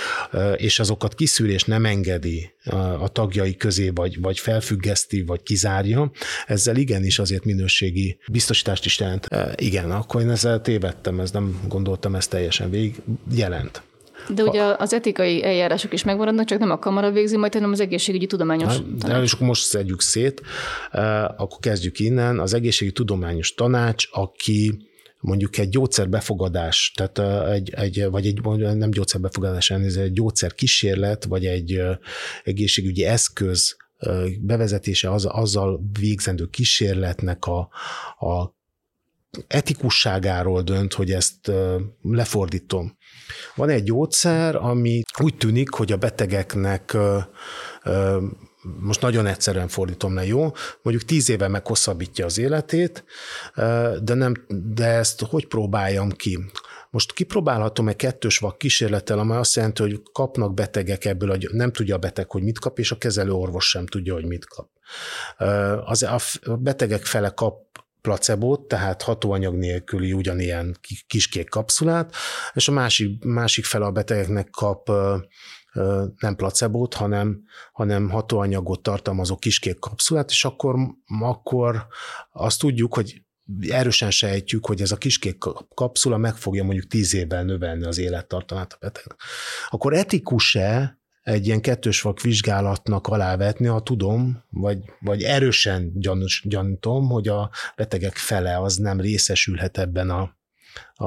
és 0.56 0.80
azokat 0.80 1.16
kiszűrés 1.16 1.64
nem 1.64 1.86
engedi 1.86 2.52
a 3.00 3.08
tagjai 3.08 3.56
közé, 3.56 3.90
vagy, 3.90 4.22
vagy 4.22 4.40
felfüggeszti, 4.40 5.24
vagy 5.24 5.44
kizárja, 5.44 6.12
ezzel 6.46 6.76
igenis 6.76 7.20
azért 7.20 7.46
minőségi 7.46 8.18
biztosítást 8.32 8.86
is 8.86 9.00
jelent. 9.00 9.28
Igen, 9.56 9.92
akkor 9.92 10.22
én 10.22 10.30
ezzel 10.30 10.62
tévedtem, 10.62 11.20
ez 11.20 11.32
nem 11.32 11.60
gondoltam 11.68 12.16
ezt 12.16 12.30
teljesen 12.30 12.70
végig, 12.70 12.96
jelent. 13.36 13.82
De 14.30 14.44
ugye 14.44 14.64
az 14.78 14.94
etikai 14.94 15.44
eljárások 15.44 15.94
is 15.94 16.04
megmaradnak, 16.04 16.46
csak 16.46 16.60
nem 16.60 16.72
a 16.72 16.80
kamara 16.80 17.12
végzi 17.12 17.38
majd, 17.38 17.54
hanem 17.54 17.72
az 17.72 17.80
egészségügyi 17.80 18.26
tudományos 18.26 18.78
Na, 18.78 18.84
tanács. 19.00 19.24
És 19.24 19.34
akkor 19.34 19.48
most 19.48 19.64
szedjük 19.64 20.02
szét, 20.02 20.42
akkor 21.38 21.60
kezdjük 21.60 22.00
innen. 22.00 22.40
Az 22.40 22.54
egészségügyi 22.54 22.96
tudományos 22.96 23.54
tanács, 23.54 24.06
aki 24.12 24.90
mondjuk 25.22 25.58
egy 25.58 25.70
gyógyszerbefogadás, 25.70 26.94
tehát 26.96 27.48
egy, 27.50 27.70
egy, 27.70 28.06
vagy 28.10 28.26
egy 28.26 28.42
nem 28.78 28.92
gyógyszerbefogadás, 28.92 29.72
ez 29.72 29.96
egy 29.96 30.14
gyógyszerkísérlet, 30.14 31.24
vagy 31.24 31.46
egy 31.46 31.82
egészségügyi 32.44 33.06
eszköz 33.06 33.76
bevezetése 34.40 35.12
az, 35.12 35.26
azzal 35.26 35.82
végzendő 36.00 36.46
kísérletnek 36.46 37.46
a, 37.46 37.60
a 38.20 38.56
etikusságáról 39.48 40.62
dönt, 40.62 40.94
hogy 40.94 41.12
ezt 41.12 41.52
lefordítom. 42.02 42.98
Van 43.56 43.70
egy 43.70 43.84
gyógyszer, 43.84 44.56
ami 44.56 45.02
úgy 45.20 45.38
tűnik, 45.38 45.70
hogy 45.70 45.92
a 45.92 45.98
betegeknek 45.98 46.98
most 48.80 49.02
nagyon 49.02 49.26
egyszerűen 49.26 49.68
fordítom 49.68 50.16
le, 50.16 50.26
jó? 50.26 50.52
Mondjuk 50.82 51.06
tíz 51.06 51.30
éve 51.30 51.48
meghosszabbítja 51.48 52.26
az 52.26 52.38
életét, 52.38 53.04
de, 54.02 54.14
nem, 54.14 54.34
de 54.74 54.86
ezt 54.86 55.22
hogy 55.22 55.48
próbáljam 55.48 56.10
ki? 56.10 56.40
Most 56.90 57.14
kipróbálhatom 57.14 57.88
egy 57.88 57.96
kettős 57.96 58.38
vak 58.38 58.58
kísérlettel, 58.58 59.20
amely 59.20 59.38
azt 59.38 59.56
jelenti, 59.56 59.82
hogy 59.82 60.02
kapnak 60.12 60.54
betegek 60.54 61.06
ebből, 61.06 61.38
nem 61.52 61.72
tudja 61.72 61.96
a 61.96 62.00
beteg, 62.00 62.32
hogy 62.32 62.44
mit 62.44 62.60
kap, 62.60 62.80
és 62.80 62.92
a 62.92 62.98
kezelő 62.98 63.32
orvos 63.32 63.70
sem 63.70 63.86
tudja, 63.86 64.14
hogy 64.14 64.26
mit 64.26 64.46
kap. 64.46 64.70
Az, 65.86 66.04
a 66.04 66.20
betegek 66.56 67.06
fele 67.06 67.30
kap 67.30 67.72
placebót, 68.02 68.68
tehát 68.68 69.02
hatóanyag 69.02 69.56
nélküli 69.56 70.14
ugyanilyen 70.14 70.78
kiskék 71.08 71.50
kapszulát, 71.50 72.16
és 72.54 72.68
a 72.68 72.72
másik, 72.72 73.24
másik 73.24 73.66
fele 73.66 73.86
a 73.86 73.92
betegeknek 73.92 74.50
kap 74.50 74.92
nem 76.18 76.36
placebót, 76.36 76.94
hanem, 76.94 77.44
hanem 77.74 78.10
hatóanyagot 78.10 78.84
tartalmazó 78.84 79.36
kiskék 79.36 79.80
kapszulát, 79.80 80.30
és 80.30 80.46
akkor, 80.46 80.76
akkor 81.20 81.88
azt 82.32 82.60
tudjuk, 82.60 82.94
hogy 82.94 83.22
erősen 83.70 84.12
sejtjük, 84.12 84.66
hogy 84.66 84.82
ez 84.82 84.92
a 84.92 84.98
kiskék 84.98 85.38
kapszula 85.74 86.18
meg 86.18 86.36
fogja 86.36 86.64
mondjuk 86.64 86.88
tíz 86.88 87.14
évvel 87.14 87.44
növelni 87.44 87.86
az 87.86 87.98
élettartamát 87.98 88.74
a 88.74 88.78
betegnek. 88.80 89.20
Akkor 89.70 89.94
etikus-e 89.94 91.00
egy 91.22 91.46
ilyen 91.46 91.62
kettős 91.62 92.02
vak 92.02 92.22
vizsgálatnak 92.22 93.08
alávetni, 93.08 93.68
ha 93.68 93.84
tudom, 93.84 94.44
vagy, 94.50 94.80
vagy 95.00 95.24
erősen 95.24 95.92
gyanús, 95.96 96.44
gyanítom, 96.48 97.10
hogy 97.10 97.28
a 97.28 97.50
betegek 97.76 98.16
fele 98.16 98.60
az 98.60 98.76
nem 98.76 99.00
részesülhet 99.00 99.78
ebben 99.78 100.10
a, 100.10 100.36
a, 100.94 101.06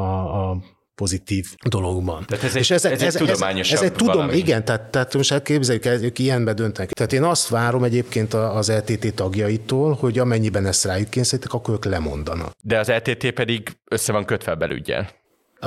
a 0.51 0.62
pozitív 0.95 1.55
dologban. 1.69 2.25
Tehát 2.27 2.45
ez 2.45 2.55
egy, 2.55 2.61
és 2.61 2.71
ez, 2.71 2.85
ez, 2.85 3.03
ez, 3.03 3.15
egy 3.15 3.27
tudományos 3.27 3.73
ez, 3.73 3.79
ez 3.79 3.85
egy 3.85 3.93
tudom, 3.93 4.15
valami. 4.15 4.37
Igen, 4.37 4.65
tehát, 4.65 4.91
tehát 4.91 5.15
most 5.15 5.33
elképzeljük, 5.33 5.87
ők 5.87 6.19
ilyenbe 6.19 6.53
döntenek. 6.53 6.91
Tehát 6.91 7.13
én 7.13 7.23
azt 7.23 7.49
várom 7.49 7.85
egyébként 7.85 8.35
az 8.35 8.73
LTT 8.73 9.15
tagjaitól, 9.15 9.93
hogy 9.93 10.19
amennyiben 10.19 10.67
ezt 10.67 10.85
rájuk 10.85 11.11
kényszerítik, 11.11 11.53
akkor 11.53 11.75
ők 11.75 11.85
lemondanak. 11.85 12.53
De 12.63 12.79
az 12.79 12.89
LTT 12.89 13.31
pedig 13.31 13.77
össze 13.91 14.13
van 14.13 14.25
kötve 14.25 14.53
a 14.53 14.55
belügyel. 14.55 15.11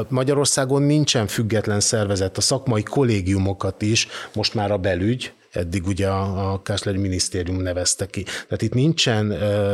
Magyarországon 0.10 0.82
nincsen 0.82 1.28
független 1.28 1.80
szervezet, 1.80 2.38
a 2.38 2.42
szakmai 2.42 2.84
kollégiumokat 2.84 3.82
is, 3.82 4.08
most 4.34 4.54
már 4.54 4.72
a 4.72 4.78
belügy, 4.78 5.34
eddig 5.52 5.88
ugye 5.88 6.08
a, 6.08 6.54
a 6.54 6.62
Minisztérium 6.84 7.62
nevezte 7.62 8.06
ki. 8.06 8.24
Tehát 8.24 8.62
itt 8.62 8.74
nincsen 8.74 9.26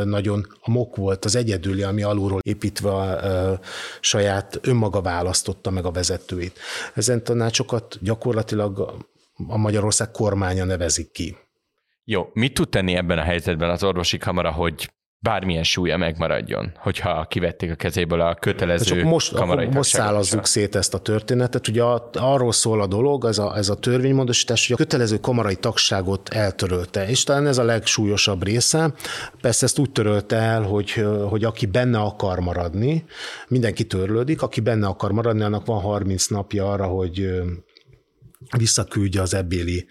nagyon, 0.08 0.46
a 0.60 0.70
MOK 0.70 0.96
volt 0.96 1.24
az 1.24 1.34
egyedüli, 1.34 1.82
ami 1.82 2.02
alulról 2.02 2.40
építve 2.42 2.90
uh, 2.90 3.58
saját 4.00 4.58
önmaga 4.62 5.00
választotta 5.00 5.70
meg 5.70 5.84
a 5.84 5.90
vezetőit. 5.90 6.58
Ezen 6.94 7.24
tanácsokat 7.24 7.98
gyakorlatilag 8.00 8.78
a 9.48 9.56
Magyarország 9.56 10.10
kormánya 10.10 10.64
nevezik 10.64 11.10
ki. 11.10 11.36
Jó, 12.04 12.30
mit 12.32 12.54
tud 12.54 12.68
tenni 12.68 12.94
ebben 12.94 13.18
a 13.18 13.22
helyzetben 13.22 13.70
az 13.70 13.84
orvosi 13.84 14.18
kamara, 14.18 14.50
hogy 14.50 14.92
bármilyen 15.24 15.62
súlya 15.62 15.96
megmaradjon, 15.96 16.72
hogyha 16.76 17.26
kivették 17.28 17.70
a 17.70 17.74
kezéből 17.74 18.20
a 18.20 18.34
kötelező 18.34 18.84
Csak 18.84 19.04
most, 19.04 19.34
kamarai 19.34 19.66
most 19.66 19.90
szállazzuk 19.90 20.46
szét 20.46 20.74
ezt 20.74 20.94
a 20.94 20.98
történetet. 20.98 21.68
Ugye 21.68 21.82
arról 22.12 22.52
szól 22.52 22.80
a 22.80 22.86
dolog, 22.86 23.24
ez 23.24 23.38
a, 23.38 23.56
ez 23.56 23.68
a 23.68 23.74
törvénymódosítás, 23.74 24.66
hogy 24.66 24.74
a 24.74 24.78
kötelező 24.78 25.18
kamarai 25.18 25.54
tagságot 25.56 26.28
eltörölte, 26.28 27.08
és 27.08 27.24
talán 27.24 27.46
ez 27.46 27.58
a 27.58 27.64
legsúlyosabb 27.64 28.44
része. 28.44 28.94
Persze 29.40 29.64
ezt 29.64 29.78
úgy 29.78 29.90
törölte 29.90 30.36
el, 30.36 30.62
hogy, 30.62 30.90
hogy 31.28 31.44
aki 31.44 31.66
benne 31.66 31.98
akar 31.98 32.40
maradni, 32.40 33.04
mindenki 33.48 33.86
törlődik, 33.86 34.42
aki 34.42 34.60
benne 34.60 34.86
akar 34.86 35.12
maradni, 35.12 35.42
annak 35.42 35.66
van 35.66 35.80
30 35.80 36.26
napja 36.26 36.70
arra, 36.70 36.86
hogy 36.86 37.42
visszaküldje 38.56 39.20
az 39.20 39.34
ebbéli 39.34 39.86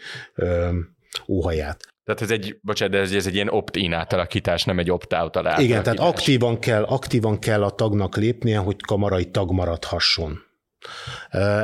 óhaját. 1.27 1.92
Tehát 2.03 2.21
ez 2.21 2.31
egy, 2.31 2.59
bocsánat, 2.61 2.93
de 2.93 3.01
ez, 3.01 3.11
ez 3.11 3.27
egy 3.27 3.33
ilyen 3.33 3.49
opt-in 3.49 3.93
átalakítás, 3.93 4.63
nem 4.63 4.79
egy 4.79 4.91
opt-out 4.91 5.21
átalakítás. 5.21 5.63
Igen, 5.63 5.83
tehát 5.83 5.99
aktívan 5.99 6.59
kell, 6.59 6.83
aktívan 6.83 7.39
kell 7.39 7.63
a 7.63 7.69
tagnak 7.69 8.15
lépnie, 8.15 8.57
hogy 8.57 8.81
kamarai 8.81 9.25
tag 9.25 9.51
maradhasson. 9.51 10.39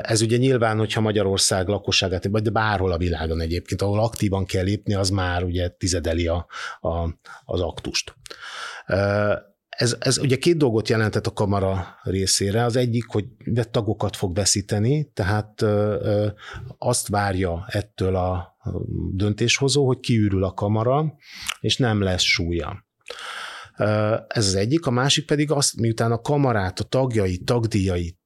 Ez 0.01 0.21
ugye 0.21 0.37
nyilván, 0.37 0.77
hogyha 0.77 1.01
Magyarország 1.01 1.67
lakosságát, 1.67 2.27
vagy 2.27 2.51
bárhol 2.51 2.91
a 2.91 2.97
világon 2.97 3.41
egyébként, 3.41 3.81
ahol 3.81 3.99
aktívan 3.99 4.45
kell 4.45 4.63
lépni, 4.63 4.93
az 4.93 5.09
már 5.09 5.43
ugye 5.43 5.69
tizedeli 5.69 6.27
a, 6.27 6.45
a, 6.79 7.09
az 7.45 7.61
aktust. 7.61 8.15
Ez, 9.80 9.95
ez 9.99 10.17
ugye 10.17 10.36
két 10.36 10.57
dolgot 10.57 10.89
jelentett 10.89 11.27
a 11.27 11.34
kamara 11.34 11.99
részére. 12.03 12.63
Az 12.63 12.75
egyik, 12.75 13.05
hogy 13.07 13.25
tagokat 13.71 14.15
fog 14.15 14.36
veszíteni, 14.36 15.11
tehát 15.13 15.65
azt 16.77 17.07
várja 17.07 17.65
ettől 17.67 18.15
a 18.15 18.57
döntéshozó, 19.13 19.86
hogy 19.86 19.99
kiürül 19.99 20.43
a 20.43 20.53
kamara, 20.53 21.13
és 21.59 21.77
nem 21.77 22.01
lesz 22.01 22.21
súlya. 22.21 22.86
Ez 24.27 24.47
az 24.47 24.55
egyik, 24.55 24.86
a 24.86 24.91
másik 24.91 25.25
pedig 25.25 25.51
azt, 25.51 25.75
miután 25.75 26.11
a 26.11 26.21
kamarát, 26.21 26.80
a 26.80 26.84
tagjai, 26.84 27.38
tagdíjai 27.38 28.17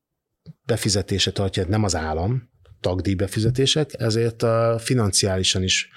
befizetése 0.65 1.31
tartja, 1.31 1.65
nem 1.67 1.83
az 1.83 1.95
állam, 1.95 2.49
tagdíjbefizetések, 2.79 3.93
ezért 3.93 4.43
financiálisan 4.77 5.63
is 5.63 5.89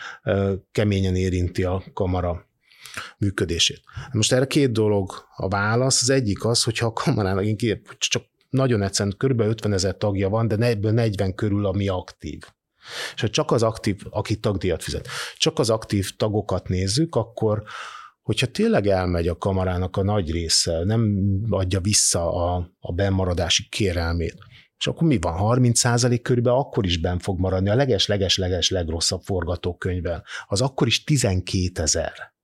keményen 0.73 1.17
érinti 1.17 1.65
a 1.65 1.83
kamara 1.93 2.47
működését. 3.19 3.81
Most 4.13 4.33
erre 4.33 4.47
két 4.47 4.73
dolog 4.73 5.13
a 5.37 5.49
válasz. 5.49 6.03
Az 6.03 6.11
egyik 6.11 6.45
az, 6.45 6.63
hogyha 6.63 6.87
a 6.87 6.93
kamarának 6.93 7.45
csak 7.99 8.23
nagyon 8.51 8.83
egyszerűen 8.83 9.17
kb. 9.19 9.41
50 9.41 9.73
ezer 9.73 9.97
tagja 9.97 10.29
van, 10.29 10.49
de 10.49 10.57
ebből 10.57 10.93
40 10.93 11.35
körül, 11.35 11.67
ami 11.67 11.89
aktív. 11.89 12.43
És 13.15 13.21
ha 13.21 13.29
csak 13.29 13.51
az 13.51 13.63
aktív, 13.63 14.01
aki 14.11 14.37
tagdíjat 14.37 14.83
fizet, 14.83 15.09
csak 15.37 15.59
az 15.59 15.71
aktív 15.71 16.17
tagokat 16.17 16.69
nézzük, 16.69 17.15
akkor 17.15 17.63
hogyha 18.23 18.47
tényleg 18.47 18.87
elmegy 18.87 19.29
a 19.29 19.39
kamarának 19.39 19.97
a 19.97 20.03
nagy 20.03 20.31
része, 20.31 20.85
nem 20.85 21.17
adja 21.49 21.81
vissza 21.81 22.33
a, 22.35 22.71
a 22.81 22.93
bennmaradási 22.93 23.69
kérelmét, 23.69 24.37
és 24.79 24.87
akkor 24.87 25.09
mi 25.09 25.19
van? 25.21 25.33
30 25.33 25.79
százalék 25.79 26.23
körülbelül 26.23 26.59
akkor 26.59 26.85
is 26.85 27.01
benn 27.01 27.19
fog 27.19 27.39
maradni 27.39 27.69
a 27.69 27.75
leges-leges-leges 27.75 28.71
legrosszabb 28.71 29.21
forgatókönyvvel. 29.23 30.25
Az 30.47 30.61
akkor 30.61 30.87
is 30.87 31.05
12 31.05 31.83
ezer. 31.83 32.35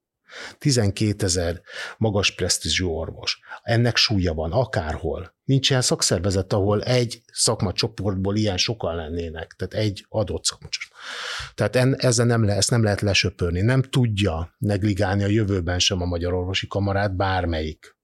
12 0.58 1.24
ezer 1.24 1.60
magas 1.98 2.34
presztízsű 2.34 2.84
orvos. 2.84 3.40
Ennek 3.62 3.96
súlya 3.96 4.34
van, 4.34 4.52
akárhol. 4.52 5.34
Nincs 5.44 5.70
ilyen 5.70 5.82
szakszervezet, 5.82 6.52
ahol 6.52 6.82
egy 6.82 7.22
szakmacsoportból 7.32 8.36
ilyen 8.36 8.56
sokan 8.56 8.96
lennének, 8.96 9.54
tehát 9.56 9.86
egy 9.86 10.06
adott 10.08 10.44
szakmacsoport. 10.44 11.00
Tehát 11.54 11.76
en, 11.76 11.96
ezzel 11.98 12.26
nem 12.26 12.44
le, 12.44 12.54
ezt 12.54 12.70
nem 12.70 12.82
lehet 12.82 13.00
lesöpörni. 13.00 13.60
Nem 13.60 13.82
tudja 13.82 14.54
negligálni 14.58 15.24
a 15.24 15.26
jövőben 15.26 15.78
sem 15.78 16.00
a 16.00 16.04
Magyar 16.04 16.32
Orvosi 16.32 16.66
Kamarát 16.66 17.16
bármelyik 17.16 17.96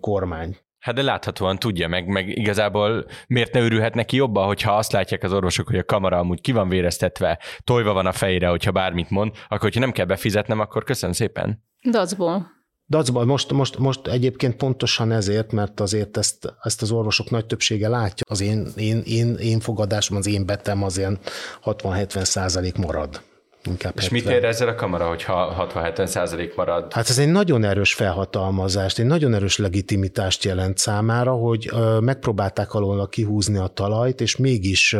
kormány. 0.00 0.58
Hát 0.82 0.94
de 0.94 1.02
láthatóan 1.02 1.58
tudja, 1.58 1.88
meg, 1.88 2.06
meg 2.06 2.28
igazából 2.28 3.06
miért 3.26 3.52
ne 3.52 3.60
örülhet 3.60 3.94
neki 3.94 4.16
jobban, 4.16 4.46
hogyha 4.46 4.76
azt 4.76 4.92
látják 4.92 5.22
az 5.22 5.32
orvosok, 5.32 5.66
hogy 5.66 5.78
a 5.78 5.84
kamera 5.84 6.18
amúgy 6.18 6.40
ki 6.40 6.52
van 6.52 6.68
véreztetve, 6.68 7.38
tojva 7.64 7.92
van 7.92 8.06
a 8.06 8.12
fejére, 8.12 8.48
hogyha 8.48 8.70
bármit 8.70 9.10
mond, 9.10 9.32
akkor 9.44 9.60
hogyha 9.60 9.80
nem 9.80 9.92
kell 9.92 10.04
befizetnem, 10.04 10.60
akkor 10.60 10.84
köszönöm 10.84 11.14
szépen. 11.14 11.64
Dacból. 11.90 12.50
Dacból, 12.88 13.24
most, 13.24 13.52
most, 13.52 13.78
most 13.78 14.06
egyébként 14.06 14.56
pontosan 14.56 15.12
ezért, 15.12 15.52
mert 15.52 15.80
azért 15.80 16.16
ezt, 16.16 16.54
ezt 16.62 16.82
az 16.82 16.90
orvosok 16.90 17.30
nagy 17.30 17.46
többsége 17.46 17.88
látja. 17.88 18.24
Az 18.28 18.40
én, 18.40 18.66
én, 18.76 19.02
én, 19.04 19.34
én 19.34 19.60
fogadásom, 19.60 20.16
az 20.16 20.26
én 20.26 20.46
betem 20.46 20.82
az 20.82 20.98
ilyen 20.98 21.18
60-70 21.64 22.24
százalék 22.24 22.76
marad 22.76 23.22
inkább 23.66 23.92
És 23.96 24.02
70. 24.02 24.22
mit 24.22 24.32
ér 24.32 24.44
ezzel 24.44 24.68
a 24.68 24.74
kamera, 24.74 25.08
hogy 25.08 25.24
60-70 25.28 26.06
százalék 26.06 26.54
marad? 26.54 26.92
Hát 26.92 27.08
ez 27.08 27.18
egy 27.18 27.28
nagyon 27.28 27.64
erős 27.64 27.94
felhatalmazást, 27.94 28.98
egy 28.98 29.06
nagyon 29.06 29.34
erős 29.34 29.58
legitimitást 29.58 30.44
jelent 30.44 30.78
számára, 30.78 31.32
hogy 31.32 31.70
megpróbálták 32.00 32.74
alól 32.74 33.08
kihúzni 33.08 33.58
a 33.58 33.66
talajt, 33.66 34.20
és 34.20 34.36
mégis 34.36 34.96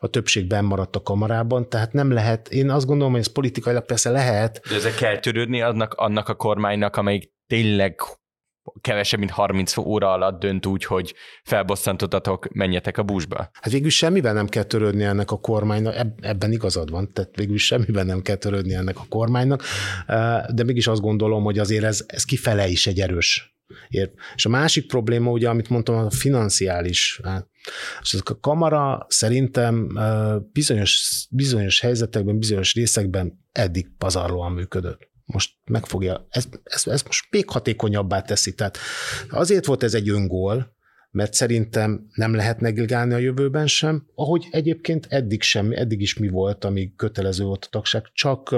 a 0.00 0.06
többségben 0.06 0.64
maradt 0.64 0.96
a 0.96 1.02
kamarában, 1.02 1.68
tehát 1.68 1.92
nem 1.92 2.12
lehet, 2.12 2.48
én 2.48 2.70
azt 2.70 2.86
gondolom, 2.86 3.12
hogy 3.12 3.20
ez 3.20 3.32
politikailag 3.32 3.84
persze 3.84 4.10
lehet. 4.10 4.60
De 4.68 4.74
ezzel 4.74 4.94
kell 4.94 5.18
törődni 5.18 5.62
annak, 5.62 5.94
annak 5.94 6.28
a 6.28 6.34
kormánynak, 6.34 6.96
amelyik 6.96 7.32
tényleg 7.46 8.00
kevesebb, 8.80 9.18
mint 9.18 9.30
30 9.30 9.76
óra 9.76 10.12
alatt 10.12 10.40
dönt 10.40 10.66
úgy, 10.66 10.84
hogy 10.84 11.14
felbosszantottatok, 11.42 12.48
menjetek 12.52 12.98
a 12.98 13.02
buszba? 13.02 13.36
Hát 13.36 13.72
végül 13.72 13.90
semmivel 13.90 14.32
nem 14.32 14.46
kell 14.46 14.62
törődni 14.62 15.04
ennek 15.04 15.30
a 15.30 15.40
kormánynak, 15.40 15.94
ebben 16.20 16.52
igazad 16.52 16.90
van, 16.90 17.12
tehát 17.12 17.36
végül 17.36 17.58
semmivel 17.58 18.04
nem 18.04 18.22
kell 18.22 18.36
törődni 18.36 18.74
ennek 18.74 18.98
a 18.98 19.06
kormánynak, 19.08 19.62
de 20.48 20.64
mégis 20.64 20.86
azt 20.86 21.00
gondolom, 21.00 21.42
hogy 21.42 21.58
azért 21.58 21.84
ez, 21.84 22.04
ez 22.06 22.24
kifele 22.24 22.68
is 22.68 22.86
egy 22.86 23.00
erős 23.00 23.56
ér. 23.88 24.10
És 24.34 24.46
a 24.46 24.48
másik 24.48 24.86
probléma, 24.86 25.30
ugye, 25.30 25.48
amit 25.48 25.68
mondtam, 25.68 25.96
a 25.96 26.10
financiális. 26.10 27.20
Hát, 27.24 27.48
és 28.02 28.20
a 28.24 28.40
kamara 28.40 29.06
szerintem 29.08 29.98
bizonyos, 30.52 31.26
bizonyos 31.30 31.80
helyzetekben, 31.80 32.38
bizonyos 32.38 32.74
részekben 32.74 33.44
eddig 33.52 33.86
pazarlóan 33.98 34.52
működött 34.52 35.14
most 35.26 35.54
megfogja, 35.64 36.26
ez, 36.30 36.44
ez, 36.64 36.86
ez 36.86 37.02
most 37.02 37.26
még 37.30 37.50
hatékonyabbá 37.50 38.22
teszi. 38.22 38.54
Tehát 38.54 38.78
azért 39.28 39.66
volt 39.66 39.82
ez 39.82 39.94
egy 39.94 40.08
öngól, 40.08 40.74
mert 41.10 41.34
szerintem 41.34 42.06
nem 42.14 42.34
lehet 42.34 42.60
negligálni 42.60 43.14
a 43.14 43.18
jövőben 43.18 43.66
sem, 43.66 44.06
ahogy 44.14 44.46
egyébként 44.50 45.06
eddig 45.08 45.42
sem, 45.42 45.72
eddig 45.72 46.00
is 46.00 46.18
mi 46.18 46.28
volt, 46.28 46.64
amíg 46.64 46.96
kötelező 46.96 47.44
volt 47.44 47.64
a 47.64 47.68
tagság, 47.70 48.10
csak 48.12 48.54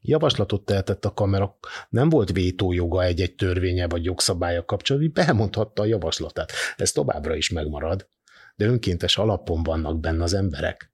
javaslatot 0.00 0.64
tehetett 0.64 1.04
a 1.04 1.14
kamera, 1.14 1.58
nem 1.88 2.08
volt 2.08 2.32
vétójoga 2.32 3.02
egy-egy 3.02 3.34
törvénye 3.34 3.88
vagy 3.88 4.04
jogszabálya 4.04 4.64
kapcsolatban, 4.64 5.24
belmondhatta 5.24 5.82
a 5.82 5.86
javaslatát. 5.86 6.52
Ez 6.76 6.92
továbbra 6.92 7.36
is 7.36 7.50
megmarad, 7.50 8.08
de 8.56 8.66
önkéntes 8.66 9.18
alapon 9.18 9.62
vannak 9.62 10.00
benne 10.00 10.22
az 10.22 10.34
emberek. 10.34 10.92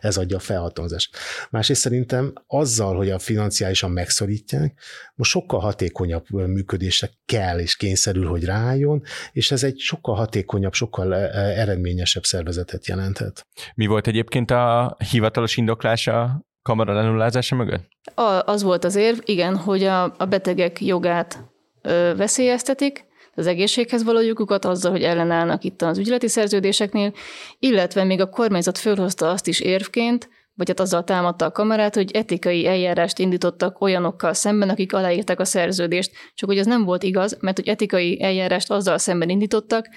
Ez 0.00 0.16
adja 0.16 0.36
a 0.36 0.40
felhatalmazást. 0.40 1.16
Másrészt 1.50 1.80
szerintem 1.80 2.32
azzal, 2.46 2.96
hogy 2.96 3.10
a 3.10 3.18
financiálisan 3.18 3.90
megszorítják, 3.90 4.80
most 5.14 5.30
sokkal 5.30 5.60
hatékonyabb 5.60 6.30
működésre 6.30 7.10
kell 7.26 7.58
és 7.58 7.76
kényszerül, 7.76 8.26
hogy 8.26 8.44
rájön, 8.44 9.02
és 9.32 9.50
ez 9.50 9.62
egy 9.62 9.78
sokkal 9.78 10.14
hatékonyabb, 10.14 10.74
sokkal 10.74 11.14
e, 11.14 11.18
e, 11.18 11.60
eredményesebb 11.60 12.24
szervezetet 12.24 12.86
jelenthet. 12.86 13.46
Mi 13.74 13.86
volt 13.86 14.06
egyébként 14.06 14.50
a 14.50 14.96
hivatalos 15.10 15.56
indoklása 15.56 16.44
kamera 16.62 16.92
lenullázása 16.92 17.56
mögött? 17.56 17.88
A, 18.14 18.42
az 18.46 18.62
volt 18.62 18.84
az 18.84 18.94
érv, 18.94 19.18
igen, 19.24 19.56
hogy 19.56 19.84
a, 19.84 20.02
a 20.02 20.24
betegek 20.24 20.80
jogát 20.80 21.44
ö, 21.82 22.12
veszélyeztetik, 22.16 23.04
az 23.36 23.46
egészséghez 23.46 24.04
való 24.04 24.20
jogukat 24.20 24.64
azzal, 24.64 24.90
hogy 24.90 25.02
ellenállnak 25.02 25.64
itt 25.64 25.82
az 25.82 25.98
ügyleti 25.98 26.28
szerződéseknél, 26.28 27.12
illetve 27.58 28.04
még 28.04 28.20
a 28.20 28.28
kormányzat 28.28 28.78
fölhozta 28.78 29.30
azt 29.30 29.46
is 29.46 29.60
érvként, 29.60 30.28
vagy 30.54 30.68
hát 30.68 30.80
azzal 30.80 31.04
támadta 31.04 31.44
a 31.44 31.50
kamarát, 31.50 31.94
hogy 31.94 32.10
etikai 32.10 32.66
eljárást 32.66 33.18
indítottak 33.18 33.80
olyanokkal 33.80 34.32
szemben, 34.32 34.68
akik 34.68 34.92
aláírták 34.92 35.40
a 35.40 35.44
szerződést. 35.44 36.12
Csak 36.34 36.48
hogy 36.48 36.58
ez 36.58 36.66
nem 36.66 36.84
volt 36.84 37.02
igaz, 37.02 37.36
mert 37.40 37.56
hogy 37.56 37.68
etikai 37.68 38.22
eljárást 38.22 38.70
azzal 38.70 38.98
szemben 38.98 39.28
indítottak, 39.28 39.88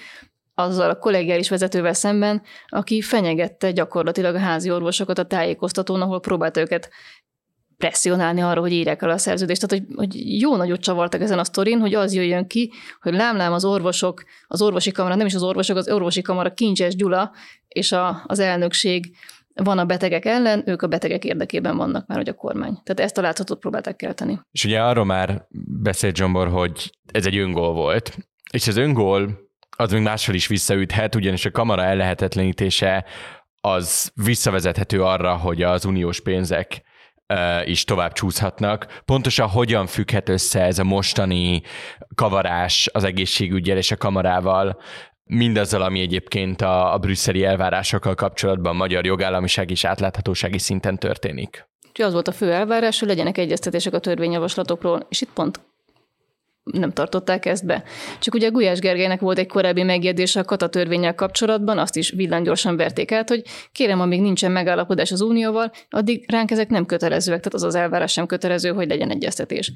azzal 0.54 0.90
a 0.90 0.98
kollegiális 0.98 1.48
vezetővel 1.48 1.92
szemben, 1.92 2.42
aki 2.66 3.00
fenyegette 3.00 3.70
gyakorlatilag 3.70 4.34
a 4.34 4.38
házi 4.38 4.70
orvosokat 4.70 5.18
a 5.18 5.26
tájékoztatón, 5.26 6.00
ahol 6.00 6.20
próbált 6.20 6.56
őket 6.56 6.90
presszionálni 7.80 8.40
arra, 8.40 8.60
hogy 8.60 8.72
írják 8.72 9.02
el 9.02 9.10
a 9.10 9.18
szerződést. 9.18 9.66
Tehát, 9.66 9.84
hogy, 9.86 9.96
hogy 9.96 10.40
jó 10.40 10.56
nagyot 10.56 10.80
csavartak 10.80 11.20
ezen 11.20 11.38
a 11.38 11.44
sztorin, 11.44 11.80
hogy 11.80 11.94
az 11.94 12.14
jöjjön 12.14 12.46
ki, 12.46 12.72
hogy 13.00 13.14
lámlám 13.14 13.52
az 13.52 13.64
orvosok, 13.64 14.24
az 14.46 14.62
orvosi 14.62 14.92
kamara, 14.92 15.14
nem 15.14 15.26
is 15.26 15.34
az 15.34 15.42
orvosok, 15.42 15.76
az 15.76 15.88
orvosi 15.88 16.22
kamara 16.22 16.54
Kincses 16.54 16.94
Gyula 16.94 17.32
és 17.68 17.92
a, 17.92 18.22
az 18.26 18.38
elnökség 18.38 19.16
van 19.54 19.78
a 19.78 19.84
betegek 19.84 20.24
ellen, 20.24 20.62
ők 20.66 20.82
a 20.82 20.86
betegek 20.86 21.24
érdekében 21.24 21.76
vannak 21.76 22.06
már, 22.06 22.18
hogy 22.18 22.28
a 22.28 22.34
kormány. 22.34 22.78
Tehát 22.82 23.00
ezt 23.00 23.18
a 23.18 23.20
látszatot 23.20 23.58
próbálták 23.58 23.96
kelteni. 23.96 24.40
És 24.50 24.64
ugye 24.64 24.82
arról 24.82 25.04
már 25.04 25.46
beszélt 25.82 26.16
Zsombor, 26.16 26.48
hogy 26.48 26.90
ez 27.12 27.26
egy 27.26 27.36
öngól 27.36 27.72
volt, 27.72 28.16
és 28.52 28.66
az 28.66 28.76
öngól 28.76 29.48
az 29.76 29.92
még 29.92 30.02
máshol 30.02 30.34
is 30.34 30.46
visszaüthet, 30.46 31.14
ugyanis 31.14 31.44
a 31.44 31.50
kamara 31.50 31.84
ellehetetlenítése 31.84 33.04
az 33.60 34.12
visszavezethető 34.14 35.02
arra, 35.02 35.36
hogy 35.36 35.62
az 35.62 35.84
uniós 35.84 36.20
pénzek 36.20 36.82
is 37.64 37.84
tovább 37.84 38.12
csúszhatnak. 38.12 39.00
Pontosan 39.04 39.48
hogyan 39.48 39.86
függhet 39.86 40.28
össze 40.28 40.62
ez 40.62 40.78
a 40.78 40.84
mostani 40.84 41.62
kavarás 42.14 42.88
az 42.92 43.04
egészségügyel 43.04 43.76
és 43.76 43.90
a 43.90 43.96
kamarával, 43.96 44.80
mindazzal, 45.24 45.82
ami 45.82 46.00
egyébként 46.00 46.62
a, 46.62 46.92
a 46.94 46.98
brüsszeli 46.98 47.44
elvárásokkal 47.44 48.14
kapcsolatban 48.14 48.76
magyar 48.76 49.04
jogállamiság 49.04 49.70
és 49.70 49.84
átláthatósági 49.84 50.58
szinten 50.58 50.98
történik. 50.98 51.68
Úgyhogy 51.88 52.04
az 52.04 52.12
volt 52.12 52.28
a 52.28 52.32
fő 52.32 52.52
elvárás, 52.52 52.98
hogy 52.98 53.08
legyenek 53.08 53.38
egyeztetések 53.38 53.94
a 53.94 53.98
törvényjavaslatokról, 53.98 55.06
és 55.08 55.20
itt 55.20 55.32
pont 55.32 55.60
nem 56.72 56.92
tartották 56.92 57.46
ezt 57.46 57.66
be. 57.66 57.82
Csak 58.20 58.34
ugye 58.34 58.48
Gulyás 58.48 58.78
Gergelynek 58.78 59.20
volt 59.20 59.38
egy 59.38 59.46
korábbi 59.46 59.82
megjegyzése 59.82 60.40
a 60.40 60.44
katatörvényel 60.44 61.14
kapcsolatban, 61.14 61.78
azt 61.78 61.96
is 61.96 62.10
villanygyorsan 62.10 62.76
verték 62.76 63.12
át, 63.12 63.28
hogy 63.28 63.42
kérem, 63.72 64.00
amíg 64.00 64.20
nincsen 64.20 64.52
megállapodás 64.52 65.12
az 65.12 65.20
Unióval, 65.20 65.70
addig 65.90 66.30
ránk 66.30 66.50
ezek 66.50 66.68
nem 66.68 66.86
kötelezőek, 66.86 67.38
tehát 67.38 67.54
az 67.54 67.62
az 67.62 67.74
elvárás 67.74 68.12
sem 68.12 68.26
kötelező, 68.26 68.72
hogy 68.72 68.88
legyen 68.88 69.10
egyeztetés. 69.10 69.72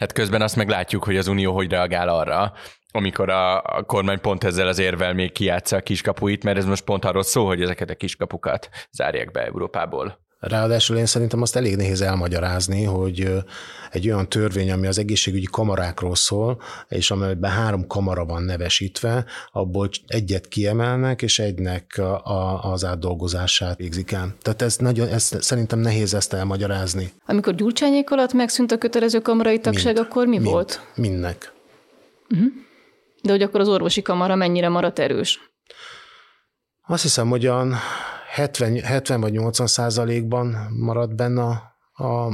Hát 0.00 0.12
közben 0.12 0.42
azt 0.42 0.56
meglátjuk, 0.56 1.04
hogy 1.04 1.16
az 1.16 1.28
Unió 1.28 1.54
hogy 1.54 1.70
reagál 1.70 2.08
arra, 2.08 2.52
amikor 2.92 3.30
a, 3.30 3.62
a 3.62 3.82
kormány 3.82 4.20
pont 4.20 4.44
ezzel 4.44 4.66
az 4.66 4.78
érvel 4.78 5.14
még 5.14 5.32
kijátsza 5.32 5.76
a 5.76 5.80
kiskapuit, 5.80 6.44
mert 6.44 6.56
ez 6.56 6.64
most 6.64 6.84
pont 6.84 7.04
arról 7.04 7.22
szól, 7.22 7.46
hogy 7.46 7.62
ezeket 7.62 7.90
a 7.90 7.94
kiskapukat 7.94 8.68
zárják 8.90 9.30
be 9.30 9.44
Európából. 9.44 10.28
Ráadásul 10.40 10.96
én 10.96 11.06
szerintem 11.06 11.42
azt 11.42 11.56
elég 11.56 11.76
nehéz 11.76 12.00
elmagyarázni, 12.00 12.84
hogy 12.84 13.32
egy 13.90 14.06
olyan 14.06 14.28
törvény, 14.28 14.70
ami 14.70 14.86
az 14.86 14.98
egészségügyi 14.98 15.46
kamarákról 15.50 16.14
szól, 16.14 16.60
és 16.88 17.10
amelyben 17.10 17.50
három 17.50 17.86
kamara 17.86 18.24
van 18.24 18.42
nevesítve, 18.42 19.24
abból 19.52 19.88
egyet 20.06 20.48
kiemelnek, 20.48 21.22
és 21.22 21.38
egynek 21.38 21.98
a, 21.98 22.72
az 22.72 22.84
átdolgozását 22.84 23.76
végzik 23.76 24.12
el. 24.12 24.34
Tehát 24.42 24.62
ez 24.62 24.76
nagyon, 24.76 25.08
ez, 25.08 25.32
szerintem 25.38 25.78
nehéz 25.78 26.14
ezt 26.14 26.32
elmagyarázni. 26.32 27.12
Amikor 27.26 27.54
Gyurcsányék 27.54 28.10
alatt 28.10 28.32
megszűnt 28.32 28.72
a 28.72 28.78
kötelező 28.78 29.20
kamarai 29.20 29.58
tagság, 29.58 29.94
mind, 29.94 30.06
akkor 30.06 30.26
mi 30.26 30.38
mind, 30.38 30.50
volt? 30.50 30.86
Mindnek. 30.94 31.52
Uh-huh. 32.30 32.48
De 33.22 33.30
hogy 33.30 33.42
akkor 33.42 33.60
az 33.60 33.68
orvosi 33.68 34.02
kamara 34.02 34.34
mennyire 34.34 34.68
maradt 34.68 34.98
erős? 34.98 35.40
Azt 36.86 37.02
hiszem, 37.02 37.28
hogy 37.28 37.46
olyan 37.46 37.74
70, 38.30 38.80
70 38.80 39.20
vagy 39.20 39.32
80 39.32 39.66
százalékban 39.66 40.56
marad 40.78 41.14
benne 41.14 41.42
a, 41.42 41.70
a, 41.92 42.26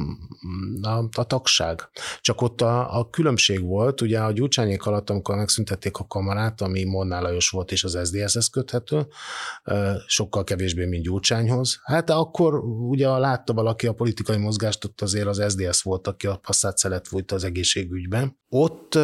a, 0.82 1.08
a 1.12 1.24
tagság. 1.24 1.88
Csak 2.20 2.40
ott 2.40 2.60
a, 2.60 2.98
a 2.98 3.10
különbség 3.10 3.64
volt, 3.64 4.00
ugye 4.00 4.20
a 4.20 4.32
gyurcsányék 4.32 4.86
alatt, 4.86 5.10
amikor 5.10 5.36
megszüntették 5.36 5.96
a 5.96 6.06
kamarát, 6.06 6.60
ami 6.60 6.84
Molnár 6.84 7.22
Lajos 7.22 7.48
volt 7.48 7.72
és 7.72 7.84
az 7.84 7.98
SZDSZ-hez 8.02 8.48
köthető, 8.48 9.06
sokkal 10.06 10.44
kevésbé, 10.44 10.84
mint 10.84 11.02
Gyurcsányhoz. 11.02 11.80
Hát 11.82 12.10
akkor 12.10 12.54
ugye 12.64 13.08
látta 13.08 13.52
valaki 13.52 13.86
a 13.86 13.92
politikai 13.92 14.36
mozgást, 14.36 14.84
ott 14.84 15.00
azért 15.00 15.26
az 15.26 15.42
SZDSZ 15.48 15.82
volt, 15.82 16.06
aki 16.06 16.26
a 16.26 16.36
passzát 16.36 16.76
szelet 16.76 17.08
volt 17.08 17.32
az 17.32 17.44
egészségügyben. 17.44 18.38
Ott 18.48 18.98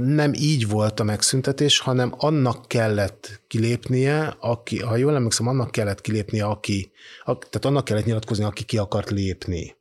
nem 0.00 0.32
így 0.34 0.68
volt 0.68 1.00
a 1.00 1.04
megszüntetés, 1.04 1.78
hanem 1.78 2.14
annak 2.16 2.68
kellett 2.68 3.42
kilépnie, 3.46 4.36
aki, 4.40 4.78
ha 4.80 4.96
jól 4.96 5.14
emlékszem, 5.14 5.46
annak 5.46 5.70
kellett 5.70 6.00
kilépnie, 6.00 6.44
aki, 6.44 6.92
tehát 7.24 7.64
annak 7.64 7.84
kellett 7.84 8.04
nyilatkozni, 8.04 8.44
aki 8.44 8.64
ki 8.64 8.78
akart 8.78 9.10
lépni. 9.10 9.76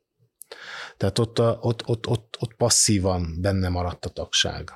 Tehát 0.97 1.19
ott, 1.19 1.39
ott, 1.39 1.87
ott, 1.87 2.07
ott, 2.07 2.37
ott 2.39 2.53
passzívan 2.53 3.37
benne 3.41 3.69
maradt 3.69 4.05
a 4.05 4.09
tagság. 4.09 4.71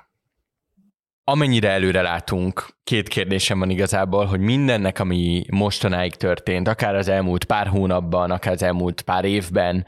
Amennyire 1.23 1.69
előre 1.69 2.01
látunk, 2.01 2.67
két 2.83 3.07
kérdésem 3.07 3.59
van 3.59 3.69
igazából, 3.69 4.25
hogy 4.25 4.39
mindennek, 4.39 4.99
ami 4.99 5.45
mostanáig 5.51 6.15
történt, 6.15 6.67
akár 6.67 6.95
az 6.95 7.07
elmúlt 7.07 7.43
pár 7.43 7.67
hónapban, 7.67 8.31
akár 8.31 8.53
az 8.53 8.63
elmúlt 8.63 9.01
pár 9.01 9.25
évben, 9.25 9.85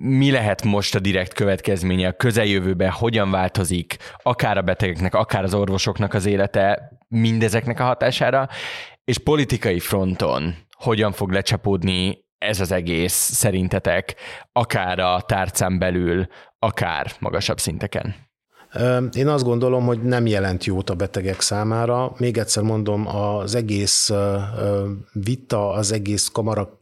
mi 0.00 0.30
lehet 0.30 0.64
most 0.64 0.94
a 0.94 0.98
direkt 0.98 1.32
következménye 1.32 2.08
a 2.08 2.12
közeljövőben, 2.12 2.90
hogyan 2.90 3.30
változik 3.30 3.96
akár 4.22 4.58
a 4.58 4.62
betegeknek, 4.62 5.14
akár 5.14 5.44
az 5.44 5.54
orvosoknak 5.54 6.14
az 6.14 6.26
élete 6.26 6.92
mindezeknek 7.08 7.80
a 7.80 7.84
hatására, 7.84 8.48
és 9.04 9.18
politikai 9.18 9.78
fronton 9.78 10.54
hogyan 10.70 11.12
fog 11.12 11.30
lecsapódni 11.30 12.24
ez 12.38 12.60
az 12.60 12.72
egész 12.72 13.12
szerintetek, 13.12 14.14
akár 14.52 14.98
a 14.98 15.20
tárcán 15.20 15.78
belül, 15.78 16.26
akár 16.58 17.12
magasabb 17.18 17.58
szinteken? 17.58 18.27
Én 19.12 19.28
azt 19.28 19.44
gondolom, 19.44 19.86
hogy 19.86 20.02
nem 20.02 20.26
jelent 20.26 20.64
jót 20.64 20.90
a 20.90 20.94
betegek 20.94 21.40
számára. 21.40 22.14
Még 22.18 22.38
egyszer 22.38 22.62
mondom, 22.62 23.06
az 23.16 23.54
egész 23.54 24.10
vita, 25.12 25.70
az 25.70 25.92
egész 25.92 26.28
kamara 26.32 26.80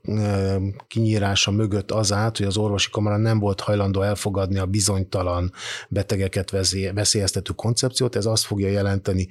kinyírása 0.89 1.51
mögött 1.51 1.91
az 1.91 2.13
át, 2.13 2.37
hogy 2.37 2.47
az 2.47 2.57
orvosi 2.57 2.91
kamara 2.91 3.17
nem 3.17 3.39
volt 3.39 3.61
hajlandó 3.61 4.03
elfogadni 4.03 4.59
a 4.59 4.67
bizonytalan 4.67 5.53
betegeket 5.89 6.51
veszélyeztető 6.95 7.53
koncepciót. 7.53 8.17
Ez 8.17 8.27
azt 8.27 8.45
fogja 8.45 8.69
jelenteni, 8.69 9.29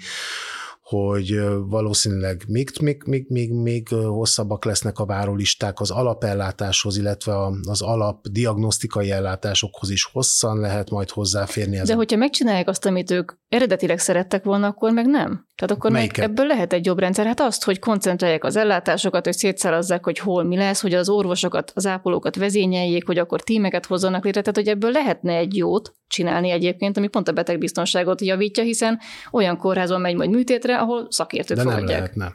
hogy 0.89 1.39
valószínűleg 1.67 2.43
még, 2.47 2.69
még, 2.81 3.03
még, 3.05 3.25
még, 3.29 3.51
még 3.51 3.87
hosszabbak 3.87 4.65
lesznek 4.65 4.99
a 4.99 5.05
várólisták 5.05 5.79
az 5.79 5.91
alapellátáshoz, 5.91 6.97
illetve 6.97 7.33
az 7.63 7.81
alapdiagnosztikai 7.81 9.11
ellátásokhoz 9.11 9.89
is 9.89 10.03
hosszan 10.11 10.59
lehet 10.59 10.89
majd 10.89 11.09
hozzáférni. 11.09 11.81
De 11.81 11.93
hogyha 11.93 12.17
megcsinálják 12.17 12.67
azt, 12.67 12.85
amit 12.85 13.11
ők 13.11 13.31
eredetileg 13.49 13.99
szerettek 13.99 14.43
volna, 14.43 14.67
akkor 14.67 14.91
meg 14.91 15.05
nem. 15.05 15.47
Tehát 15.55 15.75
akkor 15.75 15.91
Melyiket? 15.91 16.17
meg 16.17 16.29
ebből 16.29 16.45
lehet 16.45 16.73
egy 16.73 16.85
jobb 16.85 16.99
rendszer. 16.99 17.25
Hát 17.25 17.39
azt, 17.39 17.63
hogy 17.63 17.79
koncentrálják 17.79 18.43
az 18.43 18.55
ellátásokat, 18.55 19.25
hogy 19.25 19.33
szétszárazzák, 19.33 20.03
hogy 20.03 20.19
hol 20.19 20.43
mi 20.43 20.55
lesz, 20.55 20.81
hogy 20.81 20.93
az 20.93 21.09
orvosokat, 21.09 21.71
az 21.75 21.85
ápolókat 21.85 22.35
vezényeljék, 22.35 23.05
hogy 23.05 23.17
akkor 23.17 23.41
tímeket 23.41 23.85
hozzanak 23.85 24.23
létre, 24.23 24.41
tehát 24.41 24.57
hogy 24.57 24.67
ebből 24.67 24.91
lehetne 24.91 25.35
egy 25.35 25.55
jót 25.55 25.93
csinálni 26.07 26.49
egyébként, 26.49 26.97
ami 26.97 27.07
pont 27.07 27.27
a 27.27 27.31
betegbiztonságot 27.31 28.21
javítja, 28.21 28.63
hiszen 28.63 28.99
olyan 29.31 29.57
kórházon 29.57 30.01
megy 30.01 30.15
majd 30.15 30.29
műtétre, 30.29 30.74
ahol 30.79 31.07
szakértők 31.09 31.57
De 31.57 31.63
nem 31.63 31.73
fogadják. 31.73 31.99
lehetne. 31.99 32.33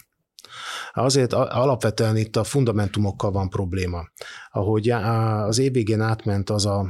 Azért 0.93 1.33
alapvetően 1.33 2.17
itt 2.17 2.37
a 2.37 2.45
fundamentumokkal 2.45 3.31
van 3.31 3.49
probléma. 3.49 4.03
Ahogy 4.51 4.91
az 4.91 5.59
évvégén 5.59 6.01
átment 6.01 6.51
az 6.51 6.67
a 6.67 6.87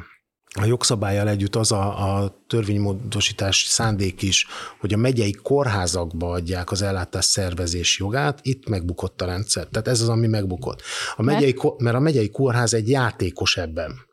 a 0.59 0.65
jogszabályjal 0.65 1.29
együtt 1.29 1.57
az 1.57 1.73
a, 1.73 2.15
a 2.15 2.43
törvénymódosítás 2.47 3.65
szándék 3.69 4.23
is, 4.23 4.47
hogy 4.81 4.93
a 4.93 4.97
megyei 4.97 5.33
kórházakba 5.33 6.31
adják 6.31 6.71
az 6.71 6.83
ellátás 6.83 7.25
szervezés 7.25 7.99
jogát, 7.99 8.39
itt 8.43 8.69
megbukott 8.69 9.23
a 9.23 9.27
rendszer. 9.27 9.67
Tehát 9.67 9.89
ez 9.89 10.01
az, 10.01 10.09
ami 10.09 10.27
megbukott. 10.27 10.83
A 11.17 11.23
megyei, 11.23 11.57
mert 11.79 11.97
a 11.97 12.01
megyei 12.01 12.31
kórház 12.31 12.75
egy 12.75 12.89
játékos 12.89 13.57
ebben. 13.57 14.09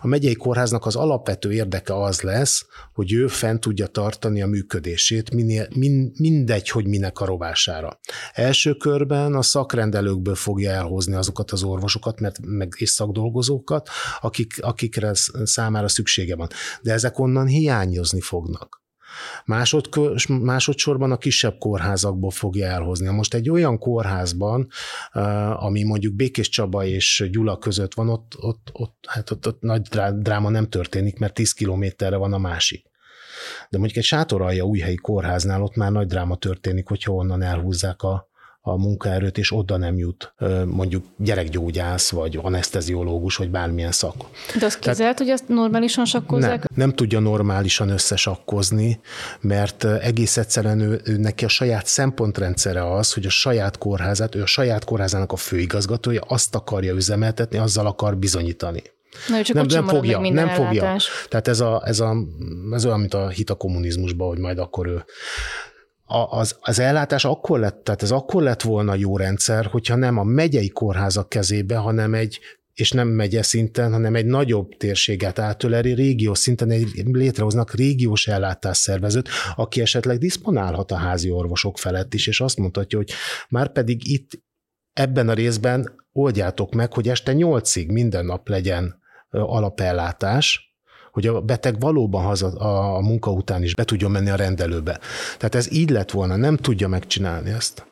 A 0.00 0.06
megyei 0.06 0.34
kórháznak 0.34 0.86
az 0.86 0.96
alapvető 0.96 1.52
érdeke 1.52 2.02
az 2.02 2.20
lesz, 2.20 2.66
hogy 2.94 3.12
ő 3.12 3.26
fent 3.26 3.60
tudja 3.60 3.86
tartani 3.86 4.42
a 4.42 4.46
működését, 4.46 5.34
minél, 5.34 5.68
min, 5.74 6.12
mindegy, 6.18 6.68
hogy 6.68 6.86
minek 6.86 7.20
a 7.20 7.24
rovására. 7.24 7.98
Első 8.32 8.74
körben 8.74 9.34
a 9.34 9.42
szakrendelőkből 9.42 10.34
fogja 10.34 10.70
elhozni 10.70 11.14
azokat 11.14 11.50
az 11.50 11.62
orvosokat 11.62 12.20
mert, 12.20 12.38
meg, 12.42 12.72
és 12.76 12.90
szakdolgozókat, 12.90 13.88
akik, 14.20 14.52
akikre 14.60 15.10
számára 15.44 15.88
szüksége 15.88 16.36
van. 16.36 16.48
De 16.82 16.92
ezek 16.92 17.18
onnan 17.18 17.46
hiányozni 17.46 18.20
fognak. 18.20 18.84
Másod, 19.44 19.88
másodszorban 20.28 21.12
a 21.12 21.16
kisebb 21.16 21.58
kórházakból 21.58 22.30
fogja 22.30 22.66
elhozni. 22.66 23.08
Most 23.08 23.34
egy 23.34 23.50
olyan 23.50 23.78
kórházban, 23.78 24.68
ami 25.52 25.82
mondjuk 25.82 26.14
Békés 26.14 26.48
Csaba 26.48 26.84
és 26.84 27.28
Gyula 27.30 27.58
között 27.58 27.94
van, 27.94 28.08
ott, 28.08 28.36
ott, 28.40 28.70
ott, 28.72 29.04
hát 29.08 29.30
ott, 29.30 29.46
ott 29.46 29.60
nagy 29.60 29.82
dráma 30.18 30.50
nem 30.50 30.68
történik, 30.68 31.18
mert 31.18 31.34
10 31.34 31.52
kilométerre 31.52 32.16
van 32.16 32.32
a 32.32 32.38
másik. 32.38 32.86
De 33.70 33.78
mondjuk 33.78 33.98
egy 33.98 34.04
sátoralja 34.04 34.64
újhelyi 34.64 34.96
kórháznál 34.96 35.62
ott 35.62 35.76
már 35.76 35.92
nagy 35.92 36.06
dráma 36.06 36.36
történik, 36.36 36.88
hogyha 36.88 37.12
onnan 37.12 37.42
elhúzzák 37.42 38.02
a, 38.02 38.28
a 38.68 38.76
munkaerőt, 38.76 39.38
és 39.38 39.52
oda 39.52 39.76
nem 39.76 39.96
jut 39.96 40.34
mondjuk 40.66 41.04
gyerekgyógyász, 41.16 42.10
vagy 42.10 42.38
anesteziológus, 42.42 43.36
vagy 43.36 43.50
bármilyen 43.50 43.92
szak. 43.92 44.14
De 44.58 44.64
az 44.64 44.78
kizárt, 44.78 45.18
hogy 45.18 45.28
ezt 45.28 45.48
normálisan 45.48 46.04
sakkozzák? 46.04 46.58
Nem, 46.58 46.66
nem 46.74 46.92
tudja 46.92 47.18
normálisan 47.20 47.88
összesakkozni, 47.88 49.00
mert 49.40 49.84
egész 49.84 50.36
egyszerűen 50.36 50.80
ő, 50.80 51.00
ő 51.04 51.16
neki 51.16 51.44
a 51.44 51.48
saját 51.48 51.86
szempontrendszere 51.86 52.92
az, 52.94 53.12
hogy 53.12 53.26
a 53.26 53.30
saját 53.30 53.78
kórházát, 53.78 54.34
ő 54.34 54.42
a 54.42 54.46
saját 54.46 54.84
kórházának 54.84 55.32
a 55.32 55.36
főigazgatója 55.36 56.20
azt 56.28 56.54
akarja 56.54 56.94
üzemeltetni, 56.94 57.58
azzal 57.58 57.86
akar 57.86 58.16
bizonyítani. 58.16 58.82
Na, 59.28 59.42
csak 59.42 59.56
nem, 59.56 59.66
nem 59.68 59.86
fogja, 59.86 60.18
nem 60.18 60.48
fogja. 60.48 60.96
Tehát 61.28 61.48
ez, 61.48 61.60
a, 61.60 61.82
ez, 61.84 62.00
a, 62.00 62.16
ez 62.72 62.86
olyan, 62.86 63.00
mint 63.00 63.14
a 63.14 63.28
hit 63.28 63.50
a 63.50 63.54
kommunizmusban, 63.54 64.28
hogy 64.28 64.38
majd 64.38 64.58
akkor 64.58 64.86
ő 64.86 65.04
az, 66.06 66.56
az 66.60 66.78
ellátás 66.78 67.24
akkor 67.24 67.58
lett, 67.58 67.84
tehát 67.84 68.02
ez 68.02 68.10
akkor 68.10 68.42
lett 68.42 68.62
volna 68.62 68.94
jó 68.94 69.16
rendszer, 69.16 69.66
hogyha 69.66 69.94
nem 69.94 70.18
a 70.18 70.24
megyei 70.24 70.68
kórházak 70.68 71.28
kezébe, 71.28 71.76
hanem 71.76 72.14
egy 72.14 72.40
és 72.76 72.90
nem 72.90 73.08
megye 73.08 73.42
szinten, 73.42 73.92
hanem 73.92 74.14
egy 74.14 74.26
nagyobb 74.26 74.76
térséget 74.76 75.38
átöleli, 75.38 75.92
régió 75.92 76.34
szinten 76.34 76.70
egy, 76.70 77.02
létrehoznak 77.12 77.74
régiós 77.74 78.26
ellátásszervezőt, 78.26 79.28
aki 79.54 79.80
esetleg 79.80 80.18
diszponálhat 80.18 80.90
a 80.90 80.96
házi 80.96 81.30
orvosok 81.30 81.78
felett 81.78 82.14
is, 82.14 82.26
és 82.26 82.40
azt 82.40 82.58
mondhatja, 82.58 82.98
hogy 82.98 83.10
már 83.48 83.72
pedig 83.72 84.10
itt 84.12 84.30
ebben 84.92 85.28
a 85.28 85.32
részben 85.32 85.94
oldjátok 86.12 86.74
meg, 86.74 86.92
hogy 86.92 87.08
este 87.08 87.32
nyolcig 87.32 87.90
minden 87.90 88.24
nap 88.24 88.48
legyen 88.48 88.98
alapellátás, 89.30 90.75
hogy 91.16 91.26
a 91.26 91.40
beteg 91.40 91.80
valóban 91.80 92.24
haza 92.24 92.46
a, 92.46 93.00
munka 93.00 93.30
után 93.30 93.62
is 93.62 93.74
be 93.74 93.84
tudjon 93.84 94.10
menni 94.10 94.30
a 94.30 94.34
rendelőbe. 94.34 94.98
Tehát 95.36 95.54
ez 95.54 95.72
így 95.72 95.90
lett 95.90 96.10
volna, 96.10 96.36
nem 96.36 96.56
tudja 96.56 96.88
megcsinálni 96.88 97.50
ezt 97.50 97.86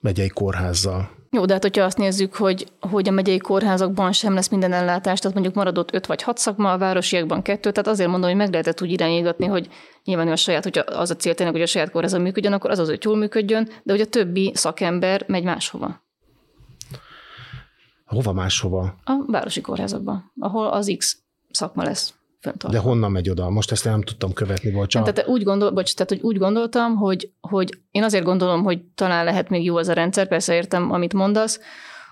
megyei 0.00 0.28
kórházzal. 0.28 1.10
Jó, 1.30 1.44
de 1.44 1.52
hát 1.52 1.62
hogyha 1.62 1.84
azt 1.84 1.98
nézzük, 1.98 2.34
hogy, 2.34 2.66
hogy 2.80 3.08
a 3.08 3.10
megyei 3.10 3.38
kórházakban 3.38 4.12
sem 4.12 4.34
lesz 4.34 4.48
minden 4.48 4.72
ellátás, 4.72 5.18
tehát 5.18 5.34
mondjuk 5.34 5.56
maradott 5.56 5.94
öt 5.94 6.06
vagy 6.06 6.22
hat 6.22 6.38
szakma, 6.38 6.72
a 6.72 6.78
városiakban 6.78 7.42
kettő, 7.42 7.70
tehát 7.70 7.88
azért 7.88 8.10
mondom, 8.10 8.28
hogy 8.28 8.38
meg 8.38 8.50
lehetett 8.50 8.82
úgy 8.82 8.90
irányítani, 8.90 9.46
hogy 9.46 9.68
nyilván 10.04 10.28
a 10.28 10.36
saját, 10.36 10.62
hogyha 10.62 10.80
az 10.80 11.10
a 11.10 11.16
cél 11.16 11.34
tényleg, 11.34 11.54
hogy 11.54 11.64
a 11.64 11.66
saját 11.66 11.90
kórházon 11.90 12.20
működjön, 12.20 12.52
akkor 12.52 12.70
az 12.70 12.78
az, 12.78 12.88
hogy 12.88 13.04
jól 13.04 13.16
működjön, 13.16 13.68
de 13.82 13.92
hogy 13.92 14.00
a 14.00 14.06
többi 14.06 14.52
szakember 14.54 15.24
megy 15.26 15.44
máshova. 15.44 16.02
Hova 18.04 18.32
máshova? 18.32 18.94
A 19.04 19.24
városi 19.26 19.60
kórházakban, 19.60 20.32
ahol 20.38 20.66
az 20.66 20.94
X 20.98 21.18
szakma 21.50 21.82
lesz 21.82 22.14
fenntartva. 22.40 22.78
De 22.78 22.78
honnan 22.78 23.10
megy 23.10 23.30
oda? 23.30 23.50
Most 23.50 23.72
ezt 23.72 23.84
nem 23.84 24.02
tudtam 24.02 24.32
követni, 24.32 24.70
bocsánat. 24.70 25.06
Nem, 25.06 25.14
tehát 25.14 25.30
úgy, 25.30 25.42
gondol, 25.42 25.70
bocs, 25.70 25.94
tehát, 25.94 26.10
hogy 26.10 26.20
úgy 26.20 26.38
gondoltam, 26.38 26.96
hogy, 26.96 27.30
hogy 27.40 27.78
én 27.90 28.02
azért 28.02 28.24
gondolom, 28.24 28.62
hogy 28.62 28.80
talán 28.94 29.24
lehet 29.24 29.48
még 29.48 29.64
jó 29.64 29.76
az 29.76 29.88
a 29.88 29.92
rendszer, 29.92 30.28
persze 30.28 30.54
értem, 30.54 30.92
amit 30.92 31.12
mondasz, 31.12 31.60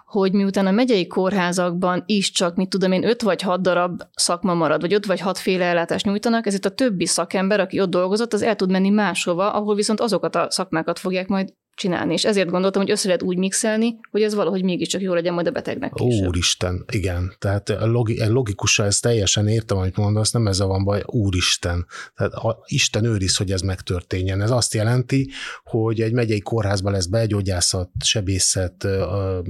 hogy 0.08 0.32
miután 0.32 0.66
a 0.66 0.70
megyei 0.70 1.06
kórházakban 1.06 2.02
is 2.06 2.30
csak, 2.30 2.56
mit 2.56 2.68
tudom 2.68 2.92
én, 2.92 3.04
öt 3.04 3.22
vagy 3.22 3.42
hat 3.42 3.60
darab 3.60 4.02
szakma 4.14 4.54
marad, 4.54 4.80
vagy 4.80 4.92
öt 4.92 5.06
vagy 5.06 5.20
hat 5.20 5.38
féle 5.38 5.64
ellátást 5.64 6.04
nyújtanak, 6.04 6.46
ezért 6.46 6.64
a 6.64 6.70
többi 6.70 7.06
szakember, 7.06 7.60
aki 7.60 7.80
ott 7.80 7.90
dolgozott, 7.90 8.32
az 8.32 8.42
el 8.42 8.56
tud 8.56 8.70
menni 8.70 8.90
máshova, 8.90 9.52
ahol 9.52 9.74
viszont 9.74 10.00
azokat 10.00 10.36
a 10.36 10.46
szakmákat 10.50 10.98
fogják 10.98 11.28
majd 11.28 11.52
csinálni. 11.78 12.12
És 12.12 12.24
ezért 12.24 12.50
gondoltam, 12.50 12.82
hogy 12.82 12.90
össze 12.90 13.06
lehet 13.06 13.22
úgy 13.22 13.36
mixelni, 13.36 13.98
hogy 14.10 14.22
ez 14.22 14.34
valahogy 14.34 14.64
mégiscsak 14.64 15.00
jó 15.00 15.14
legyen 15.14 15.34
majd 15.34 15.46
a 15.46 15.50
betegnek 15.50 15.92
később. 15.92 16.26
Úristen, 16.28 16.84
igen. 16.92 17.32
Tehát 17.38 17.76
logi, 17.80 18.24
logikusan 18.26 18.86
ezt 18.86 19.02
teljesen 19.02 19.48
értem, 19.48 19.76
amit 19.76 19.96
mondasz, 19.96 20.30
nem 20.30 20.46
ezzel 20.46 20.66
van 20.66 20.84
baj, 20.84 21.02
úristen. 21.06 21.86
Tehát 22.16 22.32
a, 22.32 22.62
Isten 22.66 23.04
őriz, 23.04 23.36
hogy 23.36 23.52
ez 23.52 23.60
megtörténjen. 23.60 24.40
Ez 24.40 24.50
azt 24.50 24.74
jelenti, 24.74 25.30
hogy 25.64 26.00
egy 26.00 26.12
megyei 26.12 26.40
kórházban 26.40 26.92
lesz 26.92 27.06
begyógyászat, 27.06 27.90
sebészet, 28.04 28.86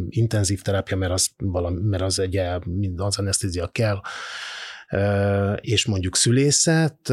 intenzív 0.09 0.63
terápia, 0.63 0.97
mert 0.97 1.13
az, 1.13 1.29
valami, 1.37 1.81
mert 1.83 2.03
az 2.03 2.19
egy 2.19 2.37
az 2.97 3.19
anesztézia 3.19 3.67
kell, 3.67 4.01
és 5.61 5.87
mondjuk 5.87 6.17
szülészet, 6.17 7.13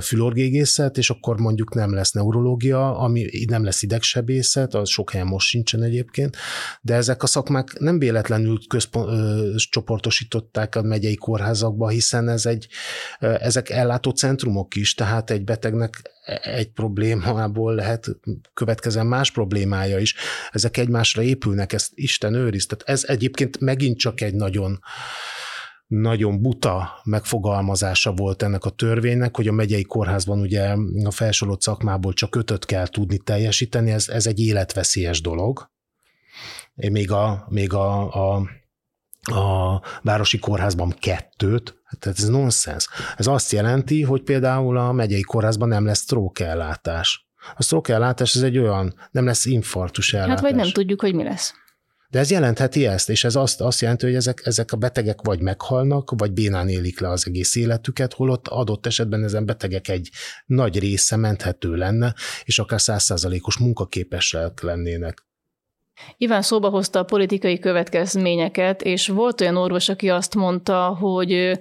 fülorgégészet, 0.00 0.98
és 0.98 1.10
akkor 1.10 1.38
mondjuk 1.38 1.74
nem 1.74 1.94
lesz 1.94 2.12
neurológia, 2.12 2.98
ami 2.98 3.28
nem 3.48 3.64
lesz 3.64 3.82
idegsebészet, 3.82 4.74
az 4.74 4.88
sok 4.88 5.10
helyen 5.10 5.26
most 5.26 5.48
sincsen 5.48 5.82
egyébként, 5.82 6.36
de 6.80 6.94
ezek 6.94 7.22
a 7.22 7.26
szakmák 7.26 7.78
nem 7.78 7.98
véletlenül 7.98 8.58
központ, 8.68 9.10
csoportosították 9.70 10.74
a 10.74 10.82
megyei 10.82 11.16
kórházakba, 11.16 11.88
hiszen 11.88 12.28
ez 12.28 12.46
egy, 12.46 12.66
ezek 13.18 13.70
ellátó 13.70 14.10
centrumok 14.10 14.74
is, 14.74 14.94
tehát 14.94 15.30
egy 15.30 15.44
betegnek 15.44 16.12
egy 16.42 16.70
problémából 16.70 17.74
lehet 17.74 18.10
következzen 18.54 19.06
más 19.06 19.30
problémája 19.30 19.98
is. 19.98 20.14
Ezek 20.50 20.76
egymásra 20.76 21.22
épülnek, 21.22 21.72
ezt 21.72 21.90
Isten 21.94 22.34
őriz. 22.34 22.66
Tehát 22.66 22.84
ez 22.88 23.04
egyébként 23.06 23.60
megint 23.60 23.98
csak 23.98 24.20
egy 24.20 24.34
nagyon 24.34 24.80
nagyon 25.86 26.42
buta 26.42 27.00
megfogalmazása 27.04 28.12
volt 28.12 28.42
ennek 28.42 28.64
a 28.64 28.70
törvénynek, 28.70 29.36
hogy 29.36 29.48
a 29.48 29.52
megyei 29.52 29.82
kórházban 29.82 30.40
ugye 30.40 30.76
a 31.04 31.10
felsorolt 31.10 31.60
szakmából 31.60 32.12
csak 32.12 32.36
ötöt 32.36 32.64
kell 32.64 32.86
tudni 32.86 33.18
teljesíteni, 33.18 33.90
ez, 33.90 34.08
ez 34.08 34.26
egy 34.26 34.40
életveszélyes 34.40 35.20
dolog. 35.20 35.70
Még 36.74 37.10
a, 37.10 37.46
még 37.48 37.72
a, 37.72 38.12
a, 38.12 38.48
a 39.20 39.80
városi 40.02 40.38
kórházban 40.38 40.94
kettőt, 40.98 41.82
tehát 41.98 42.18
ez 42.18 42.28
nonsens. 42.28 42.88
Ez 43.16 43.26
azt 43.26 43.52
jelenti, 43.52 44.02
hogy 44.02 44.22
például 44.22 44.76
a 44.76 44.92
megyei 44.92 45.22
kórházban 45.22 45.68
nem 45.68 45.84
lesz 45.84 46.00
stroke 46.00 46.46
ellátás. 46.46 47.28
A 47.56 47.62
stroke 47.62 47.94
ellátás 47.94 48.34
ez 48.34 48.42
egy 48.42 48.58
olyan, 48.58 48.94
nem 49.10 49.24
lesz 49.24 49.44
infarktus 49.44 50.14
ellátás. 50.14 50.34
Hát 50.34 50.42
vagy 50.42 50.54
nem 50.54 50.70
tudjuk, 50.70 51.00
hogy 51.00 51.14
mi 51.14 51.22
lesz. 51.22 51.54
De 52.14 52.20
ez 52.20 52.30
jelentheti 52.30 52.86
ezt, 52.86 53.10
és 53.10 53.24
ez 53.24 53.36
azt, 53.36 53.60
azt 53.60 53.80
jelenti, 53.80 54.06
hogy 54.06 54.14
ezek, 54.14 54.40
ezek 54.44 54.72
a 54.72 54.76
betegek 54.76 55.18
vagy 55.22 55.40
meghalnak, 55.40 56.10
vagy 56.16 56.32
bénán 56.32 56.68
élik 56.68 57.00
le 57.00 57.08
az 57.08 57.26
egész 57.26 57.56
életüket, 57.56 58.12
holott 58.12 58.48
adott 58.48 58.86
esetben 58.86 59.24
ezen 59.24 59.46
betegek 59.46 59.88
egy 59.88 60.10
nagy 60.46 60.78
része 60.78 61.16
menthető 61.16 61.74
lenne, 61.74 62.14
és 62.44 62.58
akár 62.58 62.80
százszázalékos 62.80 63.58
munkaképesek 63.58 64.62
lennének. 64.62 65.26
Iván 66.16 66.42
szóba 66.42 66.68
hozta 66.68 66.98
a 66.98 67.04
politikai 67.04 67.58
következményeket, 67.58 68.82
és 68.82 69.08
volt 69.08 69.40
olyan 69.40 69.56
orvos, 69.56 69.88
aki 69.88 70.10
azt 70.10 70.34
mondta, 70.34 70.96
hogy 71.00 71.58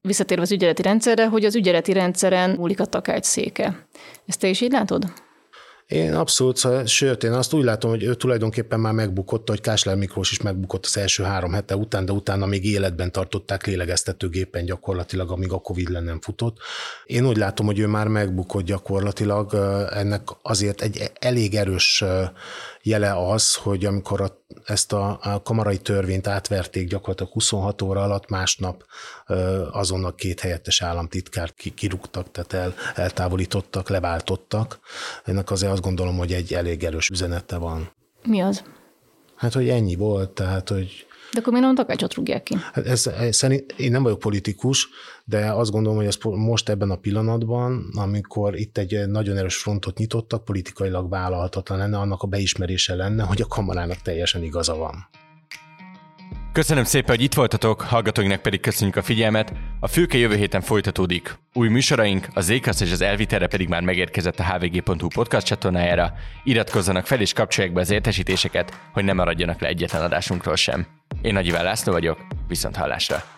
visszatérve 0.00 0.42
az 0.42 0.52
ügyeleti 0.52 0.82
rendszerre, 0.82 1.26
hogy 1.26 1.44
az 1.44 1.56
ügyeleti 1.56 1.92
rendszeren 1.92 2.50
múlik 2.50 2.80
a 2.80 2.86
takács 2.86 3.24
széke. 3.24 3.88
Ezt 4.26 4.40
te 4.40 4.48
is 4.48 4.60
így 4.60 4.72
látod? 4.72 5.04
Én 5.88 6.14
abszolút, 6.14 6.86
sőt, 6.86 7.24
én 7.24 7.32
azt 7.32 7.52
úgy 7.52 7.64
látom, 7.64 7.90
hogy 7.90 8.02
ő 8.02 8.14
tulajdonképpen 8.14 8.80
már 8.80 8.92
megbukott, 8.92 9.48
hogy 9.48 9.60
Kásler 9.60 9.96
Miklós 9.96 10.30
is 10.30 10.40
megbukott 10.40 10.84
az 10.84 10.96
első 10.96 11.22
három 11.22 11.52
hete 11.52 11.76
után, 11.76 12.04
de 12.04 12.12
utána 12.12 12.46
még 12.46 12.64
életben 12.64 13.12
tartották 13.12 13.66
lélegeztetőgépen 13.66 14.64
gyakorlatilag, 14.64 15.30
amíg 15.30 15.52
a 15.52 15.58
Covid 15.58 15.88
le 15.88 16.00
nem 16.00 16.20
futott. 16.20 16.56
Én 17.04 17.26
úgy 17.26 17.36
látom, 17.36 17.66
hogy 17.66 17.78
ő 17.78 17.86
már 17.86 18.08
megbukott 18.08 18.64
gyakorlatilag, 18.64 19.54
ennek 19.90 20.28
azért 20.42 20.80
egy 20.80 21.10
elég 21.14 21.54
erős 21.54 22.04
jele 22.88 23.30
az, 23.30 23.54
hogy 23.54 23.84
amikor 23.84 24.20
a, 24.20 24.44
ezt 24.64 24.92
a, 24.92 25.18
a 25.22 25.42
kamarai 25.42 25.78
törvényt 25.78 26.26
átverték 26.26 26.88
gyakorlatilag 26.88 27.32
26 27.32 27.82
óra 27.82 28.02
alatt, 28.02 28.28
másnap 28.28 28.84
azonnal 29.70 30.14
két 30.14 30.40
helyettes 30.40 30.82
államtitkárt 30.82 31.54
kirúgtak, 31.74 32.30
tehát 32.30 32.52
el, 32.52 32.74
eltávolítottak, 32.94 33.88
leváltottak. 33.88 34.78
Ennek 35.24 35.50
azért 35.50 35.72
azt 35.72 35.82
gondolom, 35.82 36.16
hogy 36.16 36.32
egy 36.32 36.54
elég 36.54 36.84
erős 36.84 37.08
üzenete 37.08 37.56
van. 37.56 37.92
Mi 38.22 38.40
az? 38.40 38.62
Hát, 39.36 39.52
hogy 39.52 39.68
ennyi 39.68 39.94
volt, 39.94 40.30
tehát, 40.30 40.68
hogy 40.68 41.06
de 41.32 41.38
akkor 41.38 41.52
miért 41.52 41.66
nem 41.66 41.74
takácsot 41.74 42.14
rúgják 42.14 42.42
ki? 42.42 42.56
Hát 42.72 42.86
ez, 42.86 43.06
ez, 43.06 43.36
szerint, 43.36 43.72
én 43.76 43.90
nem 43.90 44.02
vagyok 44.02 44.18
politikus, 44.18 44.88
de 45.24 45.52
azt 45.52 45.70
gondolom, 45.70 45.98
hogy 45.98 46.06
ez 46.06 46.16
most 46.22 46.68
ebben 46.68 46.90
a 46.90 46.96
pillanatban, 46.96 47.90
amikor 47.94 48.58
itt 48.58 48.78
egy 48.78 49.06
nagyon 49.06 49.36
erős 49.36 49.56
frontot 49.56 49.98
nyitottak, 49.98 50.44
politikailag 50.44 51.10
vállalhatatlan 51.10 51.78
lenne, 51.78 51.98
annak 51.98 52.22
a 52.22 52.26
beismerése 52.26 52.94
lenne, 52.94 53.22
hogy 53.22 53.40
a 53.40 53.46
kamarának 53.46 54.02
teljesen 54.02 54.42
igaza 54.42 54.76
van. 54.76 55.08
Köszönöm 56.52 56.84
szépen, 56.84 57.14
hogy 57.14 57.24
itt 57.24 57.34
voltatok, 57.34 57.80
hallgatóinknak 57.80 58.42
pedig 58.42 58.60
köszönjük 58.60 58.96
a 58.96 59.02
figyelmet. 59.02 59.52
A 59.80 59.86
fülke 59.86 60.18
jövő 60.18 60.36
héten 60.36 60.60
folytatódik. 60.60 61.38
Új 61.52 61.68
műsoraink, 61.68 62.28
az 62.34 62.48
Ékasz 62.48 62.80
és 62.80 62.92
az 62.92 63.00
Elviterre 63.00 63.46
pedig 63.46 63.68
már 63.68 63.82
megérkezett 63.82 64.38
a 64.38 64.44
hvg.hu 64.44 65.08
podcast 65.08 65.46
csatornájára. 65.46 66.12
Iratkozzanak 66.44 67.06
fel 67.06 67.20
és 67.20 67.32
kapcsolják 67.32 67.72
be 67.72 67.80
az 67.80 67.90
értesítéseket, 67.90 68.80
hogy 68.92 69.04
ne 69.04 69.12
maradjanak 69.12 69.60
le 69.60 69.68
egyetlen 69.68 70.02
adásunkról 70.02 70.56
sem. 70.56 70.86
Én 71.22 71.32
Nagy 71.32 71.46
Iván 71.46 71.64
László 71.64 71.92
vagyok, 71.92 72.26
viszont 72.48 72.76
hallásra! 72.76 73.37